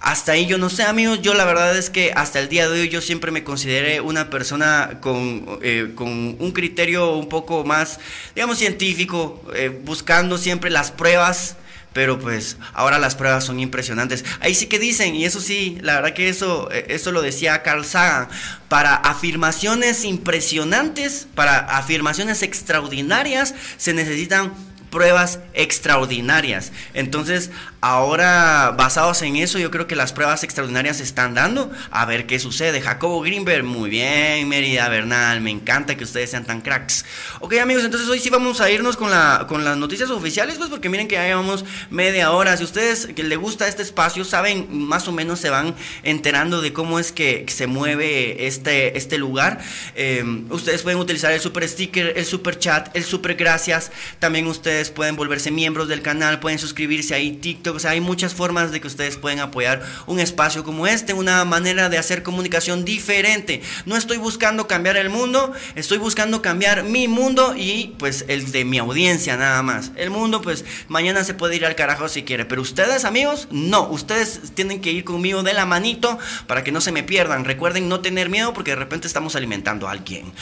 Hasta 0.00 0.32
ahí 0.32 0.46
yo 0.46 0.56
no 0.56 0.70
sé, 0.70 0.82
amigos. 0.84 1.20
Yo 1.20 1.34
la 1.34 1.44
verdad 1.44 1.76
es 1.76 1.90
que 1.90 2.12
hasta 2.16 2.40
el 2.40 2.48
día 2.48 2.68
de 2.68 2.80
hoy 2.80 2.88
yo 2.88 3.02
siempre 3.02 3.30
me 3.30 3.44
consideré 3.44 4.00
una 4.00 4.30
persona 4.30 4.98
con, 5.00 5.58
eh, 5.62 5.92
con 5.94 6.08
un 6.38 6.52
criterio 6.52 7.12
un 7.12 7.28
poco 7.28 7.64
más, 7.64 8.00
digamos, 8.34 8.58
científico, 8.58 9.42
eh, 9.54 9.68
buscando 9.68 10.38
siempre 10.38 10.70
las 10.70 10.90
pruebas 10.90 11.56
pero 11.92 12.18
pues 12.18 12.56
ahora 12.72 12.98
las 12.98 13.16
pruebas 13.16 13.44
son 13.44 13.58
impresionantes. 13.58 14.24
Ahí 14.40 14.54
sí 14.54 14.66
que 14.66 14.78
dicen, 14.78 15.14
y 15.14 15.24
eso 15.24 15.40
sí, 15.40 15.78
la 15.82 15.96
verdad 15.96 16.14
que 16.14 16.28
eso, 16.28 16.70
eh, 16.70 16.86
eso 16.88 17.10
lo 17.10 17.20
decía 17.22 17.62
Carl 17.62 17.84
Sagan, 17.84 18.28
para 18.68 18.94
afirmaciones 18.94 20.04
impresionantes, 20.04 21.26
para 21.34 21.58
afirmaciones 21.58 22.42
extraordinarias, 22.42 23.54
se 23.76 23.92
necesitan 23.92 24.52
pruebas 24.90 25.38
extraordinarias. 25.54 26.72
Entonces, 26.94 27.50
ahora 27.80 28.74
basados 28.76 29.22
en 29.22 29.36
eso, 29.36 29.58
yo 29.58 29.70
creo 29.70 29.86
que 29.86 29.96
las 29.96 30.12
pruebas 30.12 30.44
extraordinarias 30.44 30.98
se 30.98 31.04
están 31.04 31.34
dando. 31.34 31.70
A 31.90 32.04
ver 32.06 32.26
qué 32.26 32.38
sucede. 32.38 32.80
Jacobo 32.80 33.20
Greenberg, 33.20 33.64
muy 33.64 33.88
bien. 33.88 34.48
Mérida 34.48 34.88
Bernal, 34.88 35.40
me 35.40 35.50
encanta 35.50 35.96
que 35.96 36.04
ustedes 36.04 36.30
sean 36.30 36.44
tan 36.44 36.60
cracks. 36.60 37.04
Ok, 37.40 37.54
amigos, 37.54 37.84
entonces 37.84 38.08
hoy 38.08 38.18
sí 38.18 38.30
vamos 38.30 38.60
a 38.60 38.70
irnos 38.70 38.96
con, 38.96 39.10
la, 39.10 39.46
con 39.48 39.64
las 39.64 39.76
noticias 39.76 40.10
oficiales, 40.10 40.56
pues 40.58 40.68
porque 40.68 40.88
miren 40.88 41.08
que 41.08 41.14
ya 41.14 41.26
llevamos 41.26 41.64
media 41.90 42.32
hora. 42.32 42.56
Si 42.56 42.64
ustedes 42.64 43.06
que 43.06 43.22
les 43.22 43.38
gusta 43.38 43.68
este 43.68 43.82
espacio, 43.82 44.24
saben, 44.24 44.66
más 44.70 45.08
o 45.08 45.12
menos 45.12 45.40
se 45.40 45.50
van 45.50 45.74
enterando 46.02 46.60
de 46.60 46.72
cómo 46.72 46.98
es 46.98 47.12
que 47.12 47.46
se 47.48 47.66
mueve 47.66 48.46
este, 48.46 48.98
este 48.98 49.18
lugar. 49.18 49.60
Eh, 49.94 50.24
ustedes 50.50 50.82
pueden 50.82 50.98
utilizar 50.98 51.32
el 51.32 51.40
super 51.40 51.66
sticker, 51.68 52.14
el 52.16 52.24
super 52.24 52.58
chat, 52.58 52.94
el 52.96 53.04
super 53.04 53.34
gracias. 53.34 53.90
También 54.18 54.46
ustedes 54.46 54.79
pueden 54.88 55.16
volverse 55.16 55.50
miembros 55.50 55.88
del 55.88 56.00
canal, 56.00 56.40
pueden 56.40 56.58
suscribirse 56.58 57.12
ahí, 57.14 57.32
TikTok, 57.32 57.76
o 57.76 57.78
sea, 57.78 57.90
hay 57.90 58.00
muchas 58.00 58.32
formas 58.32 58.72
de 58.72 58.80
que 58.80 58.86
ustedes 58.86 59.18
pueden 59.18 59.40
apoyar 59.40 59.82
un 60.06 60.20
espacio 60.20 60.64
como 60.64 60.86
este, 60.86 61.12
una 61.12 61.44
manera 61.44 61.90
de 61.90 61.98
hacer 61.98 62.22
comunicación 62.22 62.86
diferente. 62.86 63.60
No 63.84 63.96
estoy 63.96 64.16
buscando 64.16 64.66
cambiar 64.66 64.96
el 64.96 65.10
mundo, 65.10 65.52
estoy 65.74 65.98
buscando 65.98 66.40
cambiar 66.40 66.84
mi 66.84 67.08
mundo 67.08 67.54
y 67.56 67.94
pues 67.98 68.24
el 68.28 68.50
de 68.52 68.64
mi 68.64 68.78
audiencia 68.78 69.36
nada 69.36 69.62
más. 69.62 69.92
El 69.96 70.10
mundo 70.10 70.40
pues 70.40 70.64
mañana 70.88 71.24
se 71.24 71.34
puede 71.34 71.56
ir 71.56 71.66
al 71.66 71.74
carajo 71.74 72.08
si 72.08 72.22
quiere, 72.22 72.44
pero 72.44 72.62
ustedes 72.62 73.04
amigos, 73.04 73.48
no, 73.50 73.88
ustedes 73.88 74.52
tienen 74.54 74.80
que 74.80 74.92
ir 74.92 75.04
conmigo 75.04 75.42
de 75.42 75.52
la 75.52 75.66
manito 75.66 76.18
para 76.46 76.64
que 76.64 76.72
no 76.72 76.80
se 76.80 76.92
me 76.92 77.02
pierdan. 77.02 77.44
Recuerden 77.44 77.88
no 77.88 78.00
tener 78.00 78.30
miedo 78.30 78.54
porque 78.54 78.70
de 78.70 78.76
repente 78.76 79.08
estamos 79.08 79.34
alimentando 79.34 79.88
a 79.88 79.92
alguien. 79.92 80.32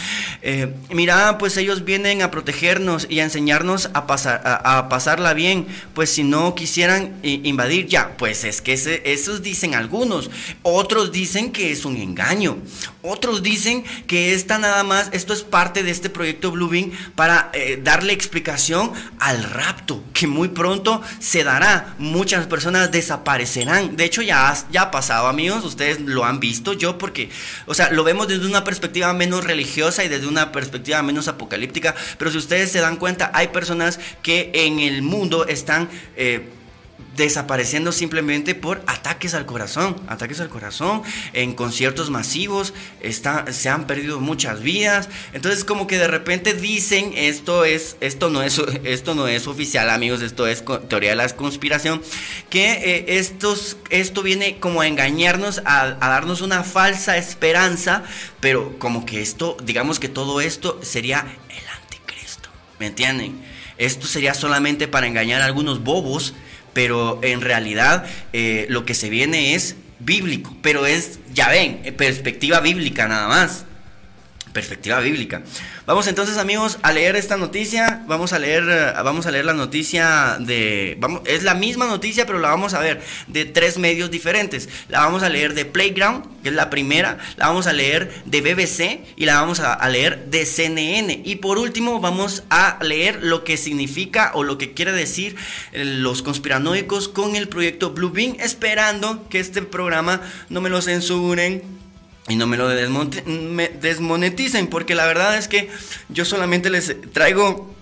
Eh, 0.43 0.75
mira, 0.91 1.39
pues 1.39 1.57
ellos 1.57 1.85
vienen 1.85 2.23
a 2.23 2.31
protegernos 2.31 3.07
y 3.09 3.21
a 3.21 3.25
enseñarnos 3.25 3.91
a 3.95 4.07
pasar 4.07 4.28
a, 4.29 4.89
pasarla 4.89 5.35
bien, 5.35 5.67
pues 5.95 6.11
si 6.11 6.25
no 6.25 6.55
quisieran 6.55 7.19
invadir 7.23 7.87
ya, 7.87 8.17
pues 8.17 8.45
es 8.45 8.61
que 8.61 8.73
esos 8.73 9.43
dicen 9.43 9.75
algunos, 9.75 10.31
otros 10.63 11.13
dicen 11.13 11.53
que 11.53 11.73
es 11.73 11.85
un 11.85 11.97
engaño, 11.97 12.59
otros 13.03 13.43
dicen 13.43 13.85
que 14.07 14.35
esta 14.35 14.59
nada 14.59 14.85
más, 14.85 15.09
esto 15.13 15.33
es 15.33 15.43
parte 15.43 15.83
de 15.83 15.91
este 15.91 16.11
proyecto 16.11 16.51
Bluebeam 16.51 16.91
para 17.15 17.51
eh, 17.53 17.81
darle 17.83 18.13
explicación 18.13 18.93
al 19.19 19.43
rapto, 19.45 20.03
que 20.13 20.27
muy 20.27 20.49
pronto 20.49 21.03
se 21.19 21.45
dará, 21.45 21.95
muchas 21.99 22.47
personas 22.47 22.91
desaparecerán, 22.91 23.97
de 23.97 24.05
hecho 24.05 24.23
ya, 24.23 24.55
ya 24.71 24.83
ha 24.83 24.91
pasado 24.91 25.27
amigos, 25.27 25.65
ustedes 25.65 26.01
lo 26.01 26.25
han 26.25 26.41
visto, 26.41 26.73
yo 26.73 26.99
porque, 26.99 27.31
o 27.67 27.75
sea, 27.75 27.91
lo 27.91 28.05
vemos 28.05 28.29
desde 28.29 28.47
una 28.47 28.65
perspectiva 28.65 29.13
menos 29.13 29.45
religiosa 29.45 30.05
y 30.05 30.09
desde 30.09 30.27
una 30.27 30.53
perspectiva 30.53 31.03
menos 31.03 31.29
apocalíptica, 31.29 31.95
pero 32.19 32.31
si 32.31 32.39
ustedes 32.39 32.71
se 32.71 32.81
dan 32.81 32.97
cuenta, 32.97 33.31
hay 33.35 33.49
personas 33.49 33.99
que 34.23 34.51
en 34.55 34.81
el 34.81 35.03
mundo 35.03 35.47
están 35.47 35.89
eh, 36.17 36.49
desapareciendo 37.19 37.93
simplemente 37.93 38.55
por 38.55 38.81
ataques 38.87 39.35
al 39.35 39.45
corazón, 39.45 40.01
ataques 40.07 40.41
al 40.41 40.49
corazón, 40.49 41.03
en 41.35 41.53
conciertos 41.53 42.11
masivos, 42.11 42.73
está, 43.01 43.53
se 43.53 43.69
han 43.69 43.87
perdido 43.87 44.21
muchas 44.21 44.63
vidas, 44.63 45.09
entonces 45.33 45.65
como 45.65 45.87
que 45.87 45.99
de 45.99 46.07
repente 46.07 46.55
dicen 46.55 47.13
esto 47.17 47.65
es, 47.65 47.97
esto 48.01 48.31
no 48.31 48.43
es, 48.43 48.59
esto 48.85 49.15
no 49.15 49.29
es 49.29 49.47
oficial 49.47 49.91
amigos, 49.91 50.23
esto 50.23 50.47
es 50.47 50.65
teoría 50.89 51.11
de 51.11 51.17
la 51.17 51.29
conspiración, 51.29 52.01
que 52.49 52.73
eh, 52.73 53.19
estos, 53.19 53.77
esto 53.91 54.23
viene 54.23 54.59
como 54.59 54.81
a 54.81 54.87
engañarnos, 54.87 55.61
a, 55.65 55.83
a 55.83 56.09
darnos 56.09 56.41
una 56.41 56.63
falsa 56.63 57.17
esperanza, 57.17 58.05
pero 58.41 58.79
como 58.79 59.05
que 59.05 59.21
esto, 59.21 59.57
digamos 59.65 59.99
que 59.99 60.09
todo 60.09 60.41
esto 60.41 60.79
sería 60.83 61.27
el 61.49 61.69
anticristo, 61.69 62.49
¿me 62.79 62.87
entienden? 62.87 63.48
Esto 63.79 64.07
sería 64.07 64.35
solamente 64.35 64.89
para 64.89 65.07
engañar 65.07 65.41
a 65.41 65.47
algunos 65.47 65.83
bobos, 65.83 66.35
pero 66.73 67.21
en 67.23 67.41
realidad 67.41 68.07
eh, 68.33 68.67
lo 68.69 68.85
que 68.85 68.95
se 68.95 69.09
viene 69.09 69.55
es 69.55 69.77
bíblico, 70.01 70.57
pero 70.63 70.87
es, 70.87 71.19
ya 71.33 71.49
ven, 71.49 71.81
perspectiva 71.97 72.61
bíblica 72.61 73.09
nada 73.09 73.29
más 73.29 73.65
perspectiva 74.53 75.01
bíblica. 75.01 75.43
Vamos 75.87 76.07
entonces 76.07 76.37
amigos 76.39 76.79
a 76.83 76.93
leer 76.93 77.17
esta 77.17 77.37
noticia, 77.37 78.05
vamos 78.07 78.33
a 78.33 78.39
leer, 78.39 78.65
eh, 78.69 78.93
vamos 79.03 79.27
a 79.27 79.31
leer 79.31 79.45
la 79.45 79.55
noticia 79.55 80.37
de, 80.41 80.99
es 81.25 81.43
la 81.43 81.55
misma 81.55 81.87
noticia 81.87 82.27
pero 82.27 82.39
la 82.39 82.49
vamos 82.49 82.75
a 82.75 82.81
ver 82.81 83.03
de 83.27 83.45
tres 83.45 83.79
medios 83.79 84.11
diferentes. 84.11 84.69
La 84.89 85.01
vamos 85.01 85.23
a 85.23 85.29
leer 85.29 85.55
de 85.55 85.65
Playground, 85.65 86.43
que 86.43 86.51
es 86.51 86.55
la 86.55 86.71
primera, 86.71 87.19
la 87.37 87.49
vamos 87.49 87.67
a 87.67 87.73
leer 87.73 88.23
de 88.25 88.41
BBC 88.41 89.01
y 89.17 89.25
la 89.25 89.41
vamos 89.41 89.61
a, 89.61 89.89
leer 89.89 90.27
de 90.27 90.45
CNN. 90.45 91.23
Y 91.25 91.37
por 91.37 91.59
último 91.59 92.01
vamos 92.01 92.45
a 92.51 92.79
leer 92.83 93.23
lo 93.23 93.45
que 93.45 93.57
significa 93.57 94.33
o 94.35 94.45
lo 94.45 94.59
que 94.59 94.73
quiere 94.73 94.93
decir 94.93 95.37
eh, 95.73 95.85
los 95.85 96.23
conspiranoicos 96.23 97.09
con 97.09 97.37
el 97.37 97.49
proyecto 97.49 97.91
Blue 97.91 98.11
Beam, 98.11 98.37
esperando 98.41 99.29
que 99.29 99.41
este 99.41 99.63
programa 99.63 100.21
no 100.49 100.61
me 100.61 100.71
lo 100.71 100.83
censuren 100.83 101.78
y 102.29 102.37
no 102.37 102.47
me 102.47 102.57
lo 102.57 102.69
desmoneticen, 102.69 104.69
porque 104.69 104.95
la 104.95 105.07
verdad 105.07 105.39
es 105.39 105.49
que 105.49 105.71
yo 106.09 106.25
solamente 106.25 106.71
les 106.71 106.95
traigo 107.13 107.75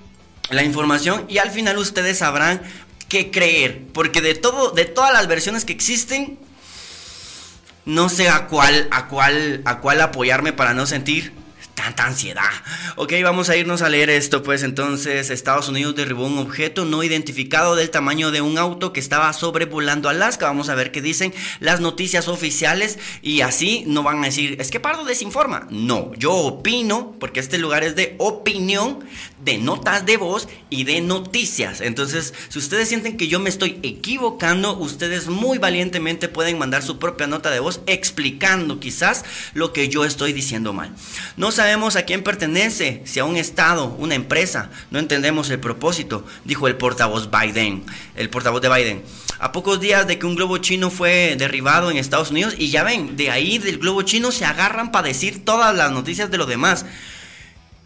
la 0.51 0.63
información 0.63 1.25
y 1.29 1.39
al 1.39 1.51
final 1.51 1.79
ustedes 1.79 2.19
sabrán 2.19 2.63
qué 3.09 3.31
creer, 3.31 3.83
porque 3.93 4.21
de 4.21 4.35
todo, 4.35 4.71
de 4.71 4.85
todas 4.85 5.13
las 5.13 5.27
versiones 5.27 5.65
que 5.65 5.73
existen, 5.73 6.39
no 7.85 8.09
sé 8.09 8.29
a 8.29 8.47
cuál, 8.47 8.89
a 8.91 9.09
cuál, 9.09 9.63
a 9.65 9.81
cuál 9.81 10.01
apoyarme 10.01 10.53
para 10.53 10.75
no 10.75 10.87
sentir 10.87 11.33
tanta 11.77 12.07
ansiedad. 12.07 12.51
Ok, 12.97 13.13
vamos 13.23 13.49
a 13.51 13.57
irnos 13.57 13.83
a 13.83 13.89
leer 13.89 14.11
esto. 14.11 14.43
Pues 14.43 14.65
entonces, 14.65 15.31
Estados 15.31 15.69
Unidos 15.69 15.95
derribó 15.95 16.27
un 16.27 16.39
objeto 16.39 16.85
no 16.85 17.05
identificado 17.05 17.77
del 17.77 17.91
tamaño 17.91 18.33
de 18.33 18.41
un 18.41 18.59
auto 18.59 18.93
que 18.93 18.99
estaba 18.99 19.33
sobrevolando 19.33 20.09
Alaska. 20.09 20.47
Vamos 20.47 20.69
a 20.71 20.75
ver 20.75 20.91
qué 20.91 21.01
dicen 21.01 21.33
las 21.61 21.81
noticias 21.81 22.27
oficiales. 22.27 22.99
Y 23.23 23.43
así 23.43 23.85
no 23.87 24.03
van 24.03 24.23
a 24.23 24.27
decir, 24.27 24.57
es 24.59 24.73
que 24.73 24.81
Pardo 24.81 25.05
desinforma. 25.05 25.69
No, 25.71 26.13
yo 26.17 26.33
opino, 26.33 27.15
porque 27.21 27.39
este 27.39 27.59
lugar 27.59 27.85
es 27.85 27.95
de 27.95 28.17
opinión, 28.19 29.05
de 29.45 29.59
notas 29.59 30.07
de 30.07 30.17
voz 30.17 30.49
y 30.71 30.85
de 30.85 31.03
noticias. 31.03 31.83
Entonces, 31.83 32.33
si 32.49 32.59
ustedes 32.59 32.89
sienten 32.89 33.19
que 33.19 33.29
yo 33.29 33.39
me 33.39 33.51
estoy 33.51 33.79
equivocando, 33.83 34.77
ustedes 34.79 35.29
muy 35.29 35.59
valientemente 35.59 36.29
pueden 36.29 36.59
mandar 36.59 36.83
su 36.83 36.99
propia 36.99 37.27
nota 37.27 37.51
de 37.51 37.61
voz 37.61 37.83
explicando 37.87 38.81
quizás 38.81 39.25
lo 39.53 39.75
que 39.75 39.91
yo 39.91 40.07
estoy 40.07 40.33
diciendo 40.33 40.73
mal. 40.73 40.95
No 41.37 41.53
sabemos 41.53 41.66
a 41.67 42.03
quién 42.03 42.23
pertenece, 42.23 43.03
si 43.05 43.19
a 43.19 43.25
un 43.25 43.37
Estado, 43.37 43.87
una 43.99 44.15
empresa. 44.15 44.71
No 44.91 45.01
entendemos 45.01 45.51
el 45.51 45.59
propósito, 45.59 46.25
dijo 46.45 46.69
el 46.69 46.77
portavoz 46.77 47.29
Biden, 47.31 47.85
el 48.15 48.31
portavoz 48.31 48.63
de 48.63 48.69
Biden. 48.69 49.03
A 49.41 49.51
pocos 49.51 49.81
días 49.81 50.07
de 50.07 50.19
que 50.19 50.27
un 50.27 50.37
globo 50.37 50.59
chino 50.59 50.91
fue 50.91 51.35
derribado 51.37 51.91
en 51.91 51.97
Estados 51.97 52.31
Unidos, 52.31 52.55
y 52.57 52.71
ya 52.71 52.85
ven, 52.85 53.17
de 53.17 53.31
ahí 53.31 53.59
del 53.59 53.79
globo 53.79 54.03
chino 54.03 54.31
se 54.31 54.45
agarran 54.45 54.93
para 54.93 55.09
decir 55.09 55.45
todas 55.45 55.75
las 55.75 55.91
noticias 55.91 56.31
de 56.31 56.39
lo 56.39 56.47
demás. 56.47 56.87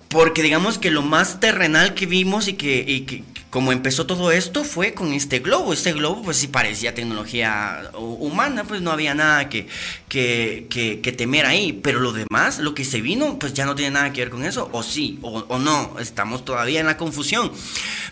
Porque 0.09 0.43
digamos 0.43 0.77
que 0.77 0.91
lo 0.91 1.03
más 1.03 1.41
terrenal 1.41 1.95
que 1.95 2.05
vimos 2.05 2.49
y 2.49 2.55
que, 2.55 3.25
como 3.51 3.73
empezó 3.73 4.07
todo 4.07 4.31
esto 4.31 4.63
fue 4.63 4.95
con 4.95 5.13
este 5.13 5.41
globo. 5.41 5.73
Este 5.73 5.93
globo 5.93 6.23
pues 6.23 6.37
sí 6.37 6.47
parecía 6.47 6.95
tecnología 6.95 7.91
humana, 7.99 8.65
pues 8.65 8.81
no 8.81 8.93
había 8.93 9.15
nada 9.15 9.49
que, 9.49 9.67
que, 10.09 11.15
temer 11.17 11.47
ahí. 11.47 11.73
Pero 11.73 11.99
lo 11.99 12.13
demás, 12.13 12.61
lo 12.61 12.75
que 12.75 12.85
se 12.85 13.01
vino, 13.01 13.39
pues 13.41 13.53
ya 13.53 13.67
no 13.67 13.75
tiene 13.75 13.91
nada 13.91 14.13
que 14.13 14.21
ver 14.21 14.31
con 14.31 14.45
eso. 14.45 14.69
O 14.73 14.85
sí, 14.85 15.19
o, 15.23 15.45
o 15.49 15.59
no. 15.59 15.97
Estamos 15.99 16.45
todavía 16.45 16.79
en 16.79 16.87
la 16.87 16.97
confusión. 16.97 17.51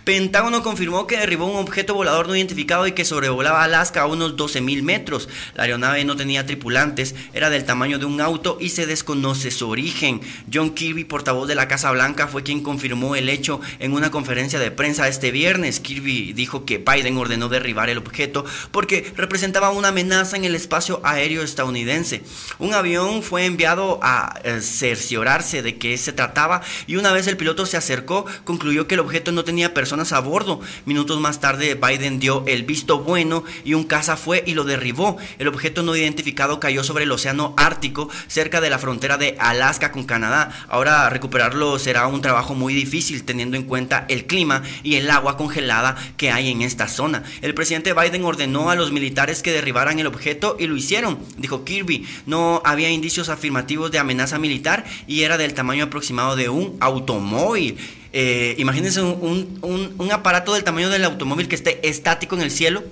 Pentágono 0.09 0.63
confirmó 0.63 1.07
que 1.07 1.19
derribó 1.19 1.47
un 1.47 1.57
objeto 1.57 1.95
volador 1.95 2.29
no 2.29 2.35
identificado 2.35 2.87
y 2.87 2.93
que 2.93 3.05
sobrevolaba 3.05 3.63
Alaska 3.63 4.03
a 4.03 4.07
unos 4.07 4.37
12 4.37 4.61
mil 4.61 4.83
metros. 4.83 5.29
La 5.55 5.65
aeronave 5.65 6.05
no 6.05 6.17
tenía 6.17 6.47
tripulantes, 6.47 7.15
era 7.33 7.51
del 7.51 7.65
tamaño 7.65 7.99
de 7.99 8.07
un 8.07 8.21
auto 8.21 8.57
y 8.59 8.71
se 8.71 8.87
desconoce 8.87 9.51
su 9.51 9.69
origen. 9.69 10.21
John 10.53 10.71
Kirby, 10.71 11.05
portavoz 11.05 11.47
de 11.47 11.55
la 11.55 11.69
Casa 11.69 11.91
Blanca, 11.91 12.27
fue 12.27 12.43
quien 12.43 12.63
confirmó 12.63 13.17
el 13.17 13.29
hecho 13.29 13.61
en 13.79 13.93
una 13.93 14.11
conferencia 14.11 14.59
de 14.59 14.71
prensa 14.71 15.09
este 15.09 15.28
este 15.29 15.39
viernes, 15.39 15.81
Kirby 15.81 16.33
dijo 16.33 16.65
que 16.65 16.79
Biden 16.79 17.19
ordenó 17.19 17.51
derribar 17.51 17.91
el 17.91 17.99
objeto 17.99 18.47
porque 18.71 19.13
representaba 19.15 19.69
una 19.69 19.89
amenaza 19.89 20.39
en 20.39 20.47
el 20.47 20.55
espacio 20.55 21.03
aéreo 21.05 21.43
estadounidense. 21.43 22.23
Un 22.59 22.73
avión 22.73 23.23
fue 23.23 23.45
enviado 23.45 24.01
a 24.03 24.41
eh, 24.43 24.63
cerciorarse 24.63 25.61
de 25.61 25.77
qué 25.77 25.99
se 25.99 26.15
trataba 26.15 26.63
y 26.87 26.97
una 26.97 27.13
vez 27.13 27.27
el 27.27 27.37
piloto 27.37 27.67
se 27.67 27.77
acercó, 27.77 28.25
concluyó 28.45 28.87
que 28.87 28.95
el 28.95 29.01
objeto 29.01 29.31
no 29.31 29.45
tenía 29.45 29.75
personas 29.75 30.15
a 30.15 30.21
bordo. 30.21 30.63
Minutos 30.87 31.21
más 31.21 31.41
tarde, 31.41 31.75
Biden 31.75 32.21
dio 32.21 32.43
el 32.47 32.63
visto 32.63 33.01
bueno 33.01 33.45
y 33.67 33.75
un 33.75 33.85
caza 33.85 34.17
fue 34.17 34.43
y 34.47 34.55
lo 34.55 34.65
derribó. 34.65 35.19
El 35.39 35.49
objeto 35.49 35.83
no 35.83 35.95
identificado 35.95 36.59
cayó 36.59 36.83
sobre 36.85 37.05
el 37.05 37.13
océano 37.13 37.53
Ártico, 37.59 38.09
cerca 38.29 38.63
de 38.63 38.71
la 38.71 38.79
frontera 38.79 39.19
de 39.19 39.37
Alaska 39.39 39.93
con 39.93 40.05
Canadá. 40.05 40.53
Ahora 40.69 41.11
recuperarlo 41.11 41.79
será 41.79 42.07
un 42.07 42.23
trabajo 42.23 42.55
muy 42.55 42.73
difícil 42.73 43.25
teniendo 43.25 43.59
en 43.59 43.65
cuenta 43.65 44.07
el 44.09 44.25
clima 44.25 44.63
y 44.83 44.95
el 44.95 45.11
agua 45.11 45.18
agua 45.19 45.37
congelada 45.37 45.97
que 46.17 46.31
hay 46.31 46.51
en 46.51 46.63
esta 46.63 46.89
zona. 46.89 47.23
El 47.43 47.55
presidente 47.55 47.93
Biden 47.93 48.25
ordenó 48.25 48.71
a 48.71 48.75
los 48.75 48.91
militares 48.91 49.43
que 49.43 49.53
derribaran 49.53 49.99
el 49.99 50.07
objeto 50.07 50.57
y 50.59 50.67
lo 50.67 50.77
hicieron, 50.77 51.19
dijo 51.37 51.65
Kirby. 51.65 52.07
No 52.27 52.63
había 52.65 52.91
indicios 52.91 53.29
afirmativos 53.29 53.91
de 53.91 53.99
amenaza 53.99 54.39
militar 54.39 54.85
y 55.07 55.23
era 55.23 55.39
del 55.39 55.55
tamaño 55.55 55.85
aproximado 55.85 56.37
de 56.37 56.49
un 56.49 56.77
automóvil. 56.81 57.77
Eh, 58.13 58.55
imagínense 58.59 59.03
un 59.03 60.09
aparato 60.13 60.55
del 60.55 60.65
tamaño 60.65 60.89
del 60.89 61.05
automóvil 61.05 61.47
que 61.47 61.55
esté 61.55 61.87
estático 61.87 62.35
en 62.37 62.43
el 62.43 62.51
cielo 62.51 62.83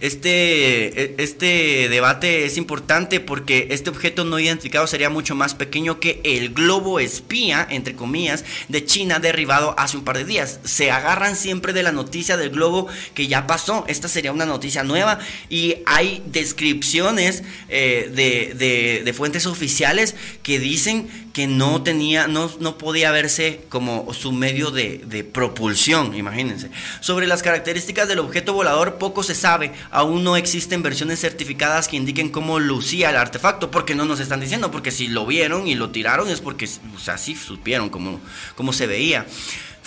este, 0.00 1.02
e, 1.02 1.14
este 1.18 1.88
debate 1.88 2.44
es 2.44 2.56
importante 2.56 3.20
porque 3.20 3.68
este 3.70 3.90
objeto 3.90 4.24
no 4.24 4.38
identificado 4.38 4.86
sería 4.86 5.10
mucho 5.10 5.34
más 5.34 5.54
pequeño 5.54 6.00
que 6.00 6.20
el 6.24 6.54
globo 6.54 7.00
espía, 7.00 7.66
entre 7.70 7.94
comillas, 7.94 8.44
de 8.68 8.84
China 8.84 9.18
derribado 9.18 9.74
hace 9.78 9.96
un 9.96 10.04
par 10.04 10.18
de 10.18 10.24
días. 10.24 10.60
Se 10.64 10.90
agarran 10.90 11.36
siempre 11.36 11.72
de 11.72 11.82
la 11.82 11.92
noticia 11.92 12.36
del 12.36 12.50
globo 12.50 12.88
que 13.14 13.26
ya 13.26 13.46
pasó. 13.46 13.84
Esta 13.88 14.08
sería 14.08 14.32
una 14.32 14.46
noticia 14.46 14.84
nueva 14.84 15.18
y 15.48 15.76
hay 15.86 16.22
descripciones 16.26 17.42
eh, 17.68 18.10
de, 18.14 19.02
de 19.04 19.12
fuentes 19.12 19.46
oficiales 19.46 20.14
que 20.42 20.58
dicen 20.58 21.08
que 21.38 21.46
no 21.46 21.84
tenía, 21.84 22.26
no, 22.26 22.50
no 22.58 22.78
podía 22.78 23.12
verse 23.12 23.60
como 23.68 24.12
su 24.12 24.32
medio 24.32 24.72
de, 24.72 24.98
de, 25.04 25.22
propulsión, 25.22 26.16
imagínense. 26.16 26.68
Sobre 26.98 27.28
las 27.28 27.44
características 27.44 28.08
del 28.08 28.18
objeto 28.18 28.54
volador 28.54 28.98
poco 28.98 29.22
se 29.22 29.36
sabe, 29.36 29.70
aún 29.90 30.24
no 30.24 30.36
existen 30.36 30.82
versiones 30.82 31.20
certificadas 31.20 31.88
que 31.88 31.96
indiquen 31.96 32.28
cómo 32.30 32.58
lucía 32.58 33.10
el 33.10 33.16
artefacto, 33.16 33.70
porque 33.70 33.94
no 33.94 34.04
nos 34.04 34.20
están 34.20 34.40
diciendo, 34.40 34.70
porque 34.70 34.90
si 34.90 35.08
lo 35.08 35.26
vieron 35.26 35.66
y 35.66 35.74
lo 35.74 35.90
tiraron 35.90 36.28
es 36.28 36.40
porque, 36.40 36.68
o 36.94 36.98
sea, 36.98 37.18
sí 37.18 37.34
supieron 37.34 37.88
cómo, 37.88 38.20
cómo 38.54 38.72
se 38.72 38.86
veía. 38.86 39.26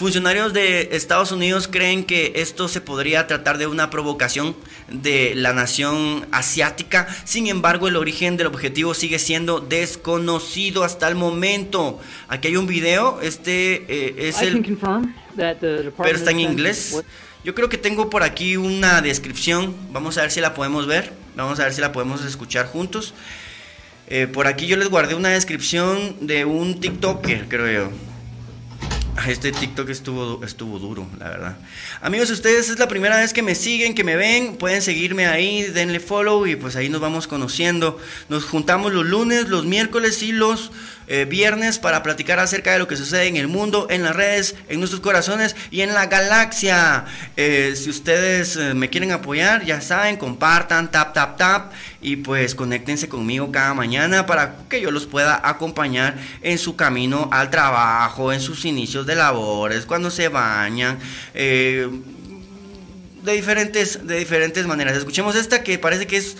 Funcionarios 0.02 0.52
de 0.52 0.90
Estados 0.94 1.32
Unidos 1.32 1.68
creen 1.68 2.06
que 2.06 2.34
esto 2.38 2.68
se 2.68 2.82
podría 2.82 3.28
tratar 3.28 3.60
de 3.60 3.68
una 3.68 3.92
provocación 3.92 4.56
de 4.90 5.34
la 5.36 5.54
nación 5.54 6.26
asiática. 6.32 7.08
Sin 7.24 7.46
embargo, 7.46 7.88
el 7.88 7.96
origen 7.96 8.36
del 8.36 8.48
objetivo 8.48 8.96
sigue 8.96 9.20
siendo 9.20 9.60
desconocido 9.60 10.84
hasta 10.84 11.08
el 11.08 11.14
momento. 11.14 12.00
Aquí 12.30 12.48
hay 12.48 12.56
un 12.56 12.66
video, 12.66 13.22
este 13.22 13.86
eh, 13.88 14.16
es 14.30 14.42
el... 14.42 14.76
Pero 16.02 16.18
está 16.18 16.32
en 16.32 16.40
inglés. 16.40 17.04
Yo 17.44 17.56
creo 17.56 17.70
que 17.70 17.78
tengo 17.80 18.10
por 18.10 18.22
aquí 18.22 18.56
una 18.56 19.02
descripción. 19.02 19.76
Vamos 19.92 20.18
a 20.20 20.22
ver 20.22 20.32
si 20.32 20.42
la 20.42 20.54
podemos 20.54 20.86
ver. 20.86 21.12
Vamos 21.36 21.60
a 21.60 21.64
ver 21.64 21.74
si 21.74 21.82
la 21.82 21.92
podemos 21.92 22.24
escuchar 22.24 22.68
juntos. 22.68 23.16
Eh, 24.08 24.28
por 24.28 24.46
aquí 24.46 24.68
yo 24.68 24.78
les 24.78 24.90
guardé 24.90 25.16
una 25.16 25.30
descripción 25.30 26.28
de 26.28 26.46
un 26.46 26.80
TikToker, 26.80 27.48
creo 27.48 27.90
yo. 27.90 27.92
Este 29.28 29.52
TikTok 29.52 29.90
estuvo, 29.90 30.44
estuvo 30.44 30.80
duro, 30.80 31.08
la 31.18 31.30
verdad. 31.30 31.58
Amigos, 32.02 32.30
ustedes 32.30 32.70
es 32.70 32.80
la 32.80 32.88
primera 32.88 33.18
vez 33.18 33.34
que 33.34 33.42
me 33.42 33.56
siguen, 33.56 33.94
que 33.94 34.04
me 34.04 34.16
ven, 34.16 34.58
pueden 34.58 34.82
seguirme 34.82 35.28
ahí, 35.28 35.64
denle 35.64 36.00
follow 36.00 36.46
y 36.46 36.56
pues 36.56 36.76
ahí 36.76 36.90
nos 36.90 37.02
vamos 37.02 37.28
conociendo. 37.28 38.00
Nos 38.30 38.46
juntamos 38.46 38.94
los 38.94 39.06
lunes, 39.06 39.50
los 39.50 39.66
miércoles 39.66 40.22
y 40.24 40.32
los 40.32 40.72
eh, 41.08 41.26
viernes 41.26 41.80
para 41.80 42.04
platicar 42.04 42.40
acerca 42.40 42.72
de 42.72 42.80
lo 42.80 42.88
que 42.88 42.96
sucede 42.96 43.28
en 43.28 43.36
el 43.36 43.48
mundo, 43.48 43.88
en 43.90 44.04
las 44.04 44.16
redes, 44.16 44.56
en 44.70 44.80
nuestros 44.80 45.02
corazones 45.02 45.56
y 45.70 45.82
en 45.82 45.94
la 45.94 46.06
galaxia. 46.06 47.06
Eh, 47.36 47.74
si 47.76 47.90
ustedes 47.90 48.56
eh, 48.56 48.74
me 48.74 48.90
quieren 48.90 49.12
apoyar, 49.12 49.66
ya 49.66 49.82
saben, 49.82 50.18
compartan, 50.18 50.90
tap, 50.92 51.14
tap, 51.14 51.38
tap 51.38 51.74
y 52.02 52.18
pues 52.18 52.56
conéctense 52.56 53.10
conmigo 53.10 53.52
cada 53.52 53.74
mañana 53.74 54.26
para 54.26 54.56
que 54.70 54.80
yo 54.80 54.92
los 54.92 55.06
pueda 55.06 55.42
acompañar 55.44 56.18
en 56.42 56.58
su 56.58 56.76
camino 56.76 57.30
al 57.32 57.50
trabajo, 57.50 58.32
en 58.32 58.40
sus 58.40 58.66
inicios 58.66 59.06
de 59.06 59.16
labores, 59.16 59.86
cuando 59.86 60.12
se 60.12 60.30
bañan. 60.30 61.00
de 61.34 61.90
diferentes, 63.34 64.08
de 64.08 64.18
diferentes 64.18 64.66
maneras. 64.66 64.98
Escuchemos 64.98 65.36
esta 65.36 65.62
que 65.64 65.78
parece 65.78 66.08
que 66.08 66.18
es 66.18 66.38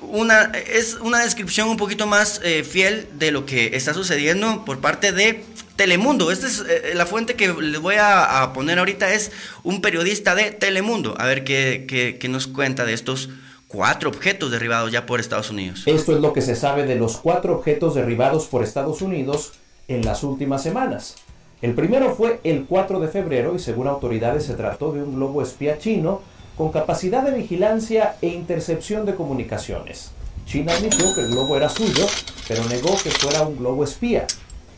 una, 0.00 0.52
es 0.72 0.94
una 0.94 1.20
descripción 1.20 1.68
un 1.68 1.76
poquito 1.76 2.06
más 2.06 2.40
eh, 2.44 2.64
fiel 2.64 3.08
de 3.18 3.30
lo 3.30 3.46
que 3.46 3.76
está 3.76 3.94
sucediendo 3.94 4.64
por 4.64 4.78
parte 4.80 5.12
de 5.12 5.44
Telemundo. 5.76 6.30
Esta 6.30 6.46
es 6.46 6.64
eh, 6.68 6.92
la 6.94 7.06
fuente 7.06 7.34
que 7.34 7.48
les 7.48 7.80
voy 7.80 7.96
a, 7.98 8.50
poner 8.54 8.78
ahorita, 8.78 9.12
es 9.12 9.30
un 9.62 9.80
periodista 9.80 10.34
de 10.34 10.50
Telemundo. 10.50 11.14
A 11.18 11.26
ver 11.26 11.44
qué, 11.44 12.16
qué 12.18 12.28
nos 12.28 12.46
cuenta 12.46 12.84
de 12.84 12.94
estos 12.94 13.30
cuatro 13.68 14.10
objetos 14.10 14.50
derribados 14.50 14.90
ya 14.90 15.06
por 15.06 15.20
Estados 15.20 15.50
Unidos. 15.50 15.82
Esto 15.86 16.14
es 16.14 16.20
lo 16.20 16.32
que 16.32 16.40
se 16.40 16.56
sabe 16.56 16.86
de 16.86 16.96
los 16.96 17.18
cuatro 17.18 17.54
objetos 17.54 17.94
derribados 17.94 18.46
por 18.46 18.64
Estados 18.64 19.02
Unidos 19.02 19.52
en 19.86 20.04
las 20.04 20.22
últimas 20.22 20.62
semanas. 20.62 21.16
El 21.60 21.74
primero 21.74 22.14
fue 22.14 22.40
el 22.44 22.66
4 22.66 23.00
de 23.00 23.08
febrero 23.08 23.54
y 23.56 23.58
según 23.58 23.88
autoridades 23.88 24.44
se 24.44 24.54
trató 24.54 24.92
de 24.92 25.02
un 25.02 25.16
globo 25.16 25.42
espía 25.42 25.78
chino 25.78 26.22
con 26.58 26.72
capacidad 26.72 27.22
de 27.22 27.30
vigilancia 27.30 28.16
e 28.20 28.26
intercepción 28.26 29.06
de 29.06 29.14
comunicaciones. 29.14 30.10
China 30.44 30.72
admitió 30.72 31.14
que 31.14 31.20
el 31.20 31.28
globo 31.28 31.56
era 31.56 31.68
suyo, 31.68 32.04
pero 32.48 32.64
negó 32.64 32.96
que 33.00 33.10
fuera 33.10 33.42
un 33.42 33.56
globo 33.56 33.84
espía. 33.84 34.26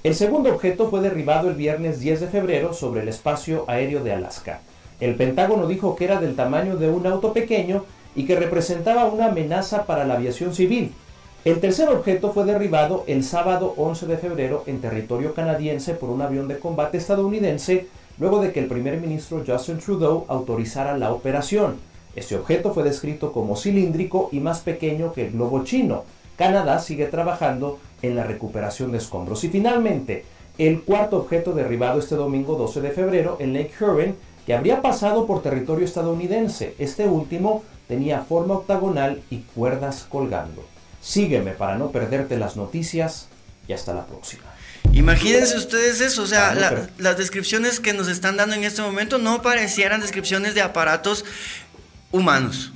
El 0.05 0.15
segundo 0.15 0.53
objeto 0.53 0.91
fue 0.91 1.01
derribado 1.01 1.49
el 1.49 1.55
viernes 1.55 1.99
10 1.99 2.21
de 2.21 2.27
febrero 2.27 2.75
sobre 2.75 3.01
el 3.01 3.09
espacio 3.09 3.65
aéreo 3.67 4.05
de 4.05 4.13
Alaska. 4.13 4.61
El 5.01 5.15
Pentágono 5.15 5.67
dijo 5.67 5.97
que 5.97 6.05
era 6.05 6.21
del 6.21 6.37
tamaño 6.37 6.77
de 6.77 6.91
un 6.91 7.07
auto 7.07 7.33
pequeño 7.33 7.87
y 8.15 8.27
que 8.27 8.37
representaba 8.37 9.07
una 9.07 9.27
amenaza 9.27 9.87
para 9.87 10.05
la 10.05 10.15
aviación 10.15 10.55
civil. 10.55 10.93
El 11.47 11.61
tercer 11.61 11.89
objeto 11.89 12.31
fue 12.33 12.45
derribado 12.45 13.05
el 13.07 13.25
sábado 13.25 13.73
11 13.79 14.05
de 14.05 14.19
febrero 14.19 14.65
en 14.67 14.83
territorio 14.83 15.33
canadiense 15.33 15.95
por 15.95 16.11
un 16.11 16.21
avión 16.21 16.47
de 16.47 16.59
combate 16.59 16.99
estadounidense 16.99 17.87
luego 18.21 18.41
de 18.41 18.53
que 18.53 18.61
el 18.61 18.67
primer 18.67 19.01
ministro 19.01 19.43
Justin 19.45 19.79
Trudeau 19.79 20.27
autorizara 20.29 20.97
la 20.97 21.13
operación. 21.13 21.77
Este 22.15 22.37
objeto 22.37 22.73
fue 22.73 22.85
descrito 22.85 23.33
como 23.33 23.57
cilíndrico 23.57 24.29
y 24.31 24.41
más 24.41 24.61
pequeño 24.61 25.13
que 25.13 25.27
el 25.27 25.33
globo 25.33 25.65
chino. 25.65 26.05
Canadá 26.37 26.79
sigue 26.79 27.07
trabajando 27.07 27.79
en 28.03 28.15
la 28.15 28.25
recuperación 28.25 28.93
de 28.93 28.99
escombros. 28.99 29.43
Y 29.45 29.49
finalmente, 29.49 30.25
el 30.59 30.83
cuarto 30.83 31.17
objeto 31.17 31.53
derribado 31.53 31.99
este 31.99 32.15
domingo 32.15 32.57
12 32.57 32.83
de 32.83 32.91
febrero 32.91 33.39
en 33.41 33.55
Lake 33.55 33.73
Huron, 33.81 34.15
que 34.45 34.55
habría 34.55 34.83
pasado 34.83 35.27
por 35.27 35.43
territorio 35.43 35.87
estadounidense. 35.87 36.75
Este 36.79 37.07
último 37.07 37.63
tenía 37.89 38.21
forma 38.21 38.55
octagonal 38.55 39.23
y 39.31 39.39
cuerdas 39.55 40.07
colgando. 40.09 40.63
Sígueme 41.01 41.53
para 41.53 41.79
no 41.79 41.91
perderte 41.91 42.37
las 42.39 42.57
noticias 42.57 43.29
y 43.67 43.73
hasta 43.73 43.95
la 43.95 44.05
próxima. 44.05 44.50
Imagínense 44.93 45.57
ustedes 45.57 46.01
eso, 46.01 46.23
o 46.23 46.27
sea, 46.27 46.55
las 46.99 47.17
descripciones 47.17 47.81
que 47.81 47.93
nos 47.93 48.09
están 48.09 48.37
dando 48.37 48.57
en 48.57 48.65
este 48.65 48.83
momento 48.83 49.19
no 49.19 49.43
parecieran 49.43 50.01
descripciones 50.01 50.55
de 50.55 50.63
aparatos 50.63 51.25
humanos, 52.11 52.73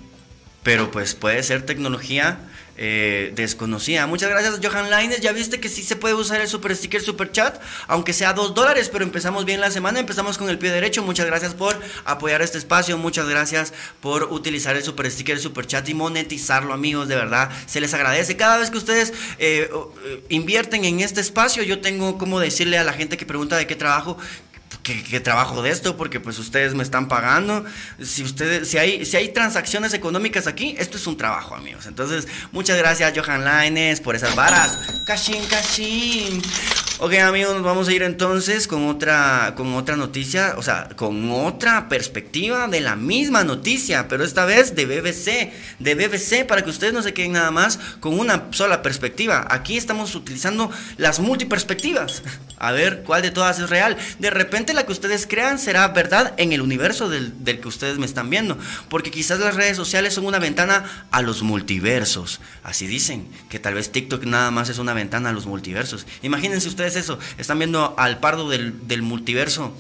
pero 0.63 0.91
pues 0.91 1.15
puede 1.15 1.43
ser 1.43 1.67
tecnología 1.67 2.39
eh, 2.77 3.33
desconocida. 3.35 4.07
Muchas 4.07 4.31
gracias, 4.31 4.61
Johan 4.63 4.91
Lines. 4.91 5.21
Ya 5.21 5.33
viste 5.33 5.61
que 5.61 5.69
sí 5.69 5.83
se 5.83 5.97
puede 5.97 6.15
usar 6.15 6.41
el 6.41 6.49
super 6.49 6.75
sticker, 6.75 7.01
super 7.01 7.31
chat, 7.31 7.61
aunque 7.87 8.13
sea 8.13 8.33
dos 8.33 8.55
dólares, 8.55 8.89
pero 8.93 9.05
empezamos 9.05 9.45
bien 9.45 9.61
la 9.61 9.71
semana. 9.71 10.01
Empezamos 10.01 10.39
con 10.39 10.49
el 10.49 10.59
pie 10.59 10.71
derecho. 10.71 11.03
Muchas 11.03 11.27
gracias 11.27 11.55
por 11.55 11.81
apoyar 12.05 12.43
este 12.43 12.59
espacio. 12.59 12.99
Muchas 12.99 13.29
gracias 13.29 13.73
por 14.01 14.25
utilizar 14.25 14.77
el 14.77 14.83
super 14.83 15.11
sticker, 15.11 15.39
super 15.39 15.67
chat 15.67 15.89
y 15.89 15.95
monetizarlo, 15.95 16.73
amigos. 16.73 17.09
De 17.09 17.17
verdad, 17.17 17.51
se 17.67 17.81
les 17.81 17.95
agradece. 17.95 18.37
Cada 18.37 18.59
vez 18.59 18.71
que 18.71 18.79
ustedes 18.79 19.13
eh, 19.39 19.71
eh, 19.71 20.25
invierten 20.29 20.85
en 20.85 21.01
este 21.01 21.21
espacio, 21.21 21.63
yo 21.63 21.81
tengo 21.81 22.19
como 22.19 22.41
decirle 22.41 22.79
a 22.79 22.85
la 22.85 22.93
gente 22.93 23.17
que 23.17 23.27
pregunta 23.27 23.57
de 23.57 23.67
qué 23.67 23.77
trabajo 23.77 24.19
que, 24.83 25.21
trabajo 25.21 25.63
de 25.63 25.71
esto 25.71 25.97
porque 25.97 26.21
pues 26.21 26.39
ustedes 26.39 26.75
me 26.75 26.83
están 26.83 27.09
pagando. 27.09 27.65
Si 28.03 28.23
ustedes, 28.23 28.69
si 28.69 28.79
hay, 28.79 29.05
si 29.05 29.17
hay 29.17 29.29
transacciones 29.29 29.95
económicas 29.95 30.47
aquí, 30.47 30.75
esto 30.79 30.97
es 30.97 31.07
un 31.07 31.17
trabajo, 31.17 31.55
amigos. 31.55 31.87
Entonces, 31.87 32.29
muchas 32.53 32.77
gracias, 32.79 33.13
Johan 33.17 33.45
Laines, 33.45 34.01
por 34.01 34.17
esas 34.17 34.35
varas. 34.35 34.79
Cashin, 35.07 35.45
cashin. 35.47 36.43
Ok, 37.01 37.13
amigos, 37.15 37.55
nos 37.55 37.65
vamos 37.65 37.89
a 37.89 37.93
ir 37.93 38.05
entonces 38.05 38.69
con 38.69 38.89
otra, 38.89 39.55
con 39.57 39.75
otra 39.75 39.97
noticia, 39.97 40.55
o 40.57 40.63
sea, 40.63 40.89
con 40.95 41.29
otra 41.33 41.89
perspectiva 41.89 42.69
de 42.69 42.81
la 42.81 42.95
misma 42.95 43.43
noticia, 43.43 44.07
pero 44.07 44.23
esta 44.23 44.45
vez 44.45 44.77
de 44.77 44.87
BBC, 44.87 45.53
de 45.81 45.95
BBC, 45.97 46.47
para 46.47 46.63
que 46.63 46.71
ustedes 46.71 46.93
no 46.93 47.03
se 47.03 47.13
queden 47.13 47.33
nada 47.33 47.51
más 47.51 47.79
con 47.99 48.17
una 48.19 48.45
sola 48.53 48.81
perspectiva. 48.81 49.45
Aquí 49.51 49.77
estamos 49.77 50.15
utilizando 50.15 50.71
las 50.97 51.19
multiperspectivas. 51.19 52.23
A 52.59 52.71
ver 52.71 53.03
cuál 53.03 53.23
de 53.23 53.33
todas 53.33 53.59
es 53.59 53.69
real. 53.69 53.97
De 54.21 54.31
repente 54.31 54.64
la 54.73 54.87
que 54.87 54.93
ustedes 54.93 55.27
crean 55.27 55.59
será 55.59 55.89
verdad 55.89 56.35
en 56.39 56.53
el 56.53 56.63
universo 56.63 57.09
del, 57.09 57.35
que 57.45 57.69
ustedes 57.69 57.99
me 57.99 58.07
están 58.07 58.31
viendo. 58.31 58.57
Porque 58.89 59.11
quizás 59.11 59.41
las 59.41 59.55
redes 59.55 59.77
sociales 59.77 60.15
son 60.15 60.27
una 60.27 60.39
ventana 60.39 61.07
a 61.11 61.23
los 61.23 61.43
multiversos. 61.43 62.41
Así 62.63 62.87
dicen, 62.87 63.29
que 63.49 63.59
tal 63.59 63.75
vez 63.75 63.93
TikTok 63.93 64.25
nada 64.25 64.51
más 64.51 64.69
es 64.69 64.79
una 64.79 64.95
ventana 64.95 65.31
a 65.31 65.33
los 65.33 65.47
multiversos. 65.47 66.07
Imagínense 66.23 66.69
ustedes 66.69 66.97
eso, 66.97 67.19
están 67.37 67.59
viendo 67.59 67.95
al 67.99 68.21
pardo 68.21 68.49
del, 68.49 69.03
multiverso. 69.03 69.77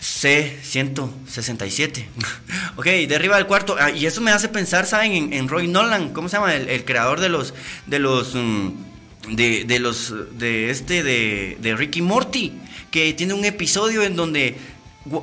C167. 0.00 2.06
ok, 2.76 2.86
derriba 3.08 3.38
el 3.38 3.46
cuarto. 3.46 3.76
Ah, 3.80 3.90
y 3.90 4.04
eso 4.04 4.20
me 4.20 4.32
hace 4.32 4.48
pensar, 4.48 4.86
¿saben? 4.86 5.32
En, 5.32 5.48
Roy 5.48 5.68
Nolan, 5.68 6.12
¿cómo 6.12 6.28
se 6.28 6.36
llama? 6.36 6.54
El, 6.54 6.84
creador 6.84 7.20
de 7.20 7.30
los. 7.30 7.54
de 7.86 7.98
los. 8.00 8.34
Mm, 8.34 8.93
de, 9.28 9.64
de, 9.64 9.78
los. 9.78 10.12
de 10.38 10.70
este. 10.70 11.02
de, 11.02 11.58
de 11.60 11.76
Ricky 11.76 12.02
Morty 12.02 12.52
que 12.94 13.12
tiene 13.12 13.34
un 13.34 13.44
episodio 13.44 14.04
en 14.04 14.14
donde 14.14 14.56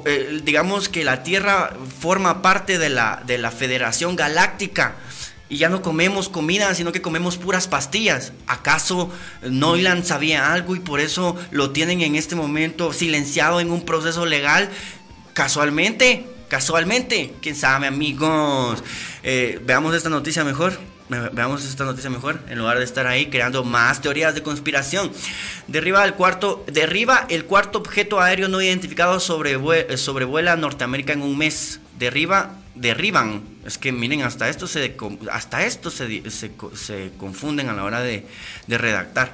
eh, 0.04 0.41
digamos 0.43 0.89
que 0.89 1.06
la 1.06 1.24
Tierra 1.24 1.74
forma 1.99 2.41
parte 2.41 2.78
de 2.78 2.89
la, 2.89 3.24
de 3.26 3.38
la 3.38 3.49
Federación 3.49 4.18
Galáctica 4.18 4.95
y 5.47 5.56
ya 5.56 5.70
no 5.70 5.82
comemos 5.82 6.28
comida, 6.28 6.76
sino 6.76 6.91
que 6.91 7.02
comemos 7.02 7.38
puras 7.38 7.70
pastillas. 7.70 8.34
¿Acaso 8.45 9.10
Noiland 9.41 10.04
sabía 10.04 10.52
algo 10.52 10.76
y 10.76 10.82
por 10.82 10.99
eso 10.99 11.38
lo 11.52 11.72
tienen 11.72 12.02
en 12.02 12.16
este 12.16 12.36
momento 12.36 12.91
silenciado 12.91 13.62
en 13.62 13.72
un 13.72 13.86
proceso 13.86 14.26
legal? 14.26 14.70
Casualmente, 15.32 16.26
casualmente, 16.49 17.34
quién 17.41 17.56
sabe 17.56 17.88
amigos. 17.88 18.84
Eh, 19.24 19.62
veamos 19.66 19.95
esta 19.95 20.10
noticia 20.10 20.43
mejor 20.43 20.78
veamos 21.34 21.66
esta 21.66 21.84
noticia 21.84 22.09
mejor, 22.09 22.39
en 22.47 22.57
lugar 22.57 22.78
de 22.78 22.84
estar 22.84 23.05
ahí 23.07 23.28
creando 23.28 23.64
más 23.64 24.01
teorías 24.01 24.34
de 24.34 24.43
conspiración. 24.43 25.12
Derriba 25.68 26.03
el 26.05 26.14
cuarto, 26.14 26.64
derriba 26.72 27.26
el 27.30 27.45
cuarto 27.45 27.80
objeto 27.80 28.22
aéreo 28.22 28.47
no 28.47 28.62
identificado 28.62 29.20
sobre 29.20 29.57
sobrevuela 29.97 30.55
Norteamérica 30.55 31.14
en 31.14 31.22
un 31.22 31.38
mes. 31.38 31.80
Derriba, 31.99 32.51
derriban. 32.76 33.43
Es 33.66 33.78
que 33.78 33.91
miren, 33.91 34.24
hasta 34.24 34.49
esto 34.49 34.68
se, 34.68 34.95
hasta 35.32 35.66
esto 35.66 35.91
se, 35.91 36.24
se, 36.30 37.12
confunden 37.18 37.70
a 37.70 37.74
la 37.74 37.84
hora 37.84 38.01
de, 38.01 38.26
de 38.68 38.78
redactar. 38.78 39.34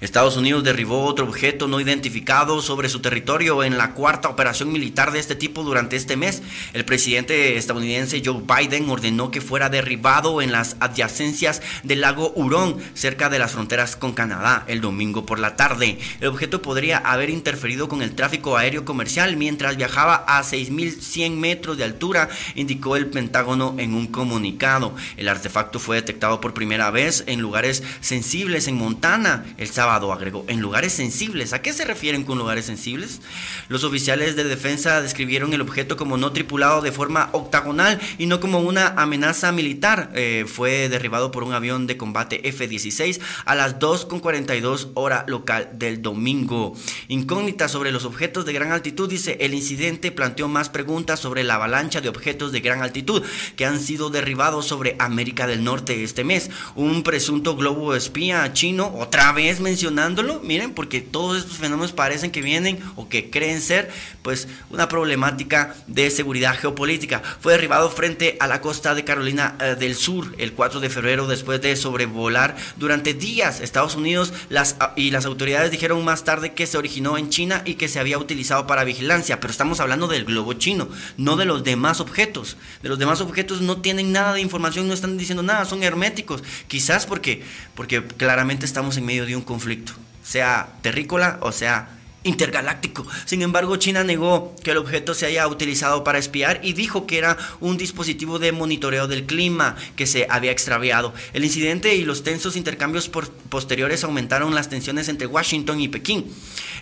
Estados 0.00 0.36
Unidos 0.36 0.64
derribó 0.64 1.04
otro 1.04 1.26
objeto 1.26 1.68
no 1.68 1.80
identificado 1.80 2.62
sobre 2.62 2.88
su 2.88 3.00
territorio 3.00 3.64
en 3.64 3.78
la 3.78 3.94
cuarta 3.94 4.28
operación 4.28 4.72
militar 4.72 5.12
de 5.12 5.18
este 5.18 5.34
tipo 5.34 5.62
durante 5.62 5.96
este 5.96 6.16
mes. 6.16 6.42
El 6.72 6.84
presidente 6.84 7.56
estadounidense 7.56 8.22
Joe 8.24 8.42
Biden 8.42 8.88
ordenó 8.88 9.30
que 9.30 9.40
fuera 9.40 9.68
derribado 9.68 10.42
en 10.42 10.52
las 10.52 10.76
adyacencias 10.80 11.62
del 11.82 12.00
lago 12.00 12.32
Hurón, 12.34 12.76
cerca 12.94 13.28
de 13.28 13.38
las 13.38 13.52
fronteras 13.52 13.96
con 13.96 14.12
Canadá, 14.12 14.64
el 14.68 14.80
domingo 14.80 15.26
por 15.26 15.38
la 15.38 15.56
tarde. 15.56 15.98
El 16.20 16.28
objeto 16.28 16.62
podría 16.62 16.98
haber 16.98 17.30
interferido 17.30 17.88
con 17.88 18.02
el 18.02 18.14
tráfico 18.14 18.56
aéreo 18.56 18.84
comercial 18.84 19.36
mientras 19.36 19.76
viajaba 19.76 20.24
a 20.26 20.42
6.100 20.42 21.32
metros 21.32 21.76
de 21.76 21.84
altura, 21.84 22.28
indicó 22.54 22.96
el 22.96 23.06
Pentágono 23.06 23.74
en 23.78 23.94
un 23.94 24.06
comunicado. 24.06 24.94
El 25.16 25.28
artefacto 25.28 25.78
fue 25.78 25.96
detectado 25.96 26.40
por 26.40 26.54
primera 26.54 26.90
vez 26.90 27.24
en 27.26 27.40
lugares 27.40 27.82
sensibles 28.00 28.68
en 28.68 28.76
Montana. 28.76 29.44
Sábado, 29.70 30.12
agregó, 30.12 30.44
en 30.48 30.60
lugares 30.60 30.92
sensibles. 30.92 31.52
¿A 31.52 31.62
qué 31.62 31.72
se 31.72 31.84
refieren 31.84 32.24
con 32.24 32.38
lugares 32.38 32.66
sensibles? 32.66 33.20
Los 33.68 33.84
oficiales 33.84 34.36
de 34.36 34.44
defensa 34.44 35.00
describieron 35.00 35.52
el 35.52 35.60
objeto 35.60 35.96
como 35.96 36.16
no 36.16 36.32
tripulado 36.32 36.82
de 36.82 36.92
forma 36.92 37.30
octagonal 37.32 38.00
y 38.18 38.26
no 38.26 38.40
como 38.40 38.60
una 38.60 38.88
amenaza 38.96 39.52
militar. 39.52 40.10
Eh, 40.14 40.44
fue 40.46 40.88
derribado 40.88 41.30
por 41.30 41.44
un 41.44 41.52
avión 41.52 41.86
de 41.86 41.96
combate 41.96 42.48
F-16 42.48 43.20
a 43.44 43.54
las 43.54 43.78
2.42 43.78 44.90
hora 44.94 45.24
local 45.26 45.70
del 45.74 46.02
domingo. 46.02 46.74
Incógnita 47.08 47.68
sobre 47.68 47.92
los 47.92 48.04
objetos 48.04 48.44
de 48.44 48.52
gran 48.52 48.72
altitud, 48.72 49.08
dice, 49.08 49.38
el 49.40 49.54
incidente 49.54 50.12
planteó 50.12 50.48
más 50.48 50.68
preguntas 50.68 51.20
sobre 51.20 51.44
la 51.44 51.54
avalancha 51.54 52.00
de 52.00 52.08
objetos 52.08 52.52
de 52.52 52.60
gran 52.60 52.82
altitud 52.82 53.22
que 53.56 53.66
han 53.66 53.80
sido 53.80 54.10
derribados 54.10 54.66
sobre 54.66 54.96
América 54.98 55.46
del 55.46 55.64
Norte 55.64 56.02
este 56.02 56.24
mes. 56.24 56.50
Un 56.74 57.02
presunto 57.02 57.56
globo 57.56 57.94
espía 57.94 58.52
chino, 58.52 58.92
otra 58.98 59.32
vez 59.32 59.59
mencionándolo, 59.60 60.40
miren, 60.40 60.74
porque 60.74 61.00
todos 61.00 61.38
estos 61.38 61.58
fenómenos 61.58 61.92
parecen 61.92 62.30
que 62.30 62.42
vienen 62.42 62.78
o 62.96 63.08
que 63.08 63.30
creen 63.30 63.60
ser, 63.60 63.90
pues, 64.22 64.48
una 64.70 64.88
problemática 64.88 65.74
de 65.86 66.10
seguridad 66.10 66.56
geopolítica. 66.56 67.22
Fue 67.40 67.52
derribado 67.52 67.90
frente 67.90 68.36
a 68.40 68.46
la 68.46 68.60
costa 68.60 68.94
de 68.94 69.04
Carolina 69.04 69.56
eh, 69.60 69.76
del 69.78 69.94
Sur 69.94 70.34
el 70.38 70.52
4 70.52 70.80
de 70.80 70.90
febrero 70.90 71.26
después 71.26 71.60
de 71.60 71.76
sobrevolar 71.76 72.56
durante 72.76 73.14
días 73.14 73.60
Estados 73.60 73.94
Unidos 73.94 74.32
las, 74.48 74.76
ah, 74.80 74.92
y 74.96 75.10
las 75.10 75.26
autoridades 75.26 75.70
dijeron 75.70 76.04
más 76.04 76.24
tarde 76.24 76.52
que 76.52 76.66
se 76.66 76.78
originó 76.78 77.18
en 77.18 77.30
China 77.30 77.62
y 77.64 77.74
que 77.74 77.88
se 77.88 78.00
había 78.00 78.18
utilizado 78.18 78.66
para 78.66 78.84
vigilancia, 78.84 79.40
pero 79.40 79.50
estamos 79.50 79.80
hablando 79.80 80.08
del 80.08 80.24
globo 80.24 80.54
chino, 80.54 80.88
no 81.16 81.36
de 81.36 81.44
los 81.44 81.64
demás 81.64 82.00
objetos. 82.00 82.56
De 82.82 82.88
los 82.88 82.98
demás 82.98 83.20
objetos 83.20 83.60
no 83.60 83.80
tienen 83.80 84.12
nada 84.12 84.32
de 84.32 84.40
información, 84.40 84.88
no 84.88 84.94
están 84.94 85.18
diciendo 85.18 85.42
nada, 85.42 85.64
son 85.64 85.82
herméticos. 85.82 86.42
Quizás 86.68 87.06
porque, 87.06 87.42
porque 87.74 88.04
claramente 88.04 88.66
estamos 88.66 88.96
en 88.96 89.06
medio 89.06 89.26
de 89.26 89.36
un 89.36 89.42
conflicto, 89.50 89.94
sea 90.22 90.68
terrícola 90.80 91.38
o 91.40 91.50
sea 91.50 91.88
intergaláctico. 92.22 93.06
Sin 93.24 93.42
embargo, 93.42 93.76
China 93.76 94.04
negó 94.04 94.54
que 94.62 94.72
el 94.72 94.76
objeto 94.76 95.14
se 95.14 95.26
haya 95.26 95.46
utilizado 95.48 96.04
para 96.04 96.18
espiar 96.18 96.60
y 96.62 96.74
dijo 96.74 97.06
que 97.06 97.18
era 97.18 97.36
un 97.60 97.76
dispositivo 97.76 98.38
de 98.38 98.52
monitoreo 98.52 99.08
del 99.08 99.24
clima 99.24 99.76
que 99.96 100.06
se 100.06 100.26
había 100.28 100.52
extraviado. 100.52 101.14
El 101.32 101.44
incidente 101.44 101.94
y 101.94 102.04
los 102.04 102.22
tensos 102.22 102.56
intercambios 102.56 103.10
posteriores 103.48 104.04
aumentaron 104.04 104.54
las 104.54 104.68
tensiones 104.68 105.08
entre 105.08 105.26
Washington 105.26 105.80
y 105.80 105.88
Pekín. 105.88 106.26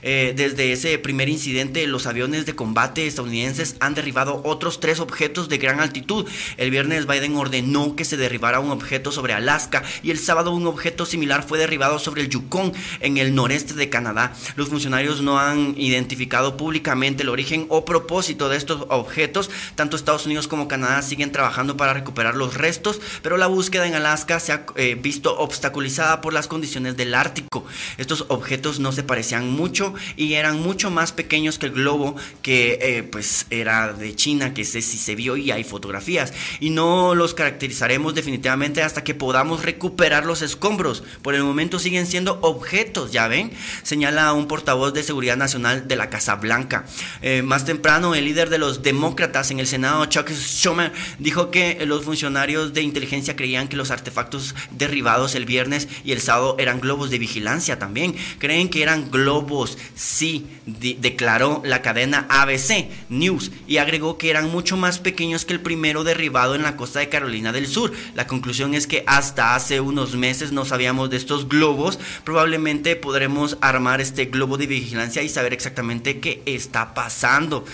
Eh, 0.03 0.32
desde 0.36 0.72
ese 0.72 0.99
primer 0.99 1.28
incidente, 1.28 1.86
los 1.86 2.07
aviones 2.07 2.47
de 2.47 2.55
combate 2.55 3.07
estadounidenses 3.07 3.76
han 3.80 3.95
derribado 3.95 4.41
otros 4.45 4.80
tres 4.80 5.01
objetos 5.01 5.49
de 5.49 5.59
gran 5.59 5.80
altitud. 5.80 6.26
El 6.57 6.70
viernes 6.70 7.07
Biden 7.07 7.36
ordenó 7.36 7.97
que 7.97 8.05
se 8.05 8.16
derribara 8.16 8.61
un 8.61 8.70
objeto 8.70 9.12
sobre 9.12 9.34
Alaska 9.34 9.82
y 10.03 10.11
el 10.11 10.18
sábado 10.18 10.53
un 10.53 10.66
objeto 10.66 11.07
similar 11.07 11.47
fue 11.47 11.59
derribado 11.59 11.99
sobre 11.99 12.22
el 12.22 12.28
Yukon 12.28 12.72
en 13.01 13.18
el 13.18 13.34
noreste 13.34 13.74
de 13.74 13.89
Canadá. 13.89 14.32
Los 14.57 14.68
funcionarios 14.68 15.22
no 15.22 15.28
han 15.37 15.74
identificado 15.76 16.57
públicamente 16.57 17.24
el 17.24 17.29
origen 17.29 17.66
o 17.70 17.85
propósito 17.85 18.49
de 18.49 18.57
estos 18.57 18.87
objetos. 18.89 19.51
Tanto 19.74 19.97
Estados 19.97 20.26
Unidos 20.26 20.47
como 20.47 20.68
Canadá 20.68 21.03
siguen 21.03 21.33
trabajando 21.33 21.76
para 21.76 21.93
recuperar 21.93 22.37
los 22.37 22.55
restos, 22.55 23.01
pero 23.22 23.37
la 23.37 23.49
búsqueda 23.49 23.89
en 23.89 23.95
Alaska 23.95 24.39
se 24.39 24.53
ha 24.53 24.64
eh, 24.76 24.95
visto 24.95 25.37
obstaculizada 25.39 26.20
por 26.20 26.33
las 26.33 26.47
condiciones 26.47 26.97
del 26.97 27.14
Ártico. 27.14 27.66
Estos 27.97 28.26
objetos 28.29 28.79
no 28.79 28.93
se 28.93 29.03
parecían 29.03 29.51
mucho 29.51 29.95
y 30.16 30.35
eran 30.35 30.61
mucho 30.61 30.91
más 30.91 31.12
pequeños 31.12 31.59
que 31.59 31.66
el 31.66 31.72
globo 31.72 32.14
que 32.43 32.79
eh, 32.81 33.03
pues 33.03 33.47
era 33.51 33.93
de 33.93 34.14
China, 34.14 34.55
que 34.55 34.64
sé 34.64 34.83
si 34.83 34.97
se 34.97 35.14
vio 35.14 35.37
y 35.37 35.51
hay 35.51 35.64
fotografías. 35.64 36.33
Y 36.61 36.70
no 36.70 37.14
los 37.14 37.35
caracterizaremos 37.35 38.14
definitivamente 38.14 38.83
hasta 38.83 39.05
que 39.05 39.14
podamos 39.14 39.64
recuperar 39.64 40.24
los 40.24 40.43
escombros. 40.43 41.03
Por 41.22 41.35
el 41.35 41.43
momento 41.43 41.79
siguen 41.79 42.07
siendo 42.07 42.39
objetos, 42.43 43.12
ya 43.12 43.29
ven, 43.29 43.51
señala 43.83 44.33
un 44.33 44.47
portavoz 44.47 44.93
de 44.93 45.03
Seguridad 45.03 45.18
Nacional 45.37 45.89
de 45.89 45.97
la 45.97 46.11
Casa 46.11 46.37
Blanca. 46.37 46.85
Eh, 47.23 47.43
más 47.43 47.64
temprano, 47.64 48.14
el 48.14 48.25
líder 48.25 48.51
de 48.51 48.59
los 48.59 48.83
demócratas 48.83 49.51
en 49.51 49.59
el 49.59 49.66
Senado, 49.66 50.07
Chuck 50.07 50.31
Schumer, 50.31 50.93
dijo 51.19 51.51
que 51.51 51.85
los 51.87 52.05
funcionarios 52.05 52.73
de 52.73 52.83
inteligencia 52.83 53.37
creían 53.37 53.69
que 53.69 53.77
los 53.77 53.91
artefactos 53.91 54.55
derribados 54.71 55.35
el 55.35 55.45
viernes 55.45 55.89
y 56.05 56.12
el 56.12 56.21
sábado 56.21 56.57
eran 56.59 56.81
globos 56.81 57.11
de 57.11 57.19
vigilancia 57.19 57.79
también. 57.79 58.14
Creen 58.39 58.69
que 58.69 58.83
eran 58.83 59.11
globos, 59.11 59.79
sí, 59.95 60.47
declaró 60.66 61.62
la 61.64 61.83
cadena 61.83 62.27
ABC 62.29 62.89
News 63.09 63.51
y 63.66 63.79
agregó 63.79 64.19
que 64.19 64.31
eran 64.31 64.51
mucho 64.51 64.77
más 64.77 64.99
pequeños 64.99 65.45
que 65.45 65.55
el 65.55 65.61
primero 65.61 66.05
derribado 66.05 66.55
en 66.55 66.62
la 66.62 66.77
costa 66.77 67.01
de 67.01 67.09
Carolina 67.09 67.53
del 67.53 67.66
Sur. 67.66 67.93
La 68.14 68.27
conclusión 68.27 68.75
es 68.75 68.87
que 68.87 69.05
hasta 69.07 69.55
hace 69.55 69.81
unos 69.81 70.14
meses 70.14 70.53
no 70.53 70.64
sabíamos 70.64 71.11
de 71.11 71.16
estos 71.16 71.49
globos. 71.49 71.99
Probablemente 72.25 72.97
podremos 72.97 73.57
armar 73.61 74.01
este 74.01 74.27
globo 74.27 74.57
de 74.57 74.66
vigilancia 74.66 75.07
y 75.16 75.28
saber 75.28 75.52
exactamente 75.52 76.20
qué 76.20 76.42
está 76.46 76.94
pasando. 76.94 77.64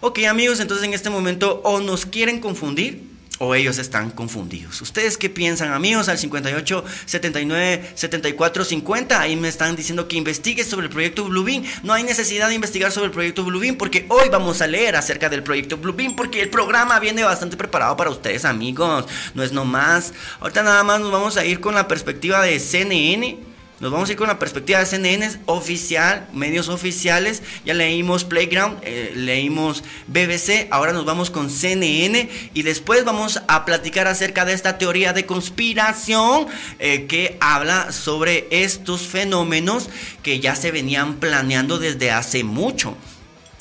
Ok 0.00 0.20
amigos, 0.24 0.60
entonces 0.60 0.86
en 0.86 0.94
este 0.94 1.10
momento 1.10 1.60
o 1.64 1.80
nos 1.80 2.06
quieren 2.06 2.40
confundir 2.40 3.08
o 3.38 3.54
ellos 3.54 3.78
están 3.78 4.10
confundidos. 4.10 4.80
¿Ustedes 4.82 5.16
qué 5.16 5.30
piensan, 5.30 5.72
amigos? 5.72 6.08
Al 6.08 6.18
58 6.18 6.84
79 7.06 7.92
74 7.94 8.64
50. 8.64 9.20
Ahí 9.20 9.36
me 9.36 9.48
están 9.48 9.76
diciendo 9.76 10.08
que 10.08 10.16
investigue 10.16 10.64
sobre 10.64 10.86
el 10.86 10.92
proyecto 10.92 11.24
Bluebeam. 11.24 11.64
No 11.82 11.92
hay 11.92 12.02
necesidad 12.02 12.48
de 12.48 12.54
investigar 12.54 12.92
sobre 12.92 13.06
el 13.06 13.12
proyecto 13.12 13.44
Bluebeam 13.44 13.76
porque 13.76 14.06
hoy 14.08 14.28
vamos 14.28 14.60
a 14.60 14.66
leer 14.66 14.96
acerca 14.96 15.28
del 15.28 15.42
proyecto 15.42 15.76
Bluebeam 15.76 16.16
porque 16.16 16.42
el 16.42 16.50
programa 16.50 16.98
viene 16.98 17.24
bastante 17.24 17.56
preparado 17.56 17.96
para 17.96 18.10
ustedes, 18.10 18.44
amigos. 18.44 19.06
No 19.34 19.42
es 19.42 19.52
nomás. 19.52 20.12
Ahorita 20.40 20.62
nada 20.62 20.82
más 20.82 21.00
nos 21.00 21.12
vamos 21.12 21.36
a 21.36 21.44
ir 21.44 21.60
con 21.60 21.74
la 21.74 21.86
perspectiva 21.86 22.42
de 22.42 22.58
CNN 22.58 23.47
nos 23.80 23.92
vamos 23.92 24.08
a 24.08 24.12
ir 24.12 24.18
con 24.18 24.26
la 24.26 24.40
perspectiva 24.40 24.80
de 24.80 24.86
CNN 24.86 25.30
oficial, 25.46 26.26
medios 26.32 26.68
oficiales. 26.68 27.42
Ya 27.64 27.74
leímos 27.74 28.24
Playground, 28.24 28.80
eh, 28.82 29.12
leímos 29.14 29.84
BBC, 30.08 30.66
ahora 30.70 30.92
nos 30.92 31.04
vamos 31.04 31.30
con 31.30 31.48
CNN 31.48 32.28
y 32.54 32.62
después 32.62 33.04
vamos 33.04 33.40
a 33.46 33.64
platicar 33.64 34.08
acerca 34.08 34.44
de 34.44 34.52
esta 34.52 34.78
teoría 34.78 35.12
de 35.12 35.26
conspiración 35.26 36.48
eh, 36.80 37.06
que 37.06 37.36
habla 37.40 37.92
sobre 37.92 38.48
estos 38.50 39.02
fenómenos 39.02 39.88
que 40.24 40.40
ya 40.40 40.56
se 40.56 40.72
venían 40.72 41.16
planeando 41.16 41.78
desde 41.78 42.10
hace 42.10 42.42
mucho. 42.42 42.96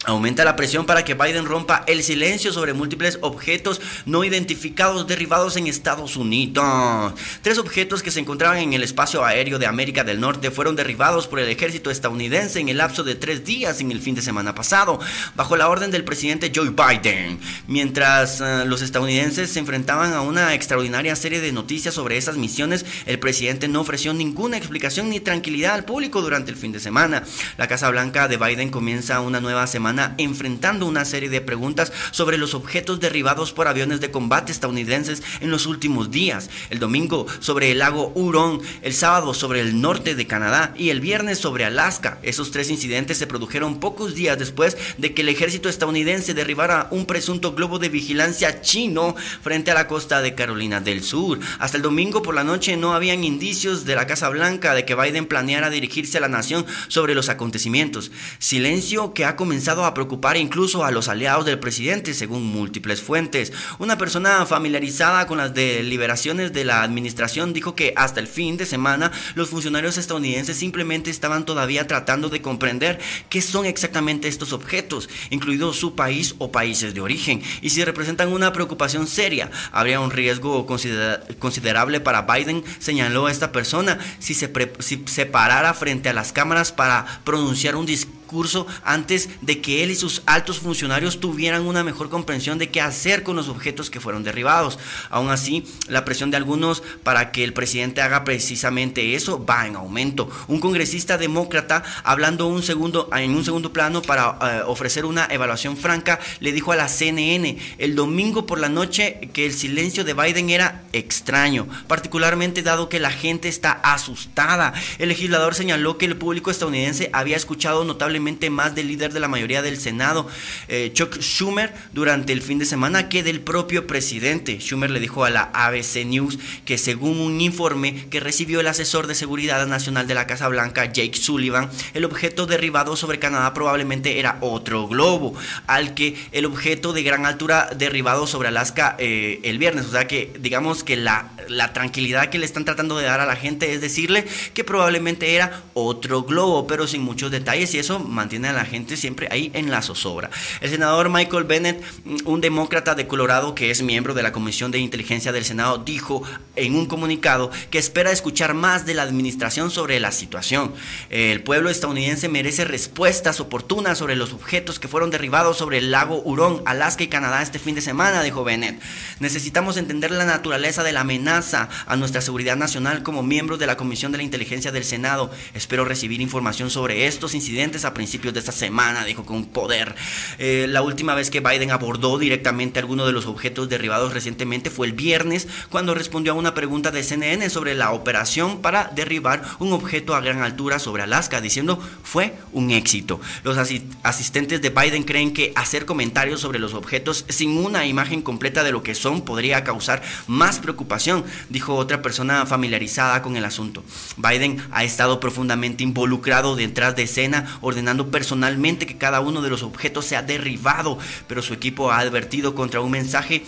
Aumenta 0.05 0.45
la 0.45 0.55
presión 0.55 0.85
para 0.85 1.03
que 1.03 1.15
Biden 1.15 1.45
rompa 1.45 1.83
el 1.87 2.03
silencio 2.03 2.53
sobre 2.53 2.73
múltiples 2.73 3.17
objetos 3.21 3.81
no 4.05 4.23
identificados 4.23 5.07
derribados 5.07 5.57
en 5.57 5.67
Estados 5.67 6.15
Unidos. 6.15 7.13
Tres 7.41 7.57
objetos 7.57 8.03
que 8.03 8.11
se 8.11 8.19
encontraban 8.19 8.59
en 8.59 8.73
el 8.73 8.83
espacio 8.83 9.25
aéreo 9.25 9.59
de 9.59 9.65
América 9.65 10.03
del 10.03 10.21
Norte 10.21 10.51
fueron 10.51 10.75
derribados 10.75 11.27
por 11.27 11.39
el 11.39 11.49
ejército 11.49 11.89
estadounidense 11.89 12.59
en 12.59 12.69
el 12.69 12.77
lapso 12.77 13.03
de 13.03 13.15
tres 13.15 13.43
días 13.43 13.81
en 13.81 13.91
el 13.91 13.99
fin 13.99 14.15
de 14.15 14.21
semana 14.21 14.55
pasado, 14.55 14.99
bajo 15.35 15.57
la 15.57 15.67
orden 15.67 15.91
del 15.91 16.03
presidente 16.03 16.51
Joe 16.55 16.69
Biden. 16.69 17.39
Mientras 17.67 18.39
eh, 18.39 18.63
los 18.65 18.83
estadounidenses 18.83 19.51
se 19.51 19.59
enfrentaban 19.59 20.13
a 20.13 20.21
una 20.21 20.53
extraordinaria 20.53 21.15
serie 21.15 21.41
de 21.41 21.51
noticias 21.51 21.95
sobre 21.95 22.17
esas 22.17 22.37
misiones, 22.37 22.85
el 23.07 23.19
presidente 23.19 23.67
no 23.67 23.81
ofreció 23.81 24.13
ninguna 24.13 24.57
explicación 24.57 25.09
ni 25.09 25.19
tranquilidad 25.19 25.73
al 25.73 25.85
público 25.85 26.21
durante 26.21 26.51
el 26.51 26.57
fin 26.57 26.71
de 26.71 26.79
semana. 26.79 27.23
La 27.57 27.67
Casa 27.67 27.89
Blanca 27.89 28.27
de 28.27 28.37
Biden 28.37 28.69
comienza 28.69 29.19
una 29.21 29.41
nueva 29.41 29.67
semana 29.67 29.96
enfrentando 30.17 30.85
una 30.85 31.05
serie 31.05 31.29
de 31.29 31.41
preguntas 31.41 31.91
sobre 32.11 32.37
los 32.37 32.53
objetos 32.53 32.99
derribados 32.99 33.51
por 33.51 33.67
aviones 33.67 34.01
de 34.01 34.11
combate 34.11 34.51
estadounidenses 34.51 35.23
en 35.41 35.51
los 35.51 35.65
últimos 35.65 36.11
días. 36.11 36.49
El 36.69 36.79
domingo 36.79 37.25
sobre 37.39 37.71
el 37.71 37.79
lago 37.79 38.11
Huron, 38.15 38.61
el 38.81 38.93
sábado 38.93 39.33
sobre 39.33 39.61
el 39.61 39.81
norte 39.81 40.15
de 40.15 40.27
Canadá 40.27 40.73
y 40.77 40.89
el 40.89 40.99
viernes 40.99 41.39
sobre 41.39 41.65
Alaska. 41.65 42.19
Esos 42.23 42.51
tres 42.51 42.69
incidentes 42.69 43.17
se 43.17 43.27
produjeron 43.27 43.79
pocos 43.79 44.15
días 44.15 44.37
después 44.37 44.77
de 44.97 45.13
que 45.13 45.21
el 45.21 45.29
ejército 45.29 45.69
estadounidense 45.69 46.33
derribara 46.33 46.87
un 46.91 47.05
presunto 47.05 47.53
globo 47.53 47.79
de 47.79 47.89
vigilancia 47.89 48.61
chino 48.61 49.15
frente 49.41 49.71
a 49.71 49.73
la 49.73 49.87
costa 49.87 50.21
de 50.21 50.35
Carolina 50.35 50.81
del 50.81 51.03
Sur. 51.03 51.39
Hasta 51.59 51.77
el 51.77 51.83
domingo 51.83 52.21
por 52.21 52.35
la 52.35 52.43
noche 52.43 52.77
no 52.77 52.93
habían 52.93 53.23
indicios 53.23 53.85
de 53.85 53.95
la 53.95 54.07
Casa 54.07 54.29
Blanca 54.29 54.73
de 54.73 54.85
que 54.85 54.95
Biden 54.95 55.25
planeara 55.25 55.69
dirigirse 55.69 56.17
a 56.17 56.21
la 56.21 56.27
nación 56.27 56.65
sobre 56.87 57.15
los 57.15 57.29
acontecimientos. 57.29 58.11
Silencio 58.39 59.13
que 59.13 59.25
ha 59.25 59.35
comenzado 59.35 59.76
a 59.83 59.87
a 59.87 59.93
preocupar 59.93 60.37
incluso 60.37 60.83
a 60.83 60.91
los 60.91 61.07
aliados 61.07 61.45
del 61.45 61.59
presidente, 61.59 62.13
según 62.13 62.45
múltiples 62.45 63.01
fuentes. 63.01 63.53
Una 63.79 63.97
persona 63.97 64.45
familiarizada 64.45 65.25
con 65.27 65.37
las 65.37 65.53
deliberaciones 65.53 66.53
de 66.53 66.65
la 66.65 66.83
administración 66.83 67.53
dijo 67.53 67.75
que 67.75 67.93
hasta 67.95 68.19
el 68.19 68.27
fin 68.27 68.57
de 68.57 68.65
semana 68.65 69.11
los 69.35 69.49
funcionarios 69.49 69.97
estadounidenses 69.97 70.57
simplemente 70.57 71.09
estaban 71.09 71.45
todavía 71.45 71.87
tratando 71.87 72.29
de 72.29 72.41
comprender 72.41 72.99
qué 73.29 73.41
son 73.41 73.65
exactamente 73.65 74.27
estos 74.27 74.53
objetos, 74.53 75.09
incluido 75.29 75.73
su 75.73 75.95
país 75.95 76.35
o 76.37 76.51
países 76.51 76.93
de 76.93 77.01
origen, 77.01 77.41
y 77.61 77.69
si 77.69 77.83
representan 77.83 78.31
una 78.31 78.53
preocupación 78.53 79.07
seria. 79.07 79.49
Habría 79.71 79.99
un 79.99 80.11
riesgo 80.11 80.65
considerable 80.65 81.99
para 81.99 82.23
Biden, 82.23 82.63
señaló 82.79 83.29
esta 83.29 83.51
persona, 83.51 83.99
si 84.19 84.33
se, 84.33 84.51
si 84.79 85.03
se 85.05 85.25
parara 85.25 85.73
frente 85.73 86.09
a 86.09 86.13
las 86.13 86.33
cámaras 86.33 86.71
para 86.71 87.21
pronunciar 87.23 87.75
un 87.75 87.85
discurso 87.85 88.16
curso 88.27 88.67
antes 88.83 89.29
de 89.41 89.61
que 89.61 89.83
él 89.83 89.91
y 89.91 89.95
sus 89.95 90.21
altos 90.25 90.59
funcionarios 90.59 91.19
tuvieran 91.19 91.63
una 91.63 91.83
mejor 91.83 92.09
comprensión 92.09 92.57
de 92.57 92.69
qué 92.69 92.81
hacer 92.81 93.23
con 93.23 93.35
los 93.35 93.47
objetos 93.49 93.89
que 93.89 93.99
fueron 93.99 94.23
derribados. 94.23 94.77
Aún 95.09 95.29
así, 95.29 95.65
la 95.87 96.05
presión 96.05 96.29
de 96.29 96.37
algunos 96.37 96.83
para 97.03 97.31
que 97.31 97.43
el 97.43 97.53
presidente 97.53 98.01
haga 98.01 98.23
precisamente 98.23 99.15
eso 99.15 99.43
va 99.43 99.65
en 99.65 99.75
aumento. 99.75 100.29
Un 100.47 100.59
congresista 100.59 101.17
demócrata, 101.17 101.83
hablando 102.03 102.47
un 102.47 102.61
segundo, 102.61 103.09
en 103.15 103.31
un 103.31 103.45
segundo 103.45 103.73
plano 103.73 104.01
para 104.01 104.37
eh, 104.41 104.61
ofrecer 104.65 105.05
una 105.05 105.27
evaluación 105.29 105.77
franca, 105.77 106.19
le 106.39 106.51
dijo 106.51 106.71
a 106.71 106.75
la 106.75 106.87
CNN 106.87 107.57
el 107.77 107.95
domingo 107.95 108.45
por 108.45 108.59
la 108.59 108.69
noche 108.69 109.29
que 109.33 109.45
el 109.45 109.53
silencio 109.53 110.03
de 110.03 110.13
Biden 110.13 110.49
era 110.49 110.83
extraño, 110.93 111.67
particularmente 111.87 112.61
dado 112.61 112.89
que 112.89 112.99
la 112.99 113.11
gente 113.11 113.47
está 113.47 113.71
asustada. 113.71 114.73
El 114.97 115.09
legislador 115.09 115.55
señaló 115.55 115.97
que 115.97 116.05
el 116.05 116.17
público 116.17 116.51
estadounidense 116.51 117.09
había 117.13 117.37
escuchado 117.37 117.85
notablemente 117.85 118.16
más 118.19 118.75
del 118.75 118.87
líder 118.87 119.13
de 119.13 119.19
la 119.19 119.27
mayoría 119.27 119.61
del 119.61 119.77
Senado, 119.77 120.27
eh, 120.67 120.91
Chuck 120.93 121.19
Schumer, 121.19 121.73
durante 121.93 122.33
el 122.33 122.41
fin 122.41 122.59
de 122.59 122.65
semana 122.65 123.09
que 123.09 123.23
del 123.23 123.41
propio 123.41 123.87
presidente. 123.87 124.59
Schumer 124.59 124.89
le 124.89 124.99
dijo 124.99 125.25
a 125.25 125.29
la 125.29 125.49
ABC 125.53 126.05
News 126.05 126.37
que 126.65 126.77
según 126.77 127.19
un 127.19 127.41
informe 127.41 128.07
que 128.09 128.19
recibió 128.19 128.59
el 128.59 128.67
asesor 128.67 129.07
de 129.07 129.15
seguridad 129.15 129.65
nacional 129.67 130.07
de 130.07 130.15
la 130.15 130.27
Casa 130.27 130.47
Blanca, 130.47 130.85
Jake 130.85 131.17
Sullivan, 131.17 131.69
el 131.93 132.05
objeto 132.05 132.45
derribado 132.45 132.95
sobre 132.95 133.19
Canadá 133.19 133.53
probablemente 133.53 134.19
era 134.19 134.37
otro 134.41 134.87
globo, 134.87 135.33
al 135.67 135.93
que 135.93 136.15
el 136.31 136.45
objeto 136.45 136.93
de 136.93 137.03
gran 137.03 137.25
altura 137.25 137.69
derribado 137.75 138.27
sobre 138.27 138.49
Alaska 138.49 138.95
eh, 138.99 139.39
el 139.43 139.57
viernes. 139.57 139.85
O 139.85 139.91
sea 139.91 140.07
que 140.07 140.33
digamos 140.39 140.83
que 140.83 140.95
la, 140.95 141.31
la 141.47 141.73
tranquilidad 141.73 142.29
que 142.29 142.39
le 142.39 142.45
están 142.45 142.65
tratando 142.65 142.97
de 142.97 143.05
dar 143.05 143.19
a 143.19 143.25
la 143.25 143.35
gente 143.35 143.73
es 143.73 143.81
decirle 143.81 144.25
que 144.53 144.63
probablemente 144.63 145.35
era 145.35 145.63
otro 145.73 146.23
globo, 146.23 146.67
pero 146.67 146.87
sin 146.87 147.01
muchos 147.01 147.31
detalles 147.31 147.73
y 147.73 147.79
eso 147.79 147.99
mantiene 148.07 148.49
a 148.49 148.53
la 148.53 148.65
gente 148.65 148.97
siempre 148.97 149.27
ahí 149.31 149.51
en 149.53 149.69
la 149.69 149.81
zozobra. 149.81 150.29
El 150.61 150.69
senador 150.69 151.09
Michael 151.09 151.43
Bennett, 151.43 151.83
un 152.25 152.41
demócrata 152.41 152.95
de 152.95 153.07
Colorado 153.07 153.55
que 153.55 153.71
es 153.71 153.81
miembro 153.81 154.13
de 154.13 154.23
la 154.23 154.31
Comisión 154.31 154.71
de 154.71 154.79
Inteligencia 154.79 155.31
del 155.31 155.45
Senado, 155.45 155.77
dijo 155.77 156.23
en 156.55 156.75
un 156.75 156.85
comunicado 156.85 157.51
que 157.69 157.77
espera 157.77 158.11
escuchar 158.11 158.53
más 158.53 158.85
de 158.85 158.93
la 158.93 159.03
administración 159.03 159.71
sobre 159.71 159.99
la 159.99 160.11
situación. 160.11 160.73
El 161.09 161.43
pueblo 161.43 161.69
estadounidense 161.69 162.29
merece 162.29 162.65
respuestas 162.65 163.39
oportunas 163.39 163.97
sobre 163.97 164.15
los 164.15 164.33
objetos 164.33 164.79
que 164.79 164.87
fueron 164.87 165.09
derribados 165.09 165.57
sobre 165.57 165.77
el 165.77 165.91
lago 165.91 166.21
Hurón, 166.23 166.61
Alaska 166.65 167.03
y 167.03 167.07
Canadá 167.07 167.41
este 167.41 167.59
fin 167.59 167.75
de 167.75 167.81
semana, 167.81 168.23
dijo 168.23 168.43
Bennett. 168.43 168.81
Necesitamos 169.19 169.77
entender 169.77 170.11
la 170.11 170.25
naturaleza 170.25 170.83
de 170.83 170.91
la 170.91 171.01
amenaza 171.01 171.69
a 171.85 171.95
nuestra 171.95 172.21
seguridad 172.21 172.55
nacional 172.55 173.03
como 173.03 173.23
miembros 173.23 173.59
de 173.59 173.67
la 173.67 173.77
Comisión 173.77 174.11
de 174.11 174.17
la 174.17 174.23
Inteligencia 174.23 174.71
del 174.71 174.83
Senado. 174.83 175.31
Espero 175.53 175.85
recibir 175.85 176.21
información 176.21 176.69
sobre 176.69 177.07
estos 177.07 177.33
incidentes 177.33 177.85
principios 177.97 178.31
de 178.35 178.39
esta 178.39 178.51
semana, 178.51 179.05
dijo 179.05 179.25
con 179.25 179.45
poder. 179.45 179.95
Eh, 180.37 180.67
la 180.69 180.83
última 180.83 181.15
vez 181.15 181.31
que 181.31 181.39
Biden 181.39 181.71
abordó 181.71 182.19
directamente 182.19 182.77
alguno 182.77 183.07
de 183.07 183.11
los 183.11 183.25
objetos 183.25 183.69
derribados 183.69 184.13
recientemente 184.13 184.69
fue 184.69 184.85
el 184.85 184.93
viernes, 184.93 185.47
cuando 185.71 185.95
respondió 185.95 186.33
a 186.33 186.35
una 186.35 186.53
pregunta 186.53 186.91
de 186.91 187.01
CNN 187.01 187.49
sobre 187.49 187.73
la 187.73 187.91
operación 187.91 188.61
para 188.61 188.91
derribar 188.95 189.41
un 189.57 189.73
objeto 189.73 190.13
a 190.13 190.21
gran 190.21 190.43
altura 190.43 190.77
sobre 190.77 191.01
Alaska, 191.01 191.41
diciendo 191.41 191.79
fue 192.03 192.35
un 192.53 192.69
éxito. 192.69 193.19
Los 193.43 193.57
asistentes 194.03 194.61
de 194.61 194.69
Biden 194.69 195.01
creen 195.01 195.33
que 195.33 195.51
hacer 195.55 195.85
comentarios 195.85 196.39
sobre 196.39 196.59
los 196.59 196.75
objetos 196.75 197.25
sin 197.29 197.57
una 197.57 197.87
imagen 197.87 198.21
completa 198.21 198.63
de 198.63 198.71
lo 198.71 198.83
que 198.83 198.93
son 198.93 199.21
podría 199.21 199.63
causar 199.63 200.03
más 200.27 200.59
preocupación, 200.59 201.25
dijo 201.49 201.73
otra 201.73 202.03
persona 202.03 202.45
familiarizada 202.45 203.23
con 203.23 203.37
el 203.37 203.45
asunto. 203.45 203.83
Biden 204.17 204.61
ha 204.71 204.83
estado 204.83 205.19
profundamente 205.19 205.83
involucrado 205.83 206.55
detrás 206.55 206.95
de 206.95 207.03
escena, 207.03 207.57
ordenando 207.61 207.86
personalmente 208.11 208.85
que 208.85 208.97
cada 208.97 209.19
uno 209.19 209.41
de 209.41 209.49
los 209.49 209.63
objetos 209.63 210.05
sea 210.05 210.21
derribado, 210.21 210.97
pero 211.27 211.41
su 211.41 211.53
equipo 211.53 211.91
ha 211.91 211.99
advertido 211.99 212.55
contra 212.55 212.81
un 212.81 212.91
mensaje 212.91 213.43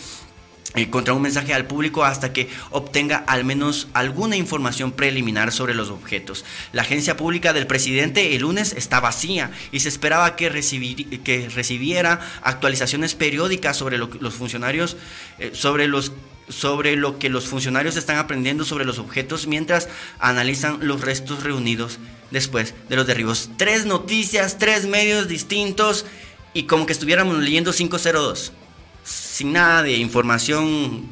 eh, 0.76 0.92
contra 0.92 1.16
un 1.16 1.22
mensaje 1.24 1.56
al 1.56 1.66
público 1.66 2.04
hasta 2.04 2.32
que 2.32 2.48
obtenga 2.70 3.24
al 3.26 3.44
menos 3.44 3.88
alguna 3.94 4.36
información 4.36 4.92
preliminar 4.92 5.52
sobre 5.52 5.74
los 5.74 5.90
objetos. 5.90 6.46
La 6.74 6.84
agencia 6.84 7.18
pública 7.18 7.54
del 7.54 7.66
presidente 7.66 8.36
el 8.36 8.44
lunes 8.44 8.74
está 8.78 9.00
vacía 9.00 9.50
y 9.72 9.80
se 9.80 9.90
esperaba 9.90 10.36
que, 10.36 10.50
recibiera 10.50 12.20
actualizaciones 12.44 13.16
periódicas 13.16 13.78
sobre 13.78 13.98
lo, 13.98 14.12
los 14.20 14.36
funcionarios, 14.36 14.96
eh, 15.40 15.50
sobre 15.54 15.88
los 15.88 16.12
sobre 16.50 16.96
lo 16.96 17.20
que 17.20 17.30
los 17.30 17.48
funcionarios 17.48 17.96
están 17.96 18.18
aprendiendo 18.18 18.66
sobre 18.66 18.86
los 18.86 19.00
objetos 19.00 19.48
mientras 19.48 19.88
analizan 20.20 20.80
los 20.82 21.02
restos 21.02 21.44
reunidos 21.44 22.00
después 22.32 22.74
de 22.90 22.96
los 22.96 23.08
derribos. 23.08 23.50
Tres 23.58 23.86
noticias, 23.86 24.58
tres 24.58 24.86
medios 24.86 25.28
distintos 25.28 26.06
y 26.54 26.64
como 26.64 26.86
que 26.86 26.94
estuviéramos 26.94 27.38
leyendo 27.38 27.72
502 27.72 28.52
sin 29.04 29.54
nada 29.54 29.84
de 29.84 29.98
información 29.98 31.08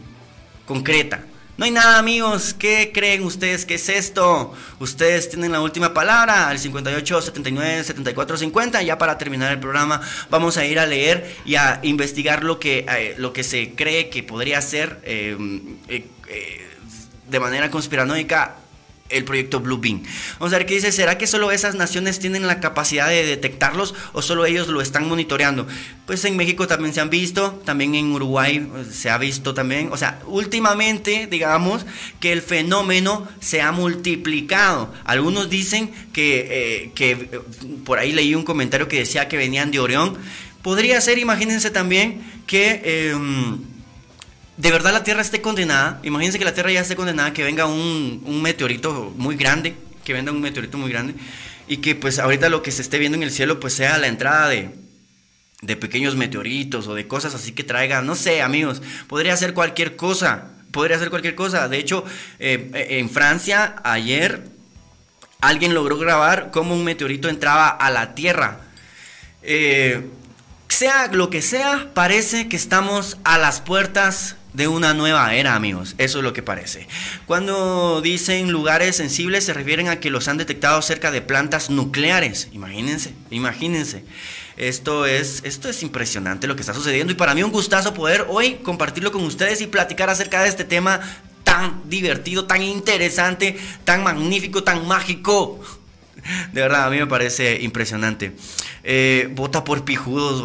concreta. 0.65 1.23
No 1.57 1.65
hay 1.65 1.71
nada, 1.71 1.97
amigos. 1.97 2.53
¿Qué 2.53 2.91
creen 2.93 3.23
ustedes 3.23 3.65
que 3.65 3.75
es 3.75 3.89
esto? 3.89 4.53
Ustedes 4.79 5.27
tienen 5.27 5.51
la 5.51 5.59
última 5.59 5.91
palabra 5.91 6.49
al 6.49 6.59
58 6.59 7.19
79 7.19 7.83
74 7.83 8.37
50. 8.37 8.83
Ya 8.83 8.99
para 8.99 9.17
terminar 9.17 9.51
el 9.51 9.59
programa, 9.59 9.99
vamos 10.29 10.57
a 10.57 10.65
ir 10.65 10.77
a 10.77 10.85
leer 10.85 11.35
y 11.45 11.55
a 11.55 11.79
investigar 11.81 12.43
lo 12.43 12.59
que, 12.59 12.85
eh, 12.87 13.15
lo 13.17 13.33
que 13.33 13.43
se 13.43 13.73
cree 13.73 14.09
que 14.09 14.21
podría 14.21 14.61
ser 14.61 14.99
eh, 15.03 15.35
eh, 15.87 16.05
de 17.27 17.39
manera 17.39 17.71
conspiranoica 17.71 18.57
el 19.09 19.23
proyecto 19.23 19.59
Blue 19.59 19.77
Beam. 19.77 20.03
Vamos 20.39 20.53
a 20.53 20.57
ver 20.57 20.65
qué 20.65 20.75
dice, 20.75 20.91
¿será 20.91 21.17
que 21.17 21.27
solo 21.27 21.51
esas 21.51 21.75
naciones 21.75 22.19
tienen 22.19 22.47
la 22.47 22.59
capacidad 22.59 23.07
de 23.09 23.25
detectarlos 23.25 23.95
o 24.13 24.21
solo 24.21 24.45
ellos 24.45 24.67
lo 24.67 24.81
están 24.81 25.07
monitoreando? 25.07 25.67
Pues 26.05 26.23
en 26.25 26.37
México 26.37 26.67
también 26.67 26.93
se 26.93 27.01
han 27.01 27.09
visto, 27.09 27.61
también 27.65 27.95
en 27.95 28.11
Uruguay 28.11 28.57
eh, 28.57 28.85
se 28.91 29.09
ha 29.09 29.17
visto 29.17 29.53
también, 29.53 29.89
o 29.91 29.97
sea, 29.97 30.19
últimamente 30.25 31.27
digamos 31.29 31.85
que 32.19 32.31
el 32.31 32.41
fenómeno 32.41 33.27
se 33.39 33.61
ha 33.61 33.71
multiplicado. 33.71 34.93
Algunos 35.03 35.49
dicen 35.49 35.91
que, 36.13 36.47
eh, 36.49 36.91
que 36.95 37.11
eh, 37.11 37.39
por 37.85 37.99
ahí 37.99 38.11
leí 38.11 38.35
un 38.35 38.43
comentario 38.43 38.87
que 38.87 38.99
decía 38.99 39.27
que 39.27 39.37
venían 39.37 39.71
de 39.71 39.79
Orión. 39.79 40.17
Podría 40.61 40.99
ser, 41.01 41.17
imagínense 41.17 41.71
también, 41.71 42.21
que... 42.45 43.09
Em, 43.11 43.76
de 44.57 44.71
verdad 44.71 44.91
la 44.91 45.03
Tierra 45.03 45.21
esté 45.21 45.39
condenada, 45.39 45.99
imagínense 46.03 46.39
que 46.39 46.45
la 46.45 46.53
Tierra 46.53 46.71
ya 46.71 46.81
esté 46.81 46.95
condenada, 46.95 47.31
que 47.31 47.43
venga 47.43 47.67
un, 47.67 48.41
meteorito 48.41 49.13
muy 49.15 49.35
grande, 49.35 49.75
que 50.03 50.13
venga 50.13 50.31
un 50.31 50.41
meteorito 50.41 50.77
muy 50.77 50.89
grande, 50.91 51.13
y 51.67 51.77
que 51.77 51.93
pues 51.93 52.17
ahorita 52.17 52.49
lo 52.49 52.63
que 52.63 52.71
se 52.71 52.81
esté 52.81 52.97
viendo 52.97 53.17
en 53.17 53.23
el 53.23 53.31
cielo 53.31 53.59
pues 53.59 53.73
sea 53.73 53.97
la 53.99 54.07
entrada 54.07 54.49
de, 54.49 54.71
pequeños 55.75 56.15
meteoritos 56.15 56.87
o 56.87 56.95
de 56.95 57.07
cosas 57.07 57.35
así 57.35 57.51
que 57.51 57.63
traigan, 57.63 58.05
no 58.05 58.15
sé 58.15 58.41
amigos, 58.41 58.81
podría 59.07 59.37
ser 59.37 59.53
cualquier 59.53 59.95
cosa, 59.95 60.45
podría 60.71 60.97
ser 60.97 61.09
cualquier 61.09 61.35
cosa. 61.35 61.67
De 61.67 61.77
hecho, 61.77 62.03
eh, 62.39 62.69
en 62.99 63.09
Francia 63.09 63.75
ayer 63.83 64.43
alguien 65.39 65.73
logró 65.73 65.97
grabar 65.97 66.49
cómo 66.51 66.73
un 66.73 66.83
meteorito 66.83 67.29
entraba 67.29 67.69
a 67.69 67.91
la 67.91 68.15
Tierra. 68.15 68.61
Eh, 69.43 70.03
sea 70.67 71.07
lo 71.07 71.29
que 71.29 71.41
sea, 71.41 71.89
parece 71.93 72.47
que 72.49 72.55
estamos 72.55 73.17
a 73.23 73.37
las 73.37 73.61
puertas 73.61 74.35
de 74.57 74.67
una 74.67 74.95
nueva 74.95 75.35
era, 75.35 75.53
amigos. 75.53 75.93
Eso 75.99 76.17
es 76.17 76.23
lo 76.23 76.33
que 76.33 76.41
parece. 76.41 76.87
Cuando 77.27 78.01
dicen 78.01 78.51
lugares 78.51 78.95
sensibles, 78.95 79.43
se 79.43 79.53
refieren 79.53 79.87
a 79.87 79.99
que 79.99 80.09
los 80.09 80.27
han 80.27 80.37
detectado 80.37 80.81
cerca 80.81 81.11
de 81.11 81.21
plantas 81.21 81.69
nucleares. 81.69 82.49
Imagínense, 82.53 83.13
imagínense. 83.29 84.03
Esto 84.57 85.05
es, 85.05 85.43
esto 85.43 85.69
es 85.69 85.83
impresionante 85.83 86.47
lo 86.47 86.55
que 86.55 86.61
está 86.61 86.73
sucediendo 86.73 87.13
y 87.13 87.15
para 87.15 87.35
mí 87.35 87.43
un 87.43 87.51
gustazo 87.51 87.93
poder 87.93 88.25
hoy 88.29 88.55
compartirlo 88.63 89.11
con 89.11 89.23
ustedes 89.23 89.61
y 89.61 89.67
platicar 89.67 90.09
acerca 90.09 90.41
de 90.41 90.49
este 90.49 90.63
tema 90.63 91.01
tan 91.43 91.87
divertido, 91.87 92.45
tan 92.45 92.63
interesante, 92.63 93.59
tan 93.83 94.03
magnífico, 94.03 94.63
tan 94.63 94.87
mágico. 94.87 95.61
De 96.53 96.61
verdad, 96.61 96.85
a 96.85 96.89
mí 96.89 96.97
me 96.97 97.07
parece 97.07 97.61
impresionante. 97.61 98.33
Eh, 98.83 99.29
vota 99.33 99.63
por 99.63 99.83
pijudos. 99.83 100.43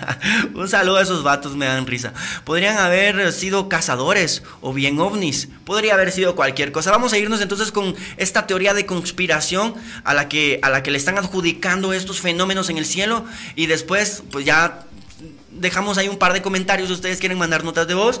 Un 0.54 0.68
saludo 0.68 0.96
a 0.96 1.02
esos 1.02 1.22
vatos, 1.22 1.56
me 1.56 1.66
dan 1.66 1.86
risa. 1.86 2.12
Podrían 2.44 2.78
haber 2.78 3.32
sido 3.32 3.68
cazadores 3.68 4.42
o 4.60 4.72
bien 4.72 4.98
ovnis. 4.98 5.48
Podría 5.64 5.94
haber 5.94 6.12
sido 6.12 6.34
cualquier 6.34 6.72
cosa. 6.72 6.90
Vamos 6.90 7.12
a 7.12 7.18
irnos 7.18 7.40
entonces 7.40 7.72
con 7.72 7.94
esta 8.16 8.46
teoría 8.46 8.74
de 8.74 8.86
conspiración 8.86 9.74
a 10.04 10.14
la 10.14 10.28
que, 10.28 10.58
a 10.62 10.70
la 10.70 10.82
que 10.82 10.90
le 10.90 10.98
están 10.98 11.18
adjudicando 11.18 11.92
estos 11.92 12.20
fenómenos 12.20 12.70
en 12.70 12.78
el 12.78 12.86
cielo. 12.86 13.24
Y 13.56 13.66
después, 13.66 14.22
pues 14.30 14.44
ya 14.44 14.86
dejamos 15.50 15.98
ahí 15.98 16.08
un 16.08 16.18
par 16.18 16.32
de 16.32 16.42
comentarios 16.42 16.88
si 16.88 16.94
ustedes 16.94 17.18
quieren 17.18 17.38
mandar 17.38 17.64
notas 17.64 17.86
de 17.86 17.94
voz 17.94 18.20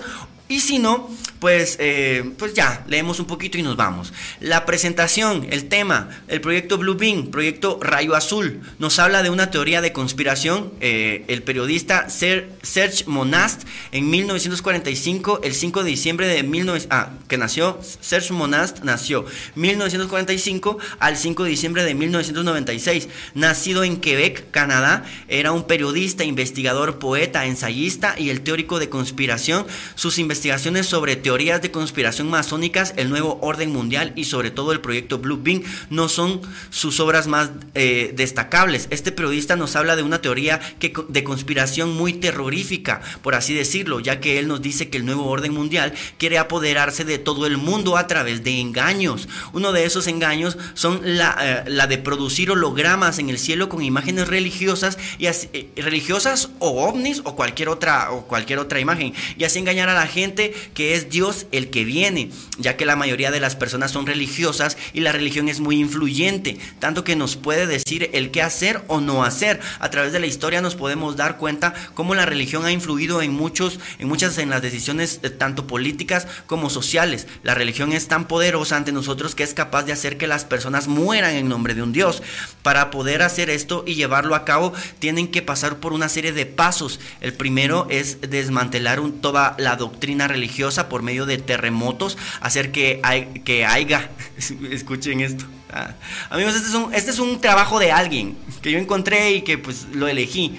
y 0.50 0.58
si 0.58 0.80
no, 0.80 1.08
pues, 1.38 1.76
eh, 1.78 2.32
pues 2.36 2.54
ya, 2.54 2.84
leemos 2.88 3.20
un 3.20 3.26
poquito 3.26 3.56
y 3.56 3.62
nos 3.62 3.76
vamos. 3.76 4.12
La 4.40 4.66
presentación, 4.66 5.46
el 5.48 5.68
tema, 5.68 6.08
el 6.26 6.40
proyecto 6.40 6.76
Blue 6.76 6.96
Beam, 6.96 7.28
proyecto 7.28 7.78
Rayo 7.80 8.16
Azul, 8.16 8.60
nos 8.80 8.98
habla 8.98 9.22
de 9.22 9.30
una 9.30 9.52
teoría 9.52 9.80
de 9.80 9.92
conspiración. 9.92 10.72
Eh, 10.80 11.24
el 11.28 11.44
periodista 11.44 12.10
Serge 12.10 13.04
Monast, 13.06 13.62
en 13.92 14.10
1945, 14.10 15.40
el 15.44 15.54
5 15.54 15.84
de 15.84 15.90
diciembre 15.90 16.26
de 16.26 16.42
19... 16.42 16.86
Ah, 16.90 17.10
que 17.28 17.38
nació, 17.38 17.78
Serge 18.00 18.32
Monast 18.32 18.80
nació 18.80 19.24
1945 19.54 20.78
al 20.98 21.16
5 21.16 21.44
de 21.44 21.50
diciembre 21.50 21.84
de 21.84 21.94
1996. 21.94 23.08
Nacido 23.34 23.84
en 23.84 24.00
Quebec, 24.00 24.50
Canadá, 24.50 25.04
era 25.28 25.52
un 25.52 25.68
periodista, 25.68 26.24
investigador, 26.24 26.98
poeta, 26.98 27.46
ensayista 27.46 28.16
y 28.18 28.30
el 28.30 28.40
teórico 28.40 28.80
de 28.80 28.88
conspiración. 28.88 29.64
Sus 29.94 30.18
investigaciones 30.18 30.39
investigaciones 30.40 30.86
sobre 30.86 31.16
teorías 31.16 31.60
de 31.60 31.70
conspiración 31.70 32.30
masónicas, 32.30 32.94
el 32.96 33.10
nuevo 33.10 33.38
orden 33.42 33.70
mundial 33.70 34.14
y 34.16 34.24
sobre 34.24 34.50
todo 34.50 34.72
el 34.72 34.80
proyecto 34.80 35.18
Blue 35.18 35.38
Beam 35.42 35.62
no 35.90 36.08
son 36.08 36.40
sus 36.70 36.98
obras 36.98 37.26
más 37.26 37.50
eh, 37.74 38.14
destacables. 38.16 38.88
Este 38.88 39.12
periodista 39.12 39.56
nos 39.56 39.76
habla 39.76 39.96
de 39.96 40.02
una 40.02 40.22
teoría 40.22 40.58
de 40.80 41.24
conspiración 41.24 41.94
muy 41.94 42.14
terrorífica, 42.14 43.02
por 43.20 43.34
así 43.34 43.52
decirlo, 43.52 44.00
ya 44.00 44.18
que 44.18 44.38
él 44.38 44.48
nos 44.48 44.62
dice 44.62 44.88
que 44.88 44.96
el 44.96 45.04
nuevo 45.04 45.26
orden 45.26 45.52
mundial 45.52 45.92
quiere 46.16 46.38
apoderarse 46.38 47.04
de 47.04 47.18
todo 47.18 47.46
el 47.46 47.58
mundo 47.58 47.98
a 47.98 48.06
través 48.06 48.42
de 48.42 48.60
engaños. 48.60 49.28
Uno 49.52 49.72
de 49.72 49.84
esos 49.84 50.06
engaños 50.06 50.56
son 50.72 51.02
la, 51.04 51.64
eh, 51.66 51.86
de 51.86 51.98
producir 51.98 52.50
hologramas 52.50 53.18
en 53.18 53.28
el 53.28 53.38
cielo 53.38 53.68
con 53.68 53.82
imágenes 53.82 54.28
religiosas 54.28 54.96
y 55.18 55.26
eh, 55.26 55.70
religiosas 55.76 56.48
o 56.60 56.88
ovnis 56.88 57.20
o 57.24 57.36
cualquier 57.36 57.68
otra 57.68 58.10
o 58.10 58.22
cualquier 58.22 58.58
otra 58.58 58.80
imagen 58.80 59.12
y 59.36 59.44
así 59.44 59.58
engañar 59.58 59.90
a 59.90 59.94
la 59.94 60.06
gente 60.06 60.29
que 60.34 60.94
es 60.94 61.10
Dios 61.10 61.46
el 61.52 61.70
que 61.70 61.84
viene, 61.84 62.30
ya 62.58 62.76
que 62.76 62.86
la 62.86 62.96
mayoría 62.96 63.30
de 63.30 63.40
las 63.40 63.56
personas 63.56 63.90
son 63.90 64.06
religiosas 64.06 64.76
y 64.92 65.00
la 65.00 65.12
religión 65.12 65.48
es 65.48 65.60
muy 65.60 65.78
influyente, 65.78 66.58
tanto 66.78 67.04
que 67.04 67.16
nos 67.16 67.36
puede 67.36 67.66
decir 67.66 68.10
el 68.12 68.30
qué 68.30 68.42
hacer 68.42 68.82
o 68.86 69.00
no 69.00 69.24
hacer. 69.24 69.60
A 69.78 69.90
través 69.90 70.12
de 70.12 70.20
la 70.20 70.26
historia 70.26 70.60
nos 70.60 70.74
podemos 70.76 71.16
dar 71.16 71.36
cuenta 71.36 71.74
cómo 71.94 72.14
la 72.14 72.26
religión 72.26 72.64
ha 72.64 72.72
influido 72.72 73.22
en 73.22 73.32
muchos, 73.32 73.80
en 73.98 74.08
muchas 74.08 74.38
en 74.38 74.50
las 74.50 74.62
decisiones 74.62 75.20
eh, 75.22 75.30
tanto 75.30 75.66
políticas 75.66 76.26
como 76.46 76.70
sociales. 76.70 77.26
La 77.42 77.54
religión 77.54 77.92
es 77.92 78.08
tan 78.08 78.26
poderosa 78.26 78.76
ante 78.76 78.92
nosotros 78.92 79.34
que 79.34 79.42
es 79.42 79.54
capaz 79.54 79.84
de 79.84 79.92
hacer 79.92 80.18
que 80.18 80.26
las 80.26 80.44
personas 80.44 80.88
mueran 80.88 81.34
en 81.34 81.48
nombre 81.48 81.74
de 81.74 81.82
un 81.82 81.92
Dios. 81.92 82.22
Para 82.62 82.90
poder 82.90 83.22
hacer 83.22 83.50
esto 83.50 83.84
y 83.86 83.94
llevarlo 83.94 84.34
a 84.34 84.44
cabo, 84.44 84.72
tienen 84.98 85.28
que 85.28 85.42
pasar 85.42 85.78
por 85.78 85.92
una 85.92 86.08
serie 86.08 86.32
de 86.32 86.46
pasos. 86.46 87.00
El 87.20 87.32
primero 87.32 87.86
es 87.90 88.20
desmantelar 88.20 89.00
toda 89.20 89.54
la 89.58 89.76
doctrina 89.76 90.09
religiosa 90.18 90.88
por 90.88 91.02
medio 91.02 91.26
de 91.26 91.38
terremotos, 91.38 92.18
hacer 92.40 92.72
que, 92.72 93.00
hay, 93.02 93.26
que 93.44 93.66
haya, 93.66 94.10
escuchen 94.70 95.20
esto. 95.20 95.44
Ah, 95.72 95.94
amigos, 96.30 96.56
este 96.56 96.68
es, 96.68 96.74
un, 96.74 96.94
este 96.94 97.10
es 97.10 97.18
un 97.18 97.40
trabajo 97.40 97.78
de 97.78 97.92
alguien 97.92 98.36
que 98.60 98.72
yo 98.72 98.78
encontré 98.78 99.32
y 99.32 99.42
que 99.42 99.58
pues 99.58 99.86
lo 99.92 100.08
elegí. 100.08 100.58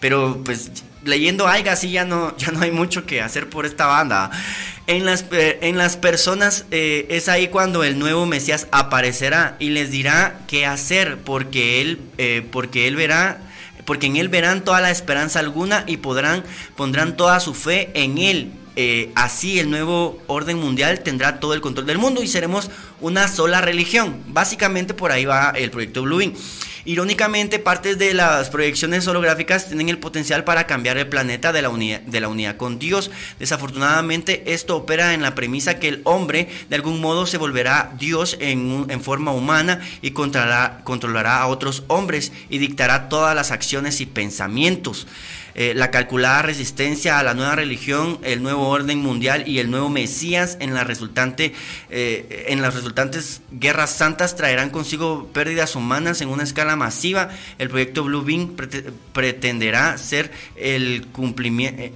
Pero 0.00 0.42
pues 0.44 0.70
leyendo 1.04 1.48
Aiga, 1.48 1.76
sí, 1.76 1.90
ya 1.90 2.04
no, 2.04 2.36
ya 2.36 2.52
no 2.52 2.60
hay 2.60 2.70
mucho 2.70 3.06
que 3.06 3.20
hacer 3.20 3.48
por 3.48 3.66
esta 3.66 3.86
banda. 3.86 4.30
En 4.86 5.04
las, 5.04 5.26
en 5.30 5.76
las 5.76 5.96
personas 5.96 6.64
eh, 6.70 7.06
es 7.10 7.28
ahí 7.28 7.48
cuando 7.48 7.84
el 7.84 7.98
nuevo 7.98 8.26
Mesías 8.26 8.68
aparecerá 8.70 9.56
y 9.58 9.70
les 9.70 9.90
dirá 9.90 10.40
qué 10.46 10.66
hacer, 10.66 11.18
porque 11.18 11.80
él, 11.80 12.00
eh, 12.18 12.46
porque 12.50 12.88
él 12.88 12.96
verá 12.96 13.42
porque 13.84 14.06
en 14.06 14.16
él 14.16 14.28
verán 14.28 14.64
toda 14.64 14.82
la 14.82 14.90
esperanza 14.90 15.38
alguna 15.38 15.84
y 15.86 15.96
podrán 15.96 16.44
pondrán 16.76 17.16
toda 17.16 17.40
su 17.40 17.54
fe 17.54 17.90
en 17.94 18.18
él. 18.18 18.52
Eh, 18.80 19.10
así 19.16 19.58
el 19.58 19.70
nuevo 19.70 20.22
orden 20.28 20.56
mundial 20.56 21.00
tendrá 21.00 21.40
todo 21.40 21.52
el 21.52 21.60
control 21.60 21.84
del 21.84 21.98
mundo 21.98 22.22
y 22.22 22.28
seremos 22.28 22.70
una 23.00 23.26
sola 23.26 23.60
religión. 23.60 24.22
Básicamente 24.28 24.94
por 24.94 25.10
ahí 25.10 25.24
va 25.24 25.50
el 25.50 25.72
proyecto 25.72 26.02
Bluebeam. 26.02 26.32
Irónicamente, 26.84 27.58
partes 27.58 27.98
de 27.98 28.14
las 28.14 28.50
proyecciones 28.50 29.06
holográficas 29.08 29.66
tienen 29.66 29.88
el 29.88 29.98
potencial 29.98 30.44
para 30.44 30.68
cambiar 30.68 30.96
el 30.96 31.08
planeta 31.08 31.52
de 31.52 31.60
la, 31.60 31.68
unidad, 31.70 32.56
con 32.56 32.78
Dios. 32.78 33.10
Desafortunadamente, 33.40 34.54
esto 34.54 34.76
opera 34.76 35.12
en 35.12 35.22
la 35.22 35.34
premisa 35.34 35.80
que 35.80 35.88
el 35.88 36.00
hombre 36.04 36.48
de 36.70 36.76
algún 36.76 37.00
modo 37.00 37.26
se 37.26 37.36
volverá 37.36 37.92
Dios 37.98 38.38
en, 38.40 39.02
forma 39.02 39.32
humana 39.32 39.80
y 40.02 40.12
controlará 40.12 41.42
a 41.42 41.46
otros 41.48 41.82
hombres 41.88 42.32
y 42.48 42.58
dictará 42.58 43.08
todas 43.08 43.34
las 43.34 43.50
acciones 43.50 44.00
y 44.00 44.06
pensamientos. 44.06 45.08
Eh, 45.54 45.72
la 45.74 45.90
calculada 45.90 46.42
resistencia 46.42 47.18
a 47.18 47.22
la 47.22 47.34
nueva 47.34 47.56
religión, 47.56 48.18
el 48.22 48.42
nuevo 48.42 48.68
orden 48.68 48.98
mundial 48.98 49.46
y 49.46 49.58
el 49.58 49.70
nuevo 49.70 49.88
Mesías 49.88 50.56
en, 50.60 50.74
la 50.74 50.84
resultante, 50.84 51.54
eh, 51.90 52.46
en 52.48 52.62
las 52.62 52.74
resultantes 52.74 53.40
guerras 53.50 53.90
santas 53.90 54.36
traerán 54.36 54.70
consigo 54.70 55.28
pérdidas 55.32 55.74
humanas 55.76 56.20
en 56.20 56.28
una 56.28 56.42
escala 56.42 56.76
masiva. 56.76 57.30
El 57.58 57.68
proyecto 57.68 58.04
Blue 58.04 58.22
Beam 58.22 58.56
pretenderá 59.12 59.98
ser 59.98 60.30
el 60.56 61.06
cumplimiento 61.12 61.82
eh, 61.82 61.92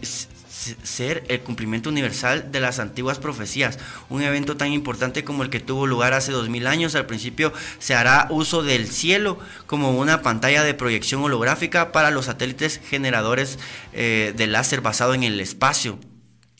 ser 0.83 1.25
el 1.29 1.41
cumplimiento 1.41 1.91
universal 1.91 2.51
de 2.53 2.61
las 2.61 2.79
antiguas 2.79 3.19
profecías. 3.19 3.79
Un 4.09 4.23
evento 4.23 4.57
tan 4.57 4.73
importante 4.73 5.25
como 5.25 5.43
el 5.43 5.51
que 5.51 5.61
tuvo 5.61 5.87
lugar 5.87 6.15
hace 6.15 6.33
dos 6.33 6.49
mil 6.49 6.67
años, 6.67 6.95
al 6.95 7.07
principio 7.07 7.53
se 7.79 7.95
hará 7.95 8.27
uso 8.31 8.63
del 8.63 8.89
cielo 8.89 9.39
como 9.67 9.99
una 9.99 10.23
pantalla 10.23 10.63
de 10.63 10.75
proyección 10.75 11.23
holográfica 11.23 11.93
para 11.93 12.11
los 12.11 12.27
satélites 12.27 12.81
generadores 12.89 13.59
eh, 13.93 14.33
de 14.37 14.47
láser 14.47 14.81
basado 14.81 15.15
en 15.15 15.23
el 15.23 15.41
espacio. 15.41 15.99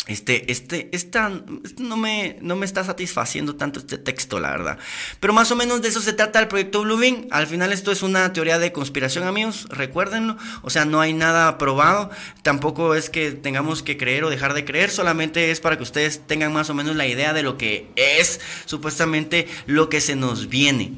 Este, 0.09 0.51
este, 0.51 0.89
esta, 0.91 1.31
no 1.79 1.97
me, 1.97 2.37
no 2.41 2.57
me 2.57 2.67
está 2.67 2.83
satisfaciendo 2.83 3.55
tanto 3.55 3.79
este 3.79 3.99
texto, 3.99 4.41
la 4.41 4.51
verdad. 4.51 4.79
Pero 5.21 5.33
más 5.33 5.53
o 5.53 5.57
menos 5.57 5.81
de 5.81 5.89
eso 5.89 6.01
se 6.01 6.13
trata 6.13 6.41
el 6.41 6.49
proyecto 6.49 6.83
Bluebeam. 6.83 7.29
Al 7.31 7.47
final 7.47 7.73
esto 7.73 7.93
es 7.93 8.03
una 8.03 8.33
teoría 8.33 8.59
de 8.59 8.73
conspiración, 8.73 9.29
amigos, 9.29 9.69
recuérdenlo. 9.71 10.37
O 10.63 10.71
sea, 10.71 10.85
no 10.85 11.01
hay 11.01 11.13
nada 11.13 11.57
probado. 11.57 12.11
Tampoco 12.43 12.97
es 12.97 13.11
que 13.11 13.31
tengamos 13.31 13.85
que 13.85 13.97
creer 13.97 14.25
o 14.25 14.31
dejar 14.31 14.55
de 14.55 14.65
creer. 14.65 14.91
Solamente 14.91 15.53
es 15.53 15.61
para 15.61 15.77
que 15.77 15.85
ustedes 15.85 16.27
tengan 16.27 16.53
más 16.53 16.69
o 16.69 16.75
menos 16.75 16.97
la 16.97 17.07
idea 17.07 17.33
de 17.33 17.45
lo 17.45 17.57
que 17.57 17.89
es 17.95 18.41
supuestamente 18.65 19.47
lo 19.67 19.89
que 19.89 20.01
se 20.01 20.17
nos 20.17 20.49
viene. 20.49 20.95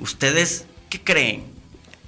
¿Ustedes 0.00 0.66
qué 0.90 1.00
creen? 1.00 1.57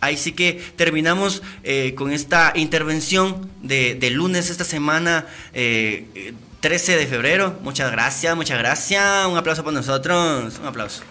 Ahí 0.01 0.17
sí 0.17 0.33
que 0.33 0.55
terminamos 0.77 1.43
eh, 1.63 1.95
con 1.95 2.11
esta 2.11 2.53
intervención 2.55 3.51
de, 3.61 4.11
lunes 4.11 4.49
esta 4.49 4.65
semana, 4.65 5.27
13 5.53 5.55
eh, 5.55 6.97
de 6.97 7.07
febrero. 7.07 7.59
Muchas 7.63 7.91
gracias, 7.93 8.35
muchas 8.35 8.59
gracias. 8.59 9.27
Un 9.27 9.37
aplauso 9.37 9.63
para 9.63 9.77
nosotros. 9.77 10.59
Un 10.59 10.67
aplauso. 10.67 11.03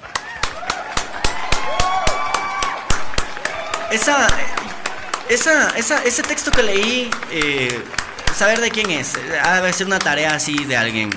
Esa, 3.91 4.27
esa, 5.29 5.69
esa 5.77 6.03
ese 6.03 6.23
texto 6.23 6.51
que 6.51 6.63
leí, 6.63 7.09
eh, 7.31 7.79
saber 8.35 8.59
de 8.59 8.71
quién 8.71 8.89
es. 8.89 9.13
Debe 9.13 9.71
ser 9.73 9.85
una 9.85 9.99
tarea 9.99 10.33
así 10.33 10.65
de 10.65 10.77
alguien. 10.77 11.11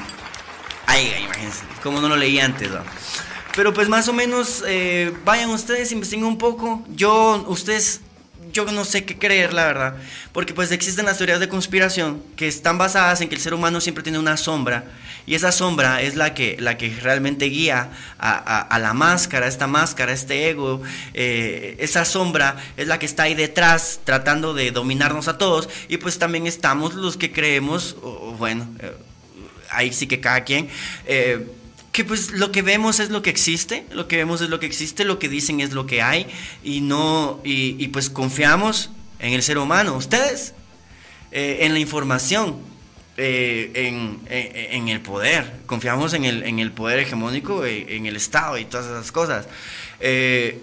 Ay, 0.87 1.11
imagínense, 1.25 1.65
como 1.83 2.03
no 2.03 2.09
lo 2.09 2.17
leí 2.17 2.39
antes. 2.39 2.71
¿no? 2.71 2.83
Pero 3.55 3.75
pues 3.75 3.89
más 3.89 4.09
o 4.09 4.13
menos 4.13 4.65
eh, 4.67 5.13
vayan 5.25 5.51
ustedes, 5.51 5.93
investiguen 5.93 6.25
un 6.25 6.39
poco. 6.39 6.83
Yo, 6.95 7.45
ustedes, 7.49 8.01
yo 8.51 8.65
no 8.65 8.85
sé 8.87 9.05
qué 9.05 9.19
creer, 9.19 9.53
la 9.53 9.67
verdad. 9.67 9.97
Porque 10.33 10.55
pues 10.55 10.73
existen 10.73 11.05
las 11.05 11.19
teorías 11.19 11.39
de 11.39 11.51
conspiración 11.51 12.23
que 12.37 12.49
están 12.49 12.79
basadas 12.79 13.21
en 13.21 13.29
que 13.29 13.35
el 13.35 13.41
ser 13.43 13.53
humano 13.53 13.83
siempre 13.83 14.03
tiene 14.03 14.19
una 14.19 14.39
sombra. 14.39 14.85
Y 15.27 15.35
esa 15.35 15.53
sombra 15.53 16.01
es 16.01 16.17
la 16.17 16.33
que, 16.35 16.57
la 16.59 16.79
que 16.79 16.89
realmente 17.01 17.45
guía 17.45 17.91
a, 18.19 18.79
la 18.81 18.95
máscara, 18.95 19.47
esta 19.47 19.67
máscara, 19.67 20.13
este 20.13 20.49
ego. 20.49 20.81
Eh, 21.13 21.77
esa 21.79 22.07
sombra 22.07 22.57
es 22.79 22.89
la 22.89 22.99
que 22.99 23.07
está 23.07 23.25
ahí 23.25 23.35
detrás 23.35 24.01
tratando 24.05 24.55
de 24.55 24.71
dominarnos 24.71 25.29
a 25.29 25.37
todos. 25.37 25.69
Y 25.89 25.99
pues 25.99 26.19
también 26.19 26.47
estamos 26.47 26.95
los 26.95 27.19
que 27.19 27.31
creemos, 27.31 27.97
bueno, 28.39 28.67
eh, 28.81 28.97
ahí 29.71 29.93
sí 29.93 30.07
que 30.07 30.21
cada 30.21 30.43
quien 30.43 30.71
que 31.93 32.05
pues 32.05 32.31
lo 32.33 32.51
que 32.51 32.63
vemos 32.63 33.01
es 33.01 33.11
lo 33.11 33.23
que 33.23 33.29
existe, 33.29 33.85
lo 33.93 34.09
que 34.09 34.17
vemos 34.17 34.41
es 34.41 34.49
lo 34.49 34.59
que 34.59 34.67
existe, 34.67 35.05
lo 35.05 35.19
que 35.19 35.29
dicen 35.29 35.61
es 35.61 35.73
lo 35.73 35.87
que 35.87 36.01
hay 36.01 36.27
y 36.65 36.81
no 36.81 37.41
y, 37.45 37.87
pues 37.89 38.09
confiamos 38.09 38.91
en 39.19 39.35
el 39.35 39.43
ser 39.43 39.59
humano, 39.59 39.97
ustedes 39.97 40.55
eh, 41.31 41.59
en 41.61 41.75
la 41.75 41.79
información, 41.79 42.57
eh, 43.19 43.71
en, 43.75 44.89
el 44.89 45.01
poder, 45.03 45.61
confiamos 45.67 46.15
en 46.15 46.25
el, 46.25 46.43
en 46.45 46.59
el 46.59 46.73
poder 46.73 46.99
hegemónico, 46.99 47.67
eh, 47.67 47.95
en 47.95 48.07
el 48.07 48.17
Estado 48.17 48.57
y 48.57 48.65
todas 48.65 48.87
esas 48.87 49.13
cosas. 49.13 49.47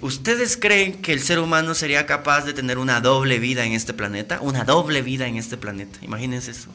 ¿Ustedes 0.02 0.58
creen 0.58 0.94
que 0.94 1.14
el 1.14 1.22
ser 1.22 1.40
humano 1.40 1.74
sería 1.76 2.06
capaz 2.08 2.44
de 2.44 2.54
tener 2.54 2.80
una 2.80 3.02
doble 3.02 3.40
vida 3.40 3.66
en 3.66 3.74
este 3.74 3.94
planeta? 3.94 4.40
Una 4.42 4.66
doble 4.66 5.04
vida 5.04 5.28
en 5.28 5.38
este 5.38 5.58
planeta, 5.58 6.00
imagínense 6.02 6.52
eso. 6.52 6.70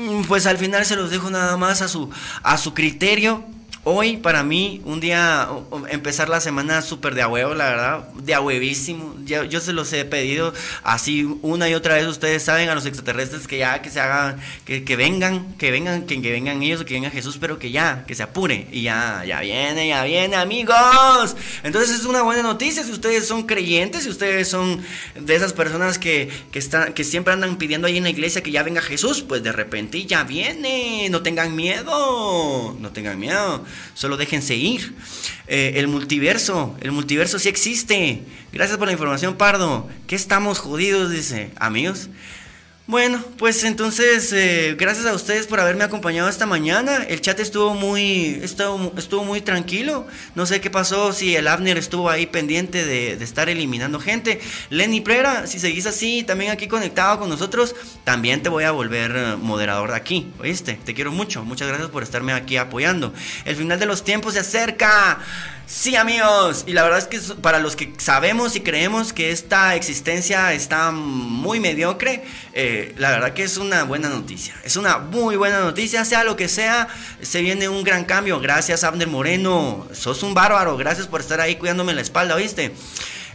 Mm, 0.00 0.22
pues 0.22 0.46
al 0.46 0.56
final 0.56 0.86
se 0.86 0.96
los 0.96 1.10
dejo 1.10 1.30
nada 1.30 1.58
más 1.58 1.82
a 1.82 1.88
su, 1.88 2.08
a 2.42 2.56
su 2.56 2.72
criterio. 2.72 3.44
Hoy 3.82 4.18
para 4.18 4.44
mí 4.44 4.82
un 4.84 5.00
día 5.00 5.48
empezar 5.88 6.28
la 6.28 6.42
semana 6.42 6.82
súper 6.82 7.14
de 7.14 7.24
huevo, 7.24 7.54
la 7.54 7.70
verdad, 7.70 8.08
de 8.12 8.38
huevísimo. 8.38 9.16
Yo, 9.24 9.44
yo, 9.44 9.58
se 9.60 9.72
los 9.72 9.90
he 9.94 10.04
pedido 10.04 10.52
así 10.82 11.26
una 11.40 11.66
y 11.66 11.72
otra 11.72 11.94
vez. 11.94 12.06
Ustedes 12.06 12.42
saben 12.42 12.68
a 12.68 12.74
los 12.74 12.84
extraterrestres 12.84 13.46
que 13.46 13.56
ya 13.56 13.80
que 13.80 13.88
se 13.88 13.98
hagan, 13.98 14.38
que, 14.66 14.96
vengan, 14.96 15.54
que 15.54 15.70
vengan, 15.70 16.02
que, 16.02 16.20
que, 16.20 16.30
vengan 16.30 16.62
ellos 16.62 16.84
que 16.84 16.92
venga 16.92 17.08
Jesús, 17.08 17.38
pero 17.40 17.58
que 17.58 17.70
ya, 17.70 18.04
que 18.06 18.14
se 18.14 18.22
apure. 18.22 18.66
Y 18.70 18.82
ya, 18.82 19.24
ya 19.26 19.40
viene, 19.40 19.88
ya 19.88 20.04
viene, 20.04 20.36
amigos. 20.36 21.34
Entonces 21.62 22.00
es 22.00 22.04
una 22.04 22.20
buena 22.20 22.42
noticia 22.42 22.84
si 22.84 22.92
ustedes 22.92 23.26
son 23.26 23.44
creyentes, 23.44 24.02
si 24.02 24.10
ustedes 24.10 24.46
son 24.46 24.82
de 25.18 25.34
esas 25.34 25.54
personas 25.54 25.98
que, 25.98 26.28
que, 26.52 26.58
están, 26.58 26.92
que 26.92 27.02
siempre 27.02 27.32
andan 27.32 27.56
pidiendo 27.56 27.86
ahí 27.86 27.96
en 27.96 28.04
la 28.04 28.10
iglesia 28.10 28.42
que 28.42 28.50
ya 28.50 28.62
venga 28.62 28.82
Jesús, 28.82 29.22
pues 29.22 29.42
de 29.42 29.52
repente 29.52 30.04
ya 30.04 30.24
viene. 30.24 31.08
No 31.08 31.22
tengan 31.22 31.56
miedo, 31.56 32.76
no 32.78 32.90
tengan 32.90 33.18
miedo 33.18 33.64
solo 33.94 34.16
déjense 34.16 34.56
ir. 34.56 34.94
Eh, 35.46 35.72
el 35.76 35.88
multiverso, 35.88 36.76
el 36.80 36.92
multiverso 36.92 37.38
sí 37.38 37.48
existe. 37.48 38.22
Gracias 38.52 38.78
por 38.78 38.86
la 38.86 38.92
información, 38.92 39.36
Pardo. 39.36 39.88
¿Qué 40.06 40.16
estamos 40.16 40.58
jodidos? 40.58 41.10
Dice, 41.10 41.50
amigos. 41.56 42.08
Bueno, 42.90 43.24
pues 43.38 43.62
entonces, 43.62 44.32
eh, 44.32 44.74
gracias 44.76 45.06
a 45.06 45.14
ustedes 45.14 45.46
por 45.46 45.60
haberme 45.60 45.84
acompañado 45.84 46.28
esta 46.28 46.44
mañana. 46.44 47.04
El 47.04 47.20
chat 47.20 47.38
estuvo 47.38 47.72
muy, 47.72 48.40
estuvo, 48.42 48.92
estuvo 48.96 49.22
muy 49.22 49.40
tranquilo. 49.40 50.08
No 50.34 50.44
sé 50.44 50.60
qué 50.60 50.70
pasó, 50.70 51.12
si 51.12 51.36
el 51.36 51.46
Abner 51.46 51.78
estuvo 51.78 52.10
ahí 52.10 52.26
pendiente 52.26 52.84
de, 52.84 53.12
estar 53.12 53.48
eliminando 53.48 54.00
gente. 54.00 54.40
Lenny 54.70 55.02
Prera, 55.02 55.46
si 55.46 55.60
seguís 55.60 55.86
así, 55.86 56.24
también 56.24 56.50
aquí 56.50 56.66
conectado 56.66 57.20
con 57.20 57.28
nosotros, 57.28 57.76
también 58.02 58.42
te 58.42 58.48
voy 58.48 58.64
a 58.64 58.72
volver 58.72 59.12
eh, 59.14 59.36
moderador 59.36 59.90
de 59.90 59.96
aquí. 59.96 60.32
¿Oíste? 60.40 60.74
Te 60.84 60.92
quiero 60.92 61.12
mucho. 61.12 61.44
Muchas 61.44 61.68
gracias 61.68 61.90
por 61.90 62.02
estarme 62.02 62.32
aquí 62.32 62.56
apoyando. 62.56 63.14
El 63.44 63.54
final 63.54 63.78
de 63.78 63.86
los 63.86 64.02
tiempos 64.02 64.34
se 64.34 64.40
acerca. 64.40 65.20
Sí, 65.70 65.94
amigos. 65.94 66.64
Y 66.66 66.72
la 66.72 66.82
verdad 66.82 66.98
es 66.98 67.06
que 67.06 67.20
para 67.36 67.60
los 67.60 67.76
que 67.76 67.92
sabemos 67.98 68.56
y 68.56 68.60
creemos 68.60 69.12
que 69.12 69.30
esta 69.30 69.76
existencia 69.76 70.52
está 70.52 70.90
muy 70.90 71.60
mediocre, 71.60 72.24
eh, 72.54 72.79
la 72.96 73.10
verdad 73.10 73.32
que 73.32 73.42
es 73.42 73.56
una 73.56 73.84
buena 73.84 74.08
noticia. 74.08 74.54
Es 74.64 74.76
una 74.76 74.98
muy 74.98 75.36
buena 75.36 75.60
noticia, 75.60 76.04
sea 76.04 76.24
lo 76.24 76.36
que 76.36 76.48
sea, 76.48 76.88
se 77.20 77.40
viene 77.42 77.68
un 77.68 77.84
gran 77.84 78.04
cambio. 78.04 78.40
Gracias, 78.40 78.84
Abner 78.84 79.08
Moreno. 79.08 79.86
Sos 79.92 80.22
un 80.22 80.34
bárbaro. 80.34 80.76
Gracias 80.76 81.06
por 81.06 81.20
estar 81.20 81.40
ahí 81.40 81.56
cuidándome 81.56 81.94
la 81.94 82.00
espalda, 82.00 82.34
¿oíste? 82.34 82.74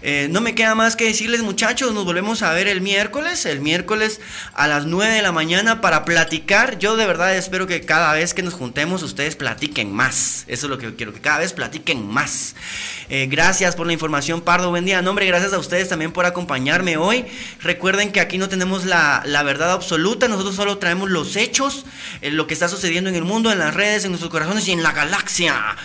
Eh, 0.07 0.27
no 0.29 0.39
me 0.39 0.53
queda 0.53 0.75
más 0.75 0.95
que 0.95 1.05
decirles 1.05 1.41
muchachos, 1.41 1.91
nos 1.91 2.05
volvemos 2.05 2.43
a 2.43 2.53
ver 2.53 2.67
el 2.67 2.79
miércoles, 2.79 3.47
el 3.47 3.59
miércoles 3.59 4.21
a 4.53 4.67
las 4.67 4.85
9 4.85 5.11
de 5.11 5.23
la 5.23 5.31
mañana 5.31 5.81
para 5.81 6.05
platicar. 6.05 6.77
Yo 6.77 6.95
de 6.95 7.07
verdad 7.07 7.35
espero 7.35 7.65
que 7.65 7.81
cada 7.81 8.13
vez 8.13 8.35
que 8.35 8.43
nos 8.43 8.53
juntemos 8.53 9.01
ustedes 9.01 9.35
platiquen 9.35 9.91
más. 9.91 10.45
Eso 10.47 10.67
es 10.67 10.69
lo 10.69 10.77
que 10.77 10.93
quiero, 10.93 11.11
que 11.11 11.21
cada 11.21 11.39
vez 11.39 11.53
platiquen 11.53 12.07
más. 12.07 12.53
Eh, 13.09 13.25
gracias 13.27 13.75
por 13.75 13.87
la 13.87 13.93
información, 13.93 14.41
Pardo. 14.41 14.69
Buen 14.69 14.85
día. 14.85 15.01
Nombre, 15.01 15.25
gracias 15.25 15.53
a 15.53 15.57
ustedes 15.57 15.89
también 15.89 16.11
por 16.11 16.27
acompañarme 16.27 16.97
hoy. 16.97 17.25
Recuerden 17.61 18.11
que 18.11 18.19
aquí 18.19 18.37
no 18.37 18.47
tenemos 18.47 18.85
la, 18.85 19.23
verdad 19.43 19.71
absoluta, 19.71 20.27
nosotros 20.27 20.55
solo 20.55 20.77
traemos 20.77 21.09
los 21.09 21.35
hechos, 21.35 21.83
eh, 22.21 22.29
lo 22.29 22.45
que 22.45 22.53
está 22.53 22.67
sucediendo 22.67 23.09
en 23.09 23.15
el 23.15 23.23
mundo, 23.23 23.51
en 23.51 23.57
las 23.57 23.73
redes, 23.73 24.05
en 24.05 24.11
nuestros 24.11 24.31
corazones 24.31 24.67
y 24.67 24.71
en 24.71 24.83
la 24.83 24.91
galaxia. 24.91 25.77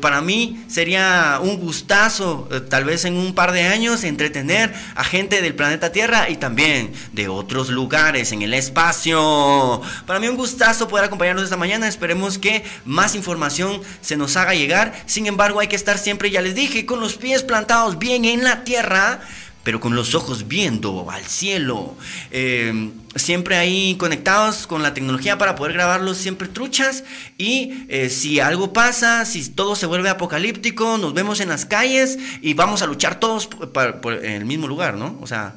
para 0.00 0.20
mí 0.20 0.64
sería 0.68 1.40
un 1.42 1.58
gustazo, 1.58 2.48
tal 2.70 2.84
vez 2.84 3.04
en 3.04 3.16
un 3.16 3.34
par 3.34 3.47
de 3.52 3.64
años 3.64 4.04
entretener 4.04 4.72
a 4.94 5.04
gente 5.04 5.42
del 5.42 5.54
planeta 5.54 5.92
Tierra 5.92 6.28
y 6.28 6.36
también 6.36 6.92
de 7.12 7.28
otros 7.28 7.70
lugares 7.70 8.32
en 8.32 8.42
el 8.42 8.54
espacio. 8.54 9.80
Para 10.06 10.20
mí 10.20 10.28
un 10.28 10.36
gustazo 10.36 10.88
poder 10.88 11.06
acompañarnos 11.06 11.44
esta 11.44 11.56
mañana. 11.56 11.88
Esperemos 11.88 12.38
que 12.38 12.64
más 12.84 13.14
información 13.14 13.80
se 14.00 14.16
nos 14.16 14.36
haga 14.36 14.54
llegar. 14.54 14.92
Sin 15.06 15.26
embargo, 15.26 15.60
hay 15.60 15.68
que 15.68 15.76
estar 15.76 15.98
siempre, 15.98 16.30
ya 16.30 16.42
les 16.42 16.54
dije, 16.54 16.86
con 16.86 17.00
los 17.00 17.16
pies 17.16 17.42
plantados 17.42 17.98
bien 17.98 18.24
en 18.24 18.44
la 18.44 18.64
tierra 18.64 19.20
pero 19.64 19.80
con 19.80 19.94
los 19.94 20.14
ojos 20.14 20.48
viendo 20.48 21.10
al 21.10 21.24
cielo. 21.24 21.94
Eh, 22.30 22.90
siempre 23.16 23.56
ahí 23.56 23.96
conectados 23.96 24.66
con 24.66 24.82
la 24.82 24.94
tecnología 24.94 25.38
para 25.38 25.56
poder 25.56 25.74
grabarlos 25.74 26.16
siempre 26.16 26.48
truchas. 26.48 27.04
Y 27.36 27.84
eh, 27.88 28.08
si 28.08 28.40
algo 28.40 28.72
pasa, 28.72 29.24
si 29.24 29.48
todo 29.50 29.76
se 29.76 29.86
vuelve 29.86 30.08
apocalíptico, 30.08 30.98
nos 30.98 31.14
vemos 31.14 31.40
en 31.40 31.48
las 31.48 31.66
calles 31.66 32.18
y 32.40 32.54
vamos 32.54 32.82
a 32.82 32.86
luchar 32.86 33.20
todos 33.20 33.46
por, 33.46 34.24
en 34.24 34.32
el 34.32 34.44
mismo 34.44 34.68
lugar, 34.68 34.94
¿no? 34.94 35.18
O 35.20 35.26
sea, 35.26 35.56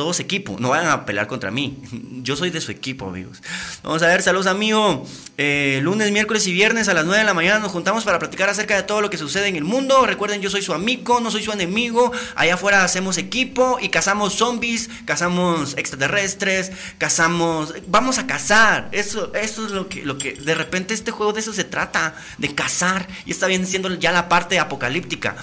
todos 0.00 0.18
equipo, 0.18 0.56
no 0.58 0.70
vayan 0.70 0.90
a 0.90 1.04
pelear 1.04 1.26
contra 1.26 1.50
mí. 1.50 1.76
Yo 2.22 2.34
soy 2.34 2.48
de 2.48 2.62
su 2.62 2.72
equipo, 2.72 3.06
amigos. 3.06 3.42
Vamos 3.82 4.02
a 4.02 4.06
ver, 4.06 4.22
saludos, 4.22 4.46
amigo. 4.46 5.06
Eh, 5.36 5.80
lunes, 5.82 6.10
miércoles 6.10 6.46
y 6.46 6.52
viernes 6.54 6.88
a 6.88 6.94
las 6.94 7.04
9 7.04 7.18
de 7.18 7.24
la 7.24 7.34
mañana 7.34 7.58
nos 7.58 7.70
juntamos 7.70 8.04
para 8.04 8.18
platicar 8.18 8.48
acerca 8.48 8.76
de 8.76 8.82
todo 8.82 9.02
lo 9.02 9.10
que 9.10 9.18
sucede 9.18 9.48
en 9.48 9.56
el 9.56 9.64
mundo. 9.64 10.06
Recuerden, 10.06 10.40
yo 10.40 10.48
soy 10.48 10.62
su 10.62 10.72
amigo, 10.72 11.20
no 11.20 11.30
soy 11.30 11.42
su 11.42 11.52
enemigo. 11.52 12.12
Allá 12.34 12.54
afuera 12.54 12.82
hacemos 12.82 13.18
equipo 13.18 13.78
y 13.78 13.90
cazamos 13.90 14.34
zombies, 14.34 14.88
cazamos 15.04 15.76
extraterrestres, 15.76 16.72
cazamos. 16.96 17.74
Vamos 17.86 18.16
a 18.16 18.26
cazar. 18.26 18.88
Eso, 18.92 19.34
eso 19.34 19.66
es 19.66 19.72
lo 19.72 19.90
que, 19.90 20.06
lo 20.06 20.16
que. 20.16 20.32
De 20.32 20.54
repente, 20.54 20.94
este 20.94 21.10
juego 21.10 21.34
de 21.34 21.40
eso 21.40 21.52
se 21.52 21.64
trata, 21.64 22.14
de 22.38 22.54
cazar. 22.54 23.06
Y 23.26 23.32
está 23.32 23.48
bien 23.48 23.66
siendo 23.66 23.92
ya 23.96 24.12
la 24.12 24.30
parte 24.30 24.58
apocalíptica. 24.58 25.36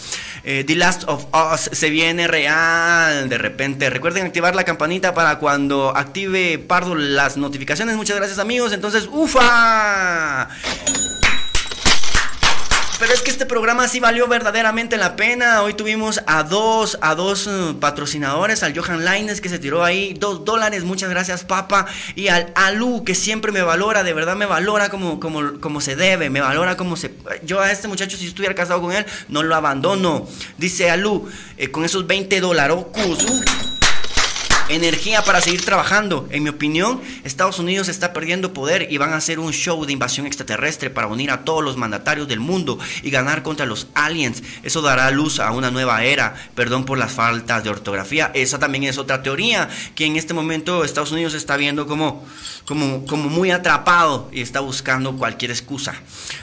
Eh, 0.43 0.63
The 0.65 0.75
Last 0.75 1.03
of 1.07 1.25
Us 1.31 1.69
se 1.71 1.91
viene 1.91 2.27
real. 2.27 3.29
De 3.29 3.37
repente, 3.37 3.91
recuerden 3.91 4.25
activar 4.25 4.46
la 4.55 4.63
campanita 4.63 5.13
para 5.13 5.39
cuando 5.39 5.95
active 5.95 6.59
Pardo 6.59 6.95
las 6.95 7.37
notificaciones. 7.37 7.95
Muchas 7.95 8.17
gracias 8.17 8.39
amigos. 8.39 8.73
Entonces, 8.73 9.07
ufa. 9.11 10.49
Pero 12.99 13.13
es 13.13 13.21
que 13.21 13.29
este 13.29 13.45
programa 13.45 13.87
sí 13.87 13.99
valió 13.99 14.27
verdaderamente 14.27 14.97
la 14.97 15.15
pena. 15.15 15.61
Hoy 15.61 15.75
tuvimos 15.75 16.23
a 16.25 16.41
dos, 16.41 16.97
a 17.01 17.13
dos 17.13 17.45
uh, 17.45 17.77
patrocinadores, 17.79 18.63
al 18.63 18.75
Johan 18.75 19.05
Lines 19.05 19.39
que 19.39 19.49
se 19.49 19.59
tiró 19.59 19.83
ahí 19.83 20.15
dos 20.15 20.45
dólares, 20.45 20.83
muchas 20.83 21.11
gracias 21.11 21.43
papa, 21.43 21.85
y 22.15 22.29
al 22.29 22.51
Alu 22.55 23.03
que 23.03 23.13
siempre 23.13 23.51
me 23.51 23.61
valora, 23.61 24.01
de 24.01 24.13
verdad 24.13 24.35
me 24.35 24.47
valora 24.47 24.89
como, 24.89 25.19
como, 25.19 25.59
como 25.59 25.79
se 25.79 25.95
debe, 25.95 26.31
me 26.31 26.41
valora 26.41 26.75
como 26.75 26.95
se... 26.95 27.13
Yo 27.43 27.61
a 27.61 27.71
este 27.71 27.87
muchacho 27.87 28.17
si 28.17 28.25
estuviera 28.25 28.55
casado 28.55 28.81
con 28.81 28.91
él, 28.91 29.05
no 29.29 29.43
lo 29.43 29.55
abandono. 29.55 30.27
Dice 30.57 30.89
Alu, 30.89 31.29
eh, 31.57 31.69
con 31.69 31.85
esos 31.85 32.07
20 32.07 32.39
dólares 32.41 32.57
energía 34.69 35.21
para 35.23 35.41
seguir 35.41 35.63
trabajando. 35.63 36.27
En 36.31 36.43
mi 36.43 36.49
opinión, 36.49 37.01
Estados 37.23 37.59
Unidos 37.59 37.87
está 37.87 38.13
perdiendo 38.13 38.53
poder 38.53 38.87
y 38.91 38.97
van 38.97 39.13
a 39.13 39.17
hacer 39.17 39.39
un 39.39 39.53
show 39.53 39.85
de 39.85 39.93
invasión 39.93 40.25
extraterrestre 40.25 40.89
para 40.89 41.07
unir 41.07 41.31
a 41.31 41.43
todos 41.43 41.63
los 41.63 41.77
mandatarios 41.77 42.27
del 42.27 42.39
mundo 42.39 42.77
y 43.03 43.09
ganar 43.09 43.43
contra 43.43 43.65
los 43.65 43.87
aliens. 43.93 44.43
Eso 44.63 44.81
dará 44.81 45.09
luz 45.11 45.39
a 45.39 45.51
una 45.51 45.71
nueva 45.71 46.03
era. 46.03 46.35
Perdón 46.55 46.85
por 46.85 46.97
las 46.97 47.11
faltas 47.11 47.63
de 47.63 47.69
ortografía. 47.69 48.31
Esa 48.33 48.59
también 48.59 48.83
es 48.83 48.97
otra 48.97 49.23
teoría 49.23 49.69
que 49.95 50.05
en 50.05 50.15
este 50.15 50.33
momento 50.33 50.83
Estados 50.83 51.11
Unidos 51.11 51.33
está 51.33 51.57
viendo 51.57 51.87
como, 51.87 52.25
como, 52.65 53.05
como 53.05 53.29
muy 53.29 53.51
atrapado 53.51 54.29
y 54.31 54.41
está 54.41 54.59
buscando 54.59 55.15
cualquier 55.15 55.51
excusa. 55.51 55.95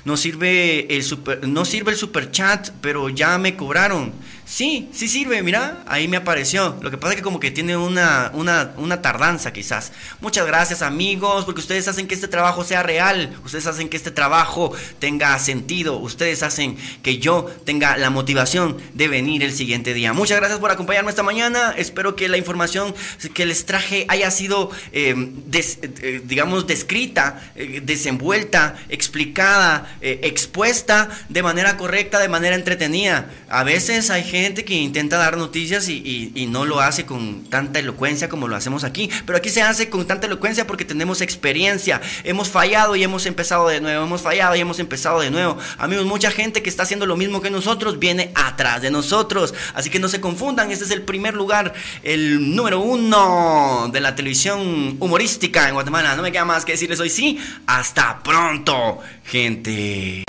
No 0.05 0.17
sirve 0.17 0.95
el 0.95 1.03
super, 1.03 1.47
no 1.47 1.65
sirve 1.65 1.93
el 1.93 1.99
super 1.99 2.31
chat, 2.31 2.71
pero 2.81 3.09
ya 3.09 3.39
me 3.39 3.57
cobraron. 3.57 4.13
Sí, 4.55 4.89
sí 4.93 5.09
sirve, 5.09 5.43
mira, 5.43 5.83
ahí 5.85 6.07
me 6.07 6.17
apareció. 6.17 6.79
Lo 6.81 6.89
que 6.89 6.97
pasa 6.97 7.15
es 7.15 7.17
que 7.17 7.25
como 7.25 7.41
que 7.41 7.51
tiene 7.51 7.77
una, 7.77 8.31
una, 8.35 8.73
una, 8.77 9.03
tardanza 9.03 9.53
quizás. 9.53 9.91
Muchas 10.21 10.47
gracias 10.47 10.81
amigos, 10.81 11.45
porque 11.45 11.61
ustedes 11.61 11.89
hacen 11.89 12.07
que 12.07 12.15
este 12.15 12.29
trabajo 12.29 12.63
sea 12.63 12.85
real, 12.85 13.37
ustedes 13.45 13.67
hacen 13.67 13.89
que 13.89 13.97
este 13.97 14.13
trabajo 14.13 14.73
tenga 15.01 15.37
sentido, 15.41 15.99
ustedes 15.99 16.45
hacen 16.45 16.77
que 17.03 17.19
yo 17.19 17.51
tenga 17.65 17.97
la 17.97 18.11
motivación 18.11 18.77
de 18.93 19.09
venir 19.09 19.43
el 19.43 19.53
siguiente 19.53 19.93
día. 19.93 20.13
Muchas 20.13 20.37
gracias 20.39 20.61
por 20.61 20.71
acompañarme 20.71 21.11
esta 21.11 21.25
mañana, 21.25 21.75
espero 21.77 22.15
que 22.15 22.29
la 22.29 22.37
información 22.37 22.95
que 23.35 23.47
les 23.47 23.67
traje 23.67 24.07
haya 24.07 24.31
sido, 24.31 24.71
em, 24.93 25.33
eh, 25.53 26.23
digamos, 26.27 26.69
descrita, 26.69 27.43
eh, 27.57 27.81
desenvuelta, 27.83 28.77
explicada, 28.89 29.97
eh, 30.01 30.21
expuesta 30.23 31.09
de 31.29 31.43
manera 31.43 31.77
correcta, 31.77 32.21
de 32.21 32.29
manera 32.29 32.55
entretenida. 32.55 33.33
A 33.49 33.65
veces 33.65 34.11
hay 34.11 34.23
gente 34.23 34.44
que 34.53 34.75
intenta 34.75 35.17
dar 35.17 35.39
noticias 35.39 35.89
y, 35.89 36.49
no 36.51 36.67
lo 36.67 36.81
hace 36.81 37.07
con 37.07 37.45
tanta 37.45 37.79
elocuencia 37.79 38.29
como 38.29 38.49
lo 38.49 38.57
hacemos 38.57 38.85
aquí. 38.85 39.09
Pero 39.25 39.39
aquí 39.39 39.49
se 39.49 39.63
hace 39.63 39.89
con 39.89 40.07
tanta 40.07 40.27
elocuencia 40.27 40.67
porque 40.67 40.85
tenemos 40.85 41.23
experiencia. 41.23 42.03
Hemos 42.23 42.51
fallado 42.51 42.95
y 42.95 43.03
hemos 43.03 43.25
empezado 43.25 43.67
de 43.69 43.81
nuevo. 43.81 44.05
Hemos 44.05 44.21
fallado 44.21 44.55
y 44.55 44.61
hemos 44.61 44.79
empezado 44.79 45.21
de 45.21 45.31
nuevo. 45.31 45.57
Amigos, 45.79 46.05
mucha 46.05 46.31
gente 46.31 46.63
que 46.63 46.69
está 46.69 46.83
haciendo 46.83 47.07
lo 47.07 47.17
mismo 47.17 47.41
que 47.41 47.51
nosotros 47.51 47.99
viene 47.99 48.31
atrás 48.35 48.83
de 48.83 48.91
nosotros. 48.91 49.55
Así 49.73 49.89
que 49.89 49.99
no 49.99 50.09
se 50.09 50.21
confundan. 50.21 50.71
Este 50.71 50.85
es 50.85 50.91
el 50.91 51.03
primer 51.03 51.35
lugar, 51.35 51.73
el 52.03 52.55
número 52.55 52.81
uno 52.81 53.89
de 53.91 54.01
la 54.01 54.15
televisión 54.15 54.97
humorística 55.01 55.69
en 55.69 55.75
Guatemala. 55.75 56.15
No 56.17 56.23
me 56.23 56.31
queda 56.31 56.45
más 56.45 56.65
que 56.67 56.73
decirles 56.73 57.01
hoy 57.01 57.09
sí. 57.09 57.39
Hasta 57.67 58.23
pronto, 58.23 58.99
gente. 59.25 60.25